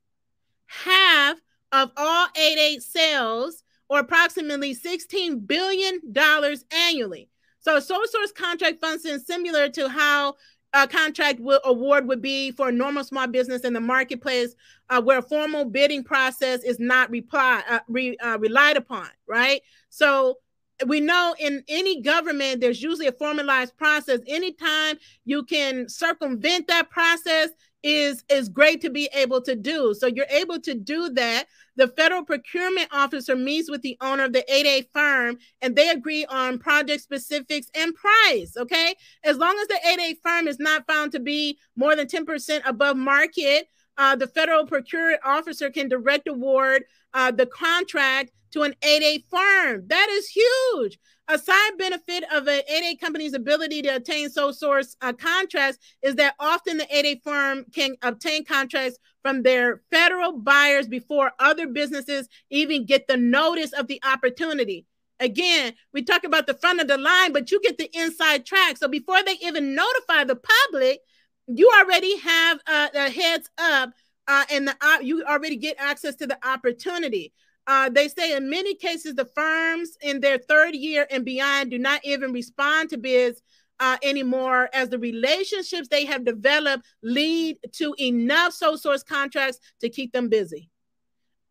half 0.65 1.37
of 1.71 1.91
all 1.95 2.27
8A 2.37 2.81
sales, 2.81 3.63
or 3.87 3.99
approximately 3.99 4.73
16 4.73 5.39
billion 5.39 6.11
dollars 6.11 6.65
annually. 6.71 7.29
So 7.61 7.79
sole 7.79 8.05
source 8.05 8.33
contract 8.33 8.81
function 8.81 9.23
similar 9.23 9.69
to 9.69 9.87
how 9.87 10.35
uh, 10.75 10.85
contract 10.85 11.39
will, 11.39 11.61
award 11.63 12.05
would 12.07 12.21
be 12.21 12.51
for 12.51 12.67
a 12.67 12.71
normal 12.71 13.03
small 13.03 13.27
business 13.27 13.61
in 13.61 13.71
the 13.71 13.79
marketplace 13.79 14.55
uh, 14.89 15.01
where 15.01 15.19
a 15.19 15.21
formal 15.21 15.63
bidding 15.63 16.03
process 16.03 16.63
is 16.63 16.79
not 16.79 17.09
reply, 17.09 17.63
uh, 17.69 17.79
re, 17.87 18.17
uh, 18.17 18.37
relied 18.39 18.75
upon, 18.75 19.07
right? 19.25 19.61
So 19.89 20.39
we 20.85 20.99
know 20.99 21.33
in 21.39 21.63
any 21.69 22.01
government, 22.01 22.59
there's 22.59 22.83
usually 22.83 23.07
a 23.07 23.13
formalized 23.13 23.77
process. 23.77 24.19
Anytime 24.27 24.97
you 25.23 25.43
can 25.43 25.87
circumvent 25.87 26.67
that 26.67 26.89
process 26.89 27.49
is, 27.85 28.23
is 28.29 28.49
great 28.49 28.81
to 28.81 28.89
be 28.89 29.07
able 29.13 29.39
to 29.41 29.55
do. 29.55 29.93
So 29.93 30.07
you're 30.07 30.25
able 30.31 30.59
to 30.61 30.73
do 30.73 31.09
that 31.11 31.45
the 31.75 31.87
federal 31.89 32.23
procurement 32.23 32.87
officer 32.91 33.35
meets 33.35 33.69
with 33.69 33.81
the 33.81 33.97
owner 34.01 34.23
of 34.23 34.33
the 34.33 34.43
8A 34.51 34.87
firm 34.91 35.37
and 35.61 35.75
they 35.75 35.89
agree 35.89 36.25
on 36.25 36.57
project 36.57 37.01
specifics 37.01 37.67
and 37.75 37.93
price. 37.93 38.55
Okay. 38.57 38.95
As 39.23 39.37
long 39.37 39.55
as 39.59 39.67
the 39.67 39.79
8A 39.85 40.15
firm 40.23 40.47
is 40.47 40.59
not 40.59 40.87
found 40.87 41.11
to 41.11 41.19
be 41.19 41.59
more 41.75 41.95
than 41.95 42.07
10% 42.07 42.61
above 42.65 42.97
market, 42.97 43.67
uh, 43.97 44.15
the 44.15 44.27
federal 44.27 44.65
procurement 44.65 45.21
officer 45.23 45.69
can 45.69 45.87
direct 45.87 46.27
award 46.27 46.83
uh, 47.13 47.31
the 47.31 47.45
contract 47.45 48.31
to 48.55 48.63
an 48.63 48.73
8A 48.81 49.25
firm. 49.29 49.83
That 49.87 50.07
is 50.09 50.29
huge. 50.29 50.97
A 51.27 51.37
side 51.37 51.77
benefit 51.77 52.23
of 52.31 52.47
an 52.47 52.61
8A 52.71 52.99
company's 53.01 53.33
ability 53.33 53.81
to 53.81 53.97
obtain 53.97 54.29
sole 54.29 54.53
source 54.53 54.95
uh, 55.01 55.11
contracts 55.11 55.77
is 56.01 56.15
that 56.15 56.35
often 56.39 56.77
the 56.77 56.85
8A 56.85 57.21
firm 57.21 57.65
can 57.73 57.97
obtain 58.01 58.45
contracts 58.45 58.97
from 59.21 59.43
their 59.43 59.81
federal 59.91 60.39
buyers 60.39 60.87
before 60.87 61.33
other 61.37 61.67
businesses 61.67 62.29
even 62.49 62.85
get 62.85 63.07
the 63.07 63.17
notice 63.17 63.73
of 63.73 63.87
the 63.87 64.01
opportunity. 64.05 64.85
Again, 65.19 65.73
we 65.93 66.03
talk 66.03 66.23
about 66.23 66.47
the 66.47 66.53
front 66.53 66.79
of 66.79 66.87
the 66.87 66.97
line, 66.97 67.33
but 67.33 67.51
you 67.51 67.59
get 67.61 67.77
the 67.77 67.89
inside 67.93 68.45
track. 68.45 68.77
So 68.77 68.87
before 68.87 69.21
they 69.21 69.37
even 69.41 69.75
notify 69.75 70.23
the 70.23 70.37
public, 70.37 71.01
you 71.47 71.69
already 71.81 72.17
have 72.19 72.59
uh, 72.67 72.87
a 72.93 73.09
heads 73.09 73.49
up 73.57 73.91
uh, 74.27 74.45
and 74.49 74.67
the, 74.67 74.75
uh, 74.81 74.99
you 75.01 75.23
already 75.23 75.57
get 75.57 75.75
access 75.79 76.15
to 76.15 76.27
the 76.27 76.37
opportunity. 76.47 77.33
Uh, 77.67 77.89
they 77.89 78.07
say 78.07 78.35
in 78.35 78.49
many 78.49 78.75
cases, 78.75 79.15
the 79.15 79.25
firms 79.25 79.97
in 80.01 80.19
their 80.19 80.37
third 80.37 80.75
year 80.75 81.07
and 81.09 81.25
beyond 81.25 81.71
do 81.71 81.79
not 81.79 82.03
even 82.03 82.31
respond 82.31 82.89
to 82.89 82.97
bids 82.97 83.41
uh, 83.79 83.97
anymore 84.03 84.69
as 84.73 84.89
the 84.89 84.99
relationships 84.99 85.87
they 85.87 86.05
have 86.05 86.25
developed 86.25 86.85
lead 87.01 87.57
to 87.73 87.95
enough 87.99 88.53
sole 88.53 88.77
source 88.77 89.03
contracts 89.03 89.59
to 89.81 89.89
keep 89.89 90.13
them 90.13 90.29
busy. 90.29 90.69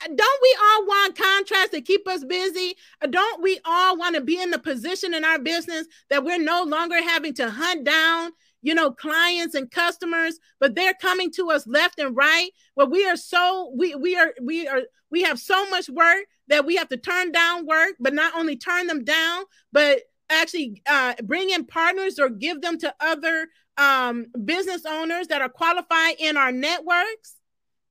Uh, 0.02 0.08
don't 0.14 0.42
we 0.42 0.56
all 0.60 0.86
want 0.86 1.16
contracts 1.16 1.70
to 1.70 1.80
keep 1.80 2.06
us 2.08 2.24
busy? 2.24 2.76
Uh, 3.02 3.06
don't 3.06 3.42
we 3.42 3.58
all 3.64 3.96
want 3.96 4.14
to 4.14 4.20
be 4.20 4.40
in 4.40 4.50
the 4.50 4.58
position 4.58 5.14
in 5.14 5.24
our 5.24 5.38
business 5.38 5.86
that 6.10 6.24
we're 6.24 6.38
no 6.38 6.62
longer 6.62 7.00
having 7.02 7.34
to 7.34 7.50
hunt 7.50 7.84
down 7.84 8.32
you 8.64 8.74
know, 8.74 8.90
clients 8.90 9.54
and 9.54 9.70
customers, 9.70 10.40
but 10.58 10.74
they're 10.74 10.94
coming 10.94 11.30
to 11.30 11.50
us 11.50 11.66
left 11.66 11.98
and 11.98 12.16
right. 12.16 12.50
Where 12.74 12.86
we 12.86 13.06
are 13.06 13.16
so 13.16 13.70
we 13.76 13.94
we 13.94 14.16
are 14.16 14.32
we 14.42 14.66
are 14.66 14.80
we 15.10 15.22
have 15.22 15.38
so 15.38 15.68
much 15.68 15.88
work 15.90 16.24
that 16.48 16.64
we 16.64 16.76
have 16.76 16.88
to 16.88 16.96
turn 16.96 17.30
down 17.30 17.66
work, 17.66 17.94
but 18.00 18.14
not 18.14 18.34
only 18.34 18.56
turn 18.56 18.86
them 18.86 19.04
down, 19.04 19.44
but 19.70 20.00
actually 20.30 20.82
uh, 20.86 21.12
bring 21.24 21.50
in 21.50 21.66
partners 21.66 22.18
or 22.18 22.30
give 22.30 22.62
them 22.62 22.78
to 22.78 22.94
other 23.00 23.48
um, 23.76 24.26
business 24.44 24.86
owners 24.86 25.26
that 25.28 25.42
are 25.42 25.48
qualified 25.50 26.16
in 26.18 26.38
our 26.38 26.50
networks. 26.50 27.36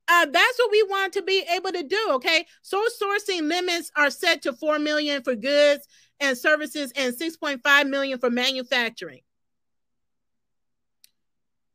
Uh, 0.08 0.26
that's 0.26 0.58
what 0.58 0.72
we 0.72 0.82
want 0.82 1.12
to 1.12 1.22
be 1.22 1.44
able 1.54 1.70
to 1.70 1.84
do. 1.84 2.08
Okay, 2.10 2.44
so 2.62 2.84
sourcing 3.00 3.48
limits 3.48 3.92
are 3.96 4.10
set 4.10 4.42
to 4.42 4.52
four 4.52 4.80
million 4.80 5.22
for 5.22 5.36
goods 5.36 5.86
and 6.18 6.36
services 6.36 6.92
and 6.96 7.14
6.5 7.14 7.88
million 7.88 8.18
for 8.18 8.28
manufacturing. 8.28 9.20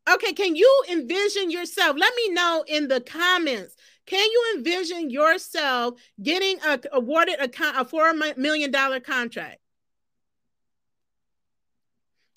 Okay, 0.10 0.34
can 0.34 0.56
you 0.56 0.84
envision 0.92 1.52
yourself? 1.52 1.96
Let 1.98 2.14
me 2.16 2.30
know 2.30 2.64
in 2.68 2.88
the 2.88 3.02
comments. 3.02 3.76
Can 4.06 4.28
you 4.32 4.54
envision 4.56 5.12
yourself 5.12 6.00
getting 6.22 6.58
a, 6.66 6.80
awarded 6.92 7.36
a, 7.40 7.46
a 7.46 7.86
$4 7.86 8.38
million 8.38 8.72
contract? 9.02 9.60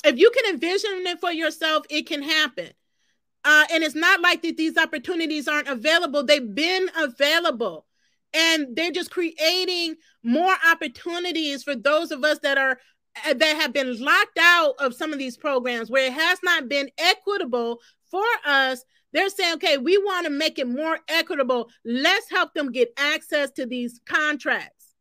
If 0.05 0.19
you 0.19 0.31
can 0.31 0.53
envision 0.53 1.07
it 1.07 1.21
for 1.21 1.33
yourself, 1.33 1.87
it 1.89 2.07
can 2.07 2.23
happen. 2.23 2.69
Uh, 3.45 3.65
and 3.73 3.83
it's 3.83 3.95
not 3.95 4.21
like 4.21 4.43
that 4.43 4.57
these 4.57 4.77
opportunities 4.77 5.49
aren't 5.49 5.69
available. 5.69 6.23
They've 6.23 6.55
been 6.55 6.91
available. 6.97 7.87
And 8.35 8.77
they're 8.77 8.91
just 8.91 9.11
creating 9.11 9.97
more 10.23 10.55
opportunities 10.71 11.63
for 11.63 11.75
those 11.75 12.11
of 12.11 12.25
us 12.25 12.39
that 12.41 12.59
are 12.59 12.79
Uh, 13.27 13.35
that 13.35 13.57
have 13.57 13.75
been 13.75 14.01
locked 14.03 14.39
out 14.41 14.75
of 14.79 14.95
some 14.95 15.13
of 15.13 15.19
these 15.19 15.37
programs 15.37 15.91
where 15.91 16.07
it 16.07 16.13
has 16.15 16.39
not 16.43 16.69
been 16.69 16.89
equitable 16.99 17.79
for 18.11 18.25
us 18.47 18.85
they're 19.13 19.29
saying 19.29 19.55
okay 19.55 19.79
we 19.79 19.99
want 19.99 20.27
to 20.27 20.31
make 20.31 20.59
it 20.59 20.69
more 20.69 20.99
equitable. 21.09 21.71
Let's 21.85 22.31
help 22.31 22.55
them 22.55 22.73
get 22.73 22.93
access 22.97 23.51
to 23.53 23.67
these 23.67 24.01
contracts. 24.07 24.95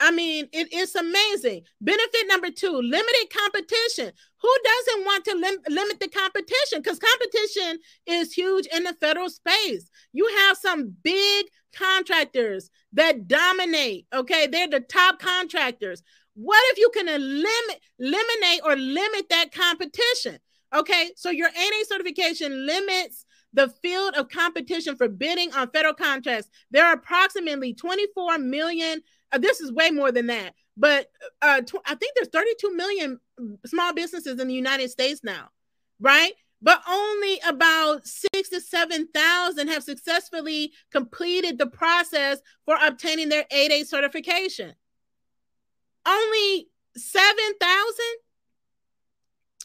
I 0.00 0.10
mean 0.10 0.48
it 0.52 0.72
is 0.72 0.94
amazing. 0.94 1.62
Benefit 1.80 2.26
number 2.26 2.50
two 2.50 2.72
limited 2.72 3.28
competition. 3.30 4.12
Who 4.42 4.56
doesn't 4.64 5.04
want 5.04 5.24
to 5.26 5.34
lim- 5.34 5.62
limit 5.68 6.00
the 6.00 6.08
competition? 6.08 6.80
Because 6.82 6.98
competition 6.98 7.78
is 8.06 8.32
huge 8.32 8.66
in 8.66 8.84
the 8.84 8.94
federal 8.94 9.30
space. 9.30 9.90
You 10.12 10.26
have 10.38 10.56
some 10.56 10.94
big 11.02 11.46
contractors 11.76 12.70
that 12.94 13.28
dominate 13.28 14.06
okay? 14.12 14.48
They're 14.48 14.68
the 14.68 14.80
top 14.80 15.20
contractors 15.20 16.02
what 16.34 16.60
if 16.72 16.78
you 16.78 16.90
can 16.94 17.08
eliminate, 17.08 17.80
eliminate 17.98 18.60
or 18.64 18.76
limit 18.76 19.28
that 19.30 19.52
competition? 19.52 20.38
Okay, 20.74 21.10
so 21.16 21.30
your 21.30 21.48
8A 21.48 21.86
certification 21.86 22.66
limits 22.66 23.24
the 23.52 23.68
field 23.82 24.14
of 24.14 24.28
competition 24.28 24.96
for 24.96 25.08
bidding 25.08 25.52
on 25.52 25.70
federal 25.70 25.94
contracts. 25.94 26.48
There 26.70 26.86
are 26.86 26.94
approximately 26.94 27.74
24 27.74 28.38
million. 28.38 29.02
Uh, 29.32 29.38
this 29.38 29.60
is 29.60 29.72
way 29.72 29.90
more 29.90 30.12
than 30.12 30.26
that, 30.28 30.54
but 30.76 31.10
uh, 31.42 31.60
tw- 31.62 31.82
I 31.86 31.94
think 31.96 32.14
there's 32.14 32.28
32 32.28 32.76
million 32.76 33.20
small 33.66 33.92
businesses 33.92 34.38
in 34.40 34.48
the 34.48 34.54
United 34.54 34.90
States 34.90 35.22
now, 35.24 35.48
right? 36.00 36.32
But 36.62 36.82
only 36.88 37.40
about 37.46 38.06
six 38.06 38.50
to 38.50 38.60
7,000 38.60 39.68
have 39.68 39.82
successfully 39.82 40.72
completed 40.92 41.58
the 41.58 41.66
process 41.66 42.40
for 42.66 42.76
obtaining 42.80 43.28
their 43.28 43.44
8A 43.52 43.86
certification 43.86 44.74
only 46.06 46.68
7,000? 46.96 48.04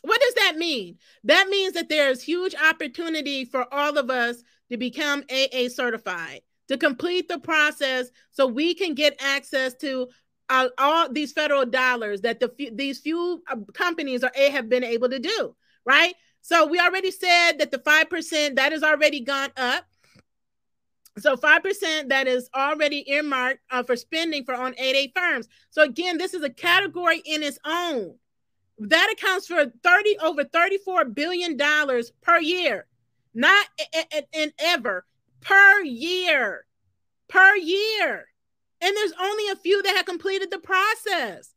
What 0.03 0.21
does 0.21 0.33
that 0.35 0.57
mean? 0.57 0.97
That 1.23 1.49
means 1.49 1.73
that 1.73 1.89
there's 1.89 2.21
huge 2.21 2.55
opportunity 2.55 3.45
for 3.45 3.65
all 3.73 3.97
of 3.97 4.09
us 4.09 4.43
to 4.69 4.77
become 4.77 5.23
8A 5.23 5.71
certified, 5.71 6.41
to 6.67 6.77
complete 6.77 7.27
the 7.27 7.39
process 7.39 8.09
so 8.31 8.45
we 8.45 8.75
can 8.75 8.93
get 8.93 9.19
access 9.19 9.73
to 9.75 10.07
uh, 10.49 10.69
all 10.77 11.11
these 11.11 11.31
federal 11.31 11.65
dollars 11.65 12.21
that 12.21 12.39
the 12.39 12.51
these 12.73 12.99
few 12.99 13.41
uh, 13.49 13.55
companies 13.73 14.23
are 14.23 14.31
have 14.35 14.69
been 14.69 14.83
able 14.83 15.09
to 15.09 15.19
do, 15.19 15.55
right? 15.85 16.13
So 16.41 16.67
we 16.67 16.79
already 16.79 17.09
said 17.09 17.53
that 17.53 17.71
the 17.71 17.79
5% 17.79 18.55
that 18.55 18.71
has 18.71 18.83
already 18.83 19.21
gone 19.21 19.49
up. 19.57 19.85
So 21.17 21.37
5% 21.37 22.09
that 22.09 22.27
is 22.27 22.49
already 22.53 23.09
earmarked 23.09 23.61
uh, 23.71 23.83
for 23.83 23.95
spending 23.95 24.43
for 24.43 24.53
on 24.53 24.73
8A 24.73 25.13
firms. 25.15 25.47
So 25.69 25.83
again, 25.83 26.17
this 26.17 26.33
is 26.33 26.43
a 26.43 26.49
category 26.49 27.21
in 27.25 27.41
its 27.41 27.57
own. 27.65 28.15
That 28.79 29.13
accounts 29.13 29.47
for 29.47 29.71
30 29.83 30.17
over 30.19 30.43
34 30.43 31.05
billion 31.05 31.55
dollars 31.55 32.11
per 32.21 32.39
year. 32.39 32.87
Not 33.33 33.65
in 34.33 34.51
ever 34.59 35.05
per 35.39 35.81
year. 35.83 36.65
Per 37.29 37.55
year. 37.55 38.25
And 38.81 38.95
there's 38.95 39.13
only 39.19 39.49
a 39.49 39.55
few 39.55 39.81
that 39.83 39.95
have 39.95 40.05
completed 40.05 40.51
the 40.51 40.59
process 40.59 41.54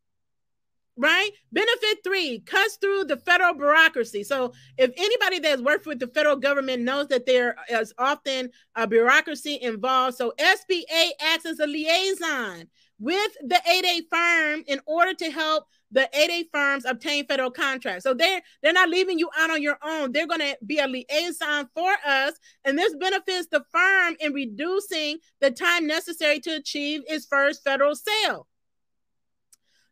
right? 0.99 1.30
Benefit 1.53 1.99
three 2.05 2.40
cuts 2.40 2.76
through 2.76 3.05
the 3.05 3.16
federal 3.16 3.55
bureaucracy. 3.55 4.24
So, 4.24 4.53
if 4.76 4.90
anybody 4.96 5.38
that's 5.38 5.62
worked 5.62 5.86
with 5.86 6.01
the 6.01 6.09
federal 6.09 6.36
government 6.36 6.82
knows 6.82 7.07
that 7.09 7.24
there 7.24 7.57
is 7.70 7.94
often 7.96 8.51
a 8.74 8.86
bureaucracy 8.86 9.59
involved, 9.62 10.16
so 10.16 10.34
SBA 10.38 11.11
acts 11.20 11.46
as 11.46 11.61
a 11.61 11.66
liaison 11.66 12.68
with 12.99 13.32
the 13.42 13.61
8A 13.68 14.01
firm 14.11 14.64
in 14.66 14.80
order 14.86 15.14
to 15.14 15.30
help 15.30 15.66
the 15.90 16.09
8A 16.12 16.46
firms 16.53 16.84
obtain 16.84 17.26
federal 17.26 17.51
contracts. 17.51 18.03
So 18.05 18.12
they're 18.12 18.42
they're 18.62 18.72
not 18.72 18.88
leaving 18.88 19.18
you 19.18 19.30
out 19.38 19.51
on 19.51 19.62
your 19.62 19.78
own. 19.82 20.12
They're 20.12 20.26
going 20.26 20.40
to 20.40 20.59
be 20.66 20.78
a 20.78 20.86
liaison 20.86 21.68
for 21.74 21.92
us, 22.05 22.34
and 22.64 22.76
this 22.76 22.94
benefits 22.96 23.49
the 23.51 23.64
firm 23.72 24.16
in 24.20 24.32
reducing 24.32 25.18
the 25.40 25.51
time 25.51 25.86
necessary 25.86 26.40
to 26.40 26.57
achieve 26.57 27.03
its 27.07 27.26
first 27.26 27.62
federal 27.64 27.94
sale. 27.94 28.46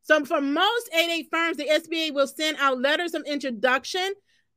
So 0.06 0.24
for 0.24 0.40
most 0.40 0.88
8A 0.96 1.28
firms, 1.32 1.56
the 1.56 1.66
SBA 1.66 2.14
will 2.14 2.28
send 2.28 2.58
out 2.60 2.80
letters 2.80 3.14
of 3.14 3.24
introduction 3.26 4.14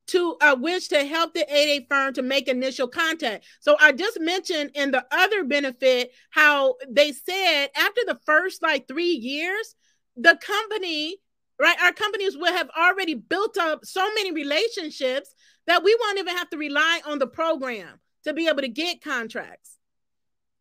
to 0.10 0.38
uh, 0.42 0.56
which 0.56 0.90
to 0.90 1.04
help 1.04 1.34
the 1.34 1.46
8A 1.52 1.88
firm 1.90 2.14
to 2.14 2.22
make 2.22 2.48
initial 2.48 2.88
contact. 2.88 3.46
So 3.60 3.76
I 3.80 3.92
just 3.94 4.20
mentioned 4.20 4.72
in 4.76 4.92
the 4.92 5.04
other 5.12 5.44
benefit 5.44 6.12
how 6.30 6.76
they 6.88 7.14
said 7.14 7.70
after 7.76 8.02
the 8.06 8.20
first 8.28 8.62
like 8.62 8.88
three 8.88 9.12
years, 9.12 9.76
the 10.16 10.38
company 10.40 11.18
right? 11.60 11.82
Our 11.82 11.92
companies 11.92 12.38
will 12.38 12.54
have 12.54 12.70
already 12.70 13.16
built 13.16 13.58
up 13.58 13.84
so 13.84 14.08
many 14.14 14.32
relationships 14.32 15.34
that 15.68 15.84
we 15.84 15.94
won't 16.00 16.18
even 16.18 16.38
have 16.38 16.50
to 16.52 16.58
rely 16.58 17.02
on 17.06 17.20
the 17.20 17.28
program 17.28 18.00
to 18.24 18.34
be 18.34 18.48
able 18.48 18.62
to 18.62 18.70
get 18.70 19.04
contracts. 19.04 19.76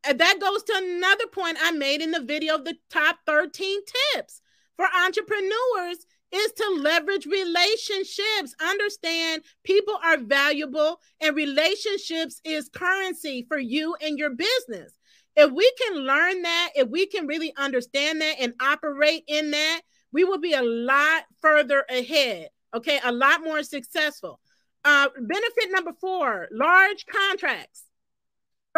And 0.02 0.18
that 0.18 0.40
goes 0.40 0.64
to 0.64 0.72
another 0.74 1.28
point 1.28 1.58
I 1.62 1.70
made 1.70 2.00
in 2.00 2.10
the 2.10 2.24
video 2.24 2.56
of 2.56 2.64
the 2.64 2.74
top 2.90 3.18
13 3.26 3.80
tips 4.14 4.40
for 4.78 4.86
entrepreneurs 5.04 6.06
is 6.32 6.52
to 6.52 6.80
leverage 6.80 7.26
relationships. 7.26 8.54
Understand 8.62 9.42
people 9.64 9.98
are 10.04 10.18
valuable 10.18 11.00
and 11.20 11.34
relationships 11.34 12.40
is 12.44 12.70
currency 12.70 13.44
for 13.48 13.58
you 13.58 13.96
and 14.00 14.18
your 14.18 14.30
business. 14.30 14.92
If 15.36 15.50
we 15.50 15.70
can 15.80 15.98
learn 15.98 16.42
that, 16.42 16.70
if 16.76 16.88
we 16.88 17.06
can 17.06 17.26
really 17.26 17.52
understand 17.56 18.20
that 18.20 18.36
and 18.40 18.54
operate 18.60 19.24
in 19.26 19.50
that, 19.50 19.80
we 20.12 20.24
will 20.24 20.38
be 20.38 20.54
a 20.54 20.62
lot 20.62 21.24
further 21.40 21.84
ahead. 21.90 22.48
Okay, 22.74 23.00
a 23.02 23.12
lot 23.12 23.42
more 23.42 23.62
successful. 23.62 24.40
Uh, 24.84 25.08
benefit 25.20 25.70
number 25.70 25.92
four 26.00 26.48
large 26.52 27.04
contracts. 27.06 27.84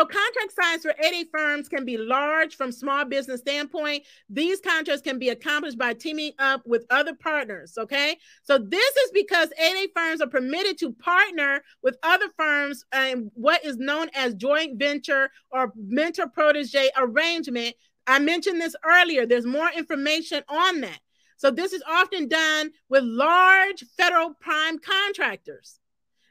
So 0.00 0.06
contract 0.06 0.54
size 0.58 0.80
for 0.80 0.94
8A 1.04 1.26
firms 1.30 1.68
can 1.68 1.84
be 1.84 1.98
large 1.98 2.56
from 2.56 2.72
small 2.72 3.04
business 3.04 3.40
standpoint. 3.40 4.02
These 4.30 4.60
contracts 4.60 5.02
can 5.02 5.18
be 5.18 5.28
accomplished 5.28 5.76
by 5.76 5.92
teaming 5.92 6.32
up 6.38 6.62
with 6.64 6.86
other 6.88 7.14
partners. 7.14 7.76
Okay. 7.76 8.16
So 8.42 8.56
this 8.56 8.96
is 8.96 9.10
because 9.12 9.50
8A 9.62 9.88
firms 9.94 10.22
are 10.22 10.26
permitted 10.26 10.78
to 10.78 10.94
partner 10.94 11.60
with 11.82 11.98
other 12.02 12.28
firms 12.38 12.82
and 12.92 13.30
what 13.34 13.62
is 13.62 13.76
known 13.76 14.08
as 14.14 14.34
joint 14.36 14.78
venture 14.78 15.28
or 15.50 15.70
mentor 15.76 16.28
protege 16.28 16.88
arrangement. 16.96 17.74
I 18.06 18.20
mentioned 18.20 18.58
this 18.58 18.76
earlier. 18.82 19.26
There's 19.26 19.44
more 19.44 19.68
information 19.76 20.42
on 20.48 20.80
that. 20.80 20.98
So 21.36 21.50
this 21.50 21.74
is 21.74 21.82
often 21.86 22.26
done 22.26 22.70
with 22.88 23.04
large 23.04 23.84
federal 23.98 24.32
prime 24.40 24.78
contractors. 24.78 25.79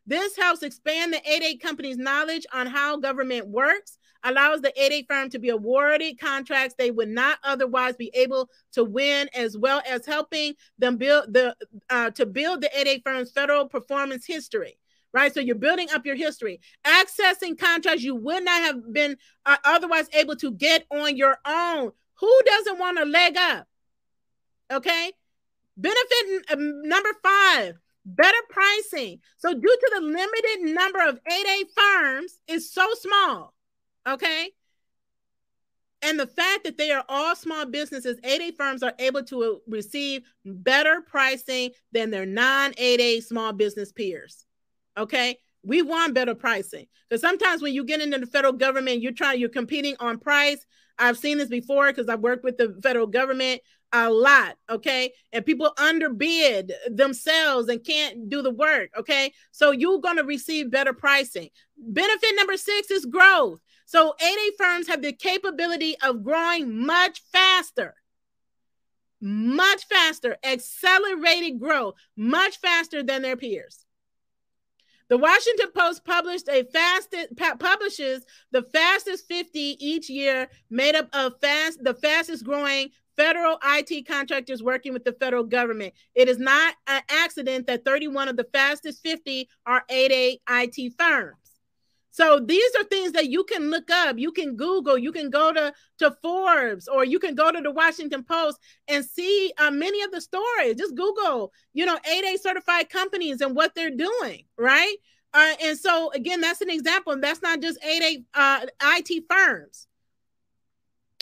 This 0.10 0.36
helps 0.36 0.64
expand 0.64 1.14
the 1.14 1.20
8A 1.20 1.62
company's 1.62 1.98
knowledge 1.98 2.48
on 2.52 2.66
how 2.66 2.98
government 2.98 3.48
works, 3.48 4.00
allows 4.24 4.60
the 4.60 4.74
8A 4.76 5.06
firm 5.08 5.30
to 5.30 5.38
be 5.38 5.50
awarded 5.50 6.20
contracts 6.20 6.74
they 6.76 6.90
would 6.90 7.10
not 7.10 7.38
otherwise 7.44 7.96
be 7.96 8.10
able 8.16 8.50
to 8.72 8.84
win, 8.84 9.30
as 9.36 9.56
well 9.56 9.84
as 9.88 10.08
helping 10.08 10.56
them 10.80 10.98
build 10.98 11.32
the 11.32 11.56
uh, 11.92 12.10
to 12.10 12.26
build 12.26 12.62
the 12.62 12.72
8A 12.76 13.04
firm's 13.04 13.32
federal 13.32 13.68
performance 13.68 14.26
history. 14.26 14.80
Right, 15.14 15.32
so 15.32 15.42
you're 15.42 15.56
building 15.56 15.90
up 15.94 16.08
your 16.08 16.16
history, 16.16 16.60
accessing 16.84 17.58
contracts 17.58 18.04
you 18.04 18.16
would 18.16 18.44
not 18.44 18.62
have 18.64 18.92
been 18.92 19.16
uh, 19.46 19.58
otherwise 19.64 20.08
able 20.14 20.36
to 20.38 20.52
get 20.52 20.86
on 20.90 21.18
your 21.18 21.38
own. 21.46 21.92
Who 22.20 22.42
doesn't 22.48 22.80
want 22.80 22.98
a 22.98 23.06
leg 23.06 23.38
up? 23.38 23.68
Okay, 24.74 25.12
benefit 25.78 26.46
um, 26.52 26.82
number 26.88 27.10
five 27.24 27.80
better 28.16 28.38
pricing. 28.50 29.20
So, 29.38 29.54
due 29.54 29.62
to 29.62 29.92
the 29.96 30.02
limited 30.02 30.74
number 30.76 31.00
of 31.08 31.20
8A 31.24 31.64
firms, 31.76 32.40
is 32.48 32.72
so 32.72 32.88
small. 32.96 33.54
Okay. 34.08 34.52
And 36.02 36.18
the 36.18 36.28
fact 36.28 36.64
that 36.64 36.78
they 36.78 36.92
are 36.92 37.04
all 37.10 37.36
small 37.36 37.66
businesses, 37.66 38.20
8A 38.22 38.56
firms 38.56 38.84
are 38.84 38.94
able 39.00 39.24
to 39.24 39.62
receive 39.68 40.24
better 40.46 41.02
pricing 41.02 41.72
than 41.92 42.10
their 42.10 42.26
non 42.26 42.72
8A 42.74 43.24
small 43.24 43.52
business 43.54 43.92
peers. 43.92 44.46
Okay. 44.98 45.38
We 45.62 45.82
want 45.82 46.14
better 46.14 46.36
pricing 46.36 46.86
because 47.10 47.22
sometimes 47.22 47.62
when 47.62 47.74
you 47.74 47.84
get 47.84 48.00
into 48.00 48.18
the 48.18 48.26
federal 48.26 48.54
government, 48.54 49.02
you're 49.02 49.12
trying, 49.12 49.42
you're 49.42 49.50
competing 49.50 49.96
on 50.00 50.18
price. 50.18 50.66
I've 50.98 51.18
seen 51.18 51.38
this 51.38 51.50
before 51.50 51.88
because 51.88 52.08
I've 52.08 52.22
worked 52.22 52.46
with 52.46 52.58
the 52.58 52.78
federal 52.82 53.08
government 53.08 53.62
a 53.92 54.10
lot, 54.10 54.56
okay? 54.70 55.14
And 55.34 55.46
people 55.46 55.72
underbid 55.78 56.74
themselves 56.88 57.70
and 57.70 57.84
can't 57.84 58.30
do 58.30 58.42
the 58.42 58.52
work, 58.52 58.90
okay? 58.98 59.34
So 59.52 59.72
you're 59.72 60.00
going 60.00 60.18
to 60.18 60.24
receive 60.24 60.72
better 60.72 60.94
pricing. 60.94 61.50
Benefit 61.78 62.36
number 62.36 62.58
six 62.58 62.92
is 62.92 63.06
growth. 63.06 63.60
So 63.86 64.14
8A 64.22 64.50
firms 64.58 64.88
have 64.88 65.02
the 65.02 65.14
capability 65.14 65.96
of 66.04 66.24
growing 66.24 66.86
much 66.86 67.22
faster. 67.32 67.96
Much 69.22 69.86
faster, 69.86 70.38
accelerated 70.44 71.60
growth, 71.60 71.96
much 72.16 72.58
faster 72.60 73.04
than 73.04 73.22
their 73.22 73.36
peers. 73.36 73.86
The 75.10 75.18
Washington 75.18 75.72
Post 75.76 76.06
published 76.06 76.48
a 76.50 76.64
fastest 76.72 77.36
publishes 77.60 78.24
the 78.52 78.62
fastest 78.62 79.28
50 79.28 79.60
each 79.60 80.08
year, 80.08 80.48
made 80.70 80.94
up 80.94 81.10
of 81.14 81.34
fast 81.42 81.84
the 81.84 81.96
fastest 81.96 82.46
growing 82.46 82.92
federal 83.20 83.60
IT 83.66 84.08
contractors 84.08 84.64
working 84.64 84.94
with 84.94 85.04
the 85.04 85.12
federal 85.12 85.44
government. 85.44 85.94
It 86.16 86.30
is 86.30 86.40
not 86.40 86.74
an 86.88 87.02
accident 87.10 87.68
that 87.68 87.84
31 87.84 88.30
of 88.30 88.38
the 88.38 88.48
fastest 88.54 89.04
50 89.04 89.50
are 89.66 89.84
8A 89.92 90.38
IT 90.50 90.94
firms. 90.98 91.36
So 92.12 92.40
these 92.40 92.72
are 92.78 92.86
things 92.86 93.12
that 93.12 93.30
you 93.30 93.44
can 93.44 93.70
look 93.70 93.92
up. 93.92 94.18
You 94.18 94.32
can 94.32 94.56
Google, 94.56 94.98
you 94.98 95.12
can 95.12 95.30
go 95.30 95.52
to, 95.52 95.74
to 96.00 96.16
Forbes, 96.22 96.88
or 96.88 97.04
you 97.04 97.20
can 97.20 97.36
go 97.36 97.52
to 97.52 97.60
the 97.62 97.72
Washington 97.72 98.24
Post 98.24 98.58
and 98.88 99.04
see 99.04 99.52
uh, 99.58 99.70
many 99.70 100.02
of 100.02 100.12
the 100.12 100.22
stories. 100.22 100.76
Just 100.78 100.96
Google, 100.96 101.52
you 101.74 101.86
know, 101.86 102.00
8A 102.10 102.40
certified 102.40 102.90
companies 102.90 103.42
and 103.42 103.54
what 103.54 103.76
they're 103.76 103.92
doing, 103.92 104.46
right? 104.58 104.96
Uh, 105.34 105.54
and 105.62 105.78
so, 105.78 106.10
again, 106.14 106.40
that's 106.40 106.62
an 106.62 106.70
example. 106.70 107.12
And 107.12 107.24
That's 107.24 107.42
not 107.42 107.62
just 107.62 107.82
8A 107.82 108.24
uh, 108.34 108.66
IT 108.82 109.24
firms. 109.30 109.88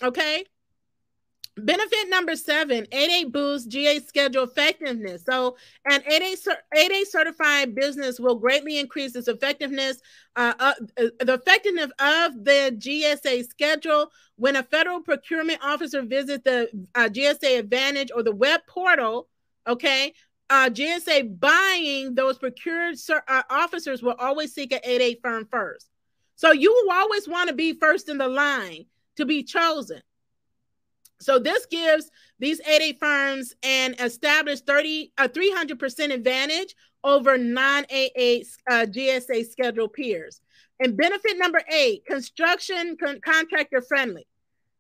Okay. 0.04 0.46
Benefit 1.58 2.10
number 2.10 2.36
seven, 2.36 2.86
8A 2.92 3.32
boosts 3.32 3.68
GSA 3.68 4.08
schedule 4.08 4.44
effectiveness. 4.44 5.24
So, 5.26 5.58
an 5.90 6.02
8A, 6.02 6.48
8A 6.76 7.06
certified 7.08 7.74
business 7.74 8.20
will 8.20 8.36
greatly 8.36 8.78
increase 8.78 9.16
its 9.16 9.28
effectiveness, 9.28 10.00
uh, 10.36 10.54
uh, 10.60 10.74
the 10.96 11.34
effectiveness 11.34 11.92
of 12.00 12.44
the 12.44 12.76
GSA 12.78 13.50
schedule. 13.50 14.12
When 14.36 14.56
a 14.56 14.64
federal 14.64 15.02
procurement 15.02 15.60
officer 15.64 16.04
visits 16.04 16.44
the 16.44 16.70
uh, 16.94 17.10
GSA 17.10 17.58
Advantage 17.58 18.12
or 18.14 18.22
the 18.22 18.36
web 18.36 18.62
portal, 18.68 19.28
okay, 19.66 20.14
uh, 20.52 20.70
GSA 20.70 21.40
buying 21.40 22.14
those 22.14 22.38
procured 22.38 22.98
uh, 23.10 23.42
officers 23.50 24.04
will 24.04 24.16
always 24.20 24.54
seek 24.54 24.72
an 24.72 24.82
8A 24.88 25.22
firm 25.24 25.48
first. 25.50 25.90
So, 26.36 26.52
you 26.52 26.72
will 26.72 26.92
always 26.92 27.28
want 27.28 27.50
to 27.50 27.56
be 27.56 27.74
first 27.74 28.10
in 28.10 28.20
the 28.20 28.28
line 28.28 28.86
to 29.16 29.26
be 29.26 29.42
chosen. 29.42 30.04
So 31.20 31.40
this 31.40 31.66
gives 31.66 32.12
these 32.40 32.62
8A 32.62 33.00
firms 33.00 33.54
an 33.64 33.96
established 34.00 34.66
30 34.66 35.14
a 35.18 35.28
300% 35.28 36.14
advantage 36.14 36.76
over 37.04 37.38
non-8A 37.38 38.46
uh, 38.70 38.74
GSA 38.86 39.50
schedule 39.50 39.88
peers. 39.88 40.42
And 40.80 40.96
benefit 40.96 41.38
number 41.38 41.62
eight, 41.72 42.06
construction 42.06 42.98
con- 43.02 43.20
contractor 43.22 43.82
friendly. 43.82 44.28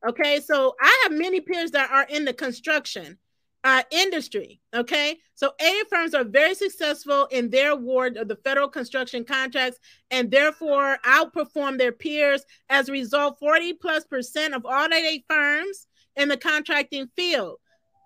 Okay, 0.07 0.39
so 0.39 0.75
I 0.79 1.03
have 1.03 1.17
many 1.17 1.41
peers 1.41 1.71
that 1.71 1.89
are 1.91 2.05
in 2.07 2.23
the 2.23 2.33
construction 2.33 3.17
uh, 3.63 3.81
industry. 3.89 4.61
Okay, 4.75 5.17
so 5.33 5.53
A 5.59 5.83
firms 5.89 6.13
are 6.13 6.23
very 6.23 6.53
successful 6.53 7.25
in 7.31 7.49
their 7.49 7.71
award 7.71 8.15
of 8.17 8.27
the 8.27 8.35
federal 8.35 8.69
construction 8.69 9.25
contracts 9.25 9.79
and 10.11 10.29
therefore 10.29 10.99
outperform 11.03 11.79
their 11.79 11.91
peers. 11.91 12.45
As 12.69 12.89
a 12.89 12.91
result, 12.91 13.39
40 13.39 13.73
plus 13.73 14.05
percent 14.05 14.53
of 14.53 14.65
all 14.65 14.88
8A 14.88 15.23
firms 15.27 15.88
in 16.18 16.30
the 16.30 16.38
contracting 16.38 17.07
field. 17.15 17.57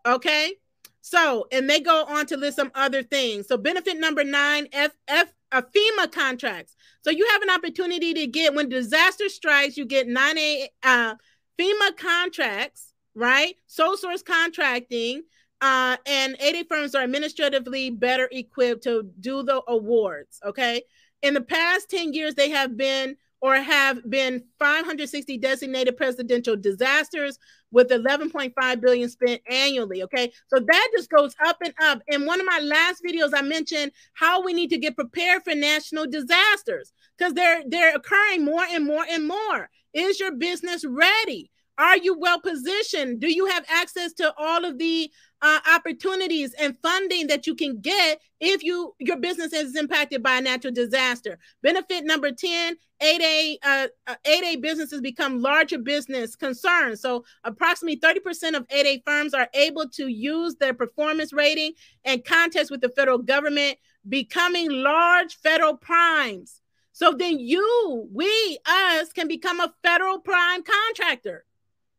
Okay. 0.06 0.54
So, 1.02 1.48
and 1.52 1.70
they 1.70 1.80
go 1.80 2.06
on 2.06 2.28
to 2.28 2.38
list 2.38 2.58
some 2.58 2.72
other 2.76 3.02
things. 3.02 3.48
So, 3.48 3.58
benefit 3.58 4.00
number 4.00 4.24
nine, 4.24 4.68
F, 4.72 4.92
F, 5.08 5.34
uh, 5.52 5.62
FEMA 5.62 6.12
contracts. 6.12 6.76
So, 7.02 7.10
you 7.10 7.28
have 7.32 7.42
an 7.42 7.50
opportunity 7.50 8.14
to 8.14 8.28
get 8.28 8.54
when 8.54 8.70
disaster 8.70 9.28
strikes, 9.28 9.78
you 9.78 9.86
get 9.86 10.08
nine 10.08 10.38
A 10.38 10.70
uh, 10.84 11.16
FEMA 11.60 11.98
contracts, 11.98 12.94
right? 13.16 13.56
Sole 13.66 13.98
source 13.98 14.22
contracting, 14.22 15.24
uh, 15.62 15.98
and 16.06 16.38
8A 16.40 16.68
firms 16.68 16.96
are 16.96 17.04
administratively 17.04 17.90
better 17.90 18.28
equipped 18.32 18.84
to 18.84 19.10
do 19.20 19.44
the 19.44 19.62
awards. 19.68 20.40
Okay. 20.46 20.84
In 21.22 21.34
the 21.34 21.42
past 21.42 21.90
10 21.90 22.14
years, 22.14 22.34
they 22.34 22.50
have 22.50 22.76
been 22.76 23.16
or 23.42 23.56
have 23.56 24.08
been 24.10 24.44
560 24.60 25.38
designated 25.40 25.98
presidential 25.98 26.56
disasters 26.56 27.38
with 27.72 27.90
11.5 27.90 28.82
billion 28.82 29.10
spent 29.10 29.42
annually 29.50 30.04
okay? 30.04 30.32
So 30.48 30.60
that 30.60 30.90
just 30.96 31.10
goes 31.10 31.36
up 31.46 31.58
and 31.64 31.74
up. 31.82 32.02
In 32.08 32.26
one 32.26 32.40
of 32.40 32.46
my 32.46 32.60
last 32.60 33.02
videos 33.06 33.32
i 33.36 33.42
mentioned 33.42 33.92
how 34.14 34.44
we 34.44 34.54
need 34.54 34.70
to 34.70 34.78
get 34.78 34.96
prepared 34.96 35.44
for 35.44 35.56
national 35.56 36.08
disasters 36.08 36.94
because 37.18 37.34
they're 37.34 37.64
they're 37.68 37.96
occurring 37.96 38.46
more 38.46 38.64
and 38.64 38.86
more 38.86 39.06
and 39.10 39.28
more. 39.28 39.70
Is 39.94 40.20
your 40.20 40.32
business 40.32 40.86
ready 40.86 41.52
Are 41.82 41.98
you 41.98 42.16
well 42.16 42.40
positioned? 42.40 43.22
Do 43.22 43.34
you 43.34 43.48
have 43.48 43.66
access 43.68 44.14
to 44.14 44.32
all 44.38 44.66
of 44.66 44.78
the 44.78 45.12
uh, 45.42 45.60
opportunities 45.74 46.54
and 46.54 46.78
funding 46.84 47.26
that 47.26 47.48
you 47.48 47.56
can 47.56 47.82
get 47.82 48.22
if 48.40 48.64
you 48.64 48.94
your 49.00 49.18
business 49.18 49.52
is 49.52 49.76
impacted 49.76 50.22
by 50.22 50.38
a 50.38 50.42
natural 50.42 50.72
disaster? 50.72 51.40
Benefit 51.64 52.06
number 52.06 52.32
10, 52.32 52.76
8A 53.02 53.56
uh, 53.64 53.88
8A 54.08 54.58
uh, 54.58 54.60
businesses 54.60 55.02
become 55.02 55.42
larger 55.42 55.80
business 55.80 56.36
concerns. 56.36 57.02
So 57.02 57.26
approximately 57.44 58.00
30% 58.00 58.56
of 58.56 58.68
8A 58.68 59.02
firms 59.04 59.34
are 59.34 59.50
able 59.56 59.90
to 59.90 60.08
use 60.08 60.58
their 60.60 60.76
performance 60.76 61.34
rating 61.34 61.72
and 62.06 62.24
contest 62.24 62.70
with 62.70 62.82
the 62.82 62.90
federal 62.90 63.18
government, 63.18 63.80
becoming 64.08 64.70
large 64.70 65.34
federal 65.38 65.78
primes. 65.78 66.62
So 66.92 67.14
then 67.18 67.40
you, 67.40 68.08
we, 68.14 68.60
us 68.68 69.12
can 69.14 69.28
become 69.28 69.60
a 69.60 69.74
federal 69.82 70.20
prime 70.20 70.62
contractor. 70.62 71.44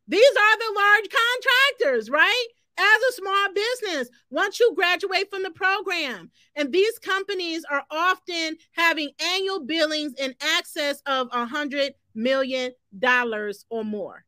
These 0.09 0.31
are 0.31 0.59
the 0.59 0.81
large 0.81 1.09
contractors, 1.11 2.11
right? 2.11 2.47
As 2.79 3.03
a 3.03 3.13
small 3.13 3.49
business, 3.55 4.09
once 4.31 4.59
you 4.59 4.75
graduate 4.75 5.31
from 5.31 5.43
the 5.43 5.51
program, 5.51 6.31
and 6.57 6.73
these 6.73 6.99
companies 6.99 7.65
are 7.71 7.85
often 7.91 8.57
having 8.73 9.11
annual 9.21 9.61
billings 9.61 10.15
in 10.19 10.35
excess 10.59 11.03
of 11.07 11.29
a 11.33 11.45
hundred 11.45 11.93
million 12.15 12.73
dollars 12.99 13.67
or 13.69 13.85
more. 13.85 14.25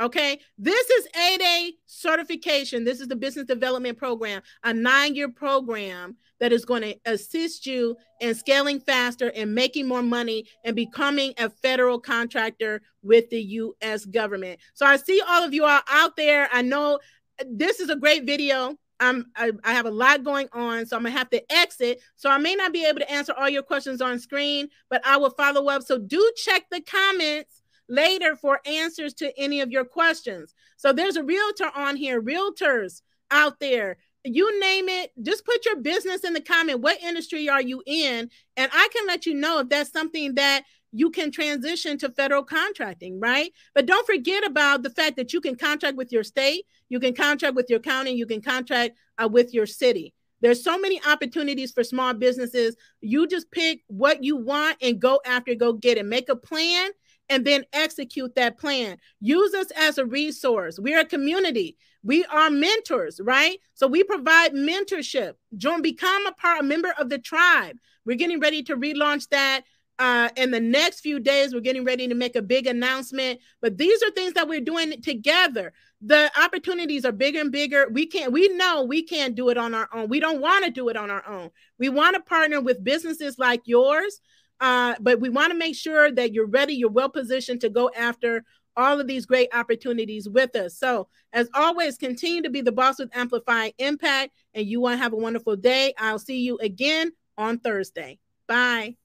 Okay, 0.00 0.40
this 0.56 0.88
is 0.88 1.08
8A 1.08 1.72
certification. 1.84 2.84
This 2.84 3.00
is 3.00 3.08
the 3.08 3.16
business 3.16 3.44
development 3.44 3.98
program, 3.98 4.40
a 4.64 4.72
nine 4.72 5.14
year 5.14 5.28
program 5.28 6.16
that 6.40 6.52
is 6.52 6.64
going 6.64 6.82
to 6.82 6.96
assist 7.04 7.66
you 7.66 7.96
in 8.20 8.34
scaling 8.34 8.80
faster 8.80 9.30
and 9.34 9.54
making 9.54 9.86
more 9.86 10.02
money 10.02 10.46
and 10.64 10.74
becoming 10.74 11.32
a 11.38 11.48
federal 11.48 12.00
contractor 12.00 12.82
with 13.02 13.28
the 13.30 13.40
US 13.40 14.04
government. 14.06 14.58
So 14.74 14.86
I 14.86 14.96
see 14.96 15.22
all 15.26 15.44
of 15.44 15.54
you 15.54 15.64
are 15.64 15.82
out 15.88 16.16
there. 16.16 16.48
I 16.52 16.62
know 16.62 16.98
this 17.46 17.80
is 17.80 17.90
a 17.90 17.96
great 17.96 18.24
video. 18.24 18.76
I'm, 18.98 19.26
I, 19.34 19.52
I 19.64 19.72
have 19.72 19.86
a 19.86 19.90
lot 19.90 20.24
going 20.24 20.48
on, 20.52 20.84
so 20.84 20.96
I'm 20.96 21.02
gonna 21.02 21.16
have 21.16 21.30
to 21.30 21.52
exit. 21.52 22.00
So 22.16 22.30
I 22.30 22.38
may 22.38 22.54
not 22.54 22.72
be 22.72 22.84
able 22.84 23.00
to 23.00 23.10
answer 23.10 23.32
all 23.32 23.48
your 23.48 23.62
questions 23.62 24.02
on 24.02 24.18
screen, 24.18 24.68
but 24.90 25.00
I 25.06 25.16
will 25.16 25.30
follow 25.30 25.68
up. 25.68 25.82
So 25.82 25.98
do 25.98 26.32
check 26.36 26.64
the 26.70 26.82
comments 26.82 27.62
later 27.88 28.36
for 28.36 28.60
answers 28.66 29.14
to 29.14 29.32
any 29.38 29.60
of 29.60 29.70
your 29.70 29.84
questions. 29.84 30.54
So 30.76 30.92
there's 30.92 31.16
a 31.16 31.24
realtor 31.24 31.70
on 31.74 31.96
here, 31.96 32.22
realtors 32.22 33.02
out 33.30 33.58
there. 33.60 33.96
You 34.24 34.60
name 34.60 34.88
it, 34.88 35.12
just 35.22 35.46
put 35.46 35.64
your 35.64 35.76
business 35.76 36.24
in 36.24 36.34
the 36.34 36.40
comment. 36.40 36.80
What 36.80 37.00
industry 37.02 37.48
are 37.48 37.62
you 37.62 37.82
in? 37.86 38.30
And 38.56 38.70
I 38.72 38.88
can 38.94 39.06
let 39.06 39.24
you 39.24 39.34
know 39.34 39.60
if 39.60 39.68
that's 39.68 39.92
something 39.92 40.34
that 40.34 40.64
you 40.92 41.10
can 41.10 41.30
transition 41.30 41.96
to 41.98 42.10
federal 42.10 42.42
contracting, 42.42 43.20
right? 43.20 43.52
But 43.74 43.86
don't 43.86 44.06
forget 44.06 44.44
about 44.44 44.82
the 44.82 44.90
fact 44.90 45.16
that 45.16 45.32
you 45.32 45.40
can 45.40 45.56
contract 45.56 45.96
with 45.96 46.12
your 46.12 46.24
state, 46.24 46.64
you 46.88 47.00
can 47.00 47.14
contract 47.14 47.54
with 47.54 47.70
your 47.70 47.78
county, 47.78 48.12
you 48.12 48.26
can 48.26 48.42
contract 48.42 48.98
uh, 49.18 49.28
with 49.28 49.54
your 49.54 49.66
city. 49.66 50.12
There's 50.40 50.64
so 50.64 50.78
many 50.78 51.00
opportunities 51.06 51.72
for 51.72 51.84
small 51.84 52.14
businesses. 52.14 52.76
You 53.00 53.26
just 53.26 53.50
pick 53.50 53.82
what 53.88 54.24
you 54.24 54.36
want 54.36 54.78
and 54.82 55.00
go 55.00 55.20
after, 55.24 55.54
go 55.54 55.74
get 55.74 55.98
it. 55.98 56.06
Make 56.06 56.28
a 56.28 56.36
plan 56.36 56.90
and 57.28 57.46
then 57.46 57.64
execute 57.72 58.34
that 58.34 58.58
plan. 58.58 58.98
Use 59.20 59.54
us 59.54 59.70
as 59.76 59.98
a 59.98 60.06
resource. 60.06 60.78
We're 60.78 61.00
a 61.00 61.04
community. 61.04 61.76
We 62.02 62.24
are 62.24 62.50
mentors, 62.50 63.20
right? 63.22 63.58
So 63.74 63.86
we 63.86 64.04
provide 64.04 64.52
mentorship. 64.52 65.34
Join, 65.56 65.82
become 65.82 66.26
a 66.26 66.32
part, 66.32 66.60
a 66.60 66.62
member 66.62 66.94
of 66.98 67.08
the 67.08 67.18
tribe. 67.18 67.76
We're 68.06 68.16
getting 68.16 68.40
ready 68.40 68.62
to 68.64 68.76
relaunch 68.76 69.28
that 69.28 69.62
uh, 69.98 70.30
in 70.36 70.50
the 70.50 70.60
next 70.60 71.00
few 71.00 71.20
days. 71.20 71.52
We're 71.52 71.60
getting 71.60 71.84
ready 71.84 72.08
to 72.08 72.14
make 72.14 72.36
a 72.36 72.42
big 72.42 72.66
announcement. 72.66 73.40
But 73.60 73.76
these 73.76 74.02
are 74.02 74.10
things 74.10 74.32
that 74.32 74.48
we're 74.48 74.62
doing 74.62 75.02
together. 75.02 75.72
The 76.00 76.30
opportunities 76.42 77.04
are 77.04 77.12
bigger 77.12 77.40
and 77.40 77.52
bigger. 77.52 77.86
We 77.90 78.06
can't. 78.06 78.32
We 78.32 78.48
know 78.48 78.84
we 78.84 79.02
can't 79.02 79.34
do 79.34 79.50
it 79.50 79.58
on 79.58 79.74
our 79.74 79.88
own. 79.92 80.08
We 80.08 80.20
don't 80.20 80.40
want 80.40 80.64
to 80.64 80.70
do 80.70 80.88
it 80.88 80.96
on 80.96 81.10
our 81.10 81.26
own. 81.28 81.50
We 81.78 81.90
want 81.90 82.16
to 82.16 82.22
partner 82.22 82.62
with 82.62 82.82
businesses 82.82 83.38
like 83.38 83.60
yours 83.66 84.20
uh, 84.60 84.94
but 85.00 85.20
we 85.20 85.30
want 85.30 85.50
to 85.52 85.58
make 85.58 85.74
sure 85.74 86.10
that 86.12 86.34
you're 86.34 86.46
ready, 86.46 86.74
you're 86.74 86.90
well 86.90 87.08
positioned 87.08 87.62
to 87.62 87.70
go 87.70 87.90
after 87.96 88.44
all 88.80 89.00
of 89.00 89.06
these 89.06 89.26
great 89.26 89.48
opportunities 89.52 90.28
with 90.28 90.56
us. 90.56 90.76
So, 90.76 91.08
as 91.32 91.48
always, 91.54 91.96
continue 91.96 92.42
to 92.42 92.50
be 92.50 92.60
the 92.60 92.72
boss 92.72 92.98
with 92.98 93.14
amplifying 93.14 93.72
impact, 93.78 94.32
and 94.54 94.66
you 94.66 94.80
want 94.80 94.98
to 94.98 95.02
have 95.02 95.12
a 95.12 95.16
wonderful 95.16 95.56
day. 95.56 95.94
I'll 95.98 96.18
see 96.18 96.40
you 96.40 96.58
again 96.58 97.12
on 97.36 97.58
Thursday. 97.58 98.18
Bye. 98.48 98.96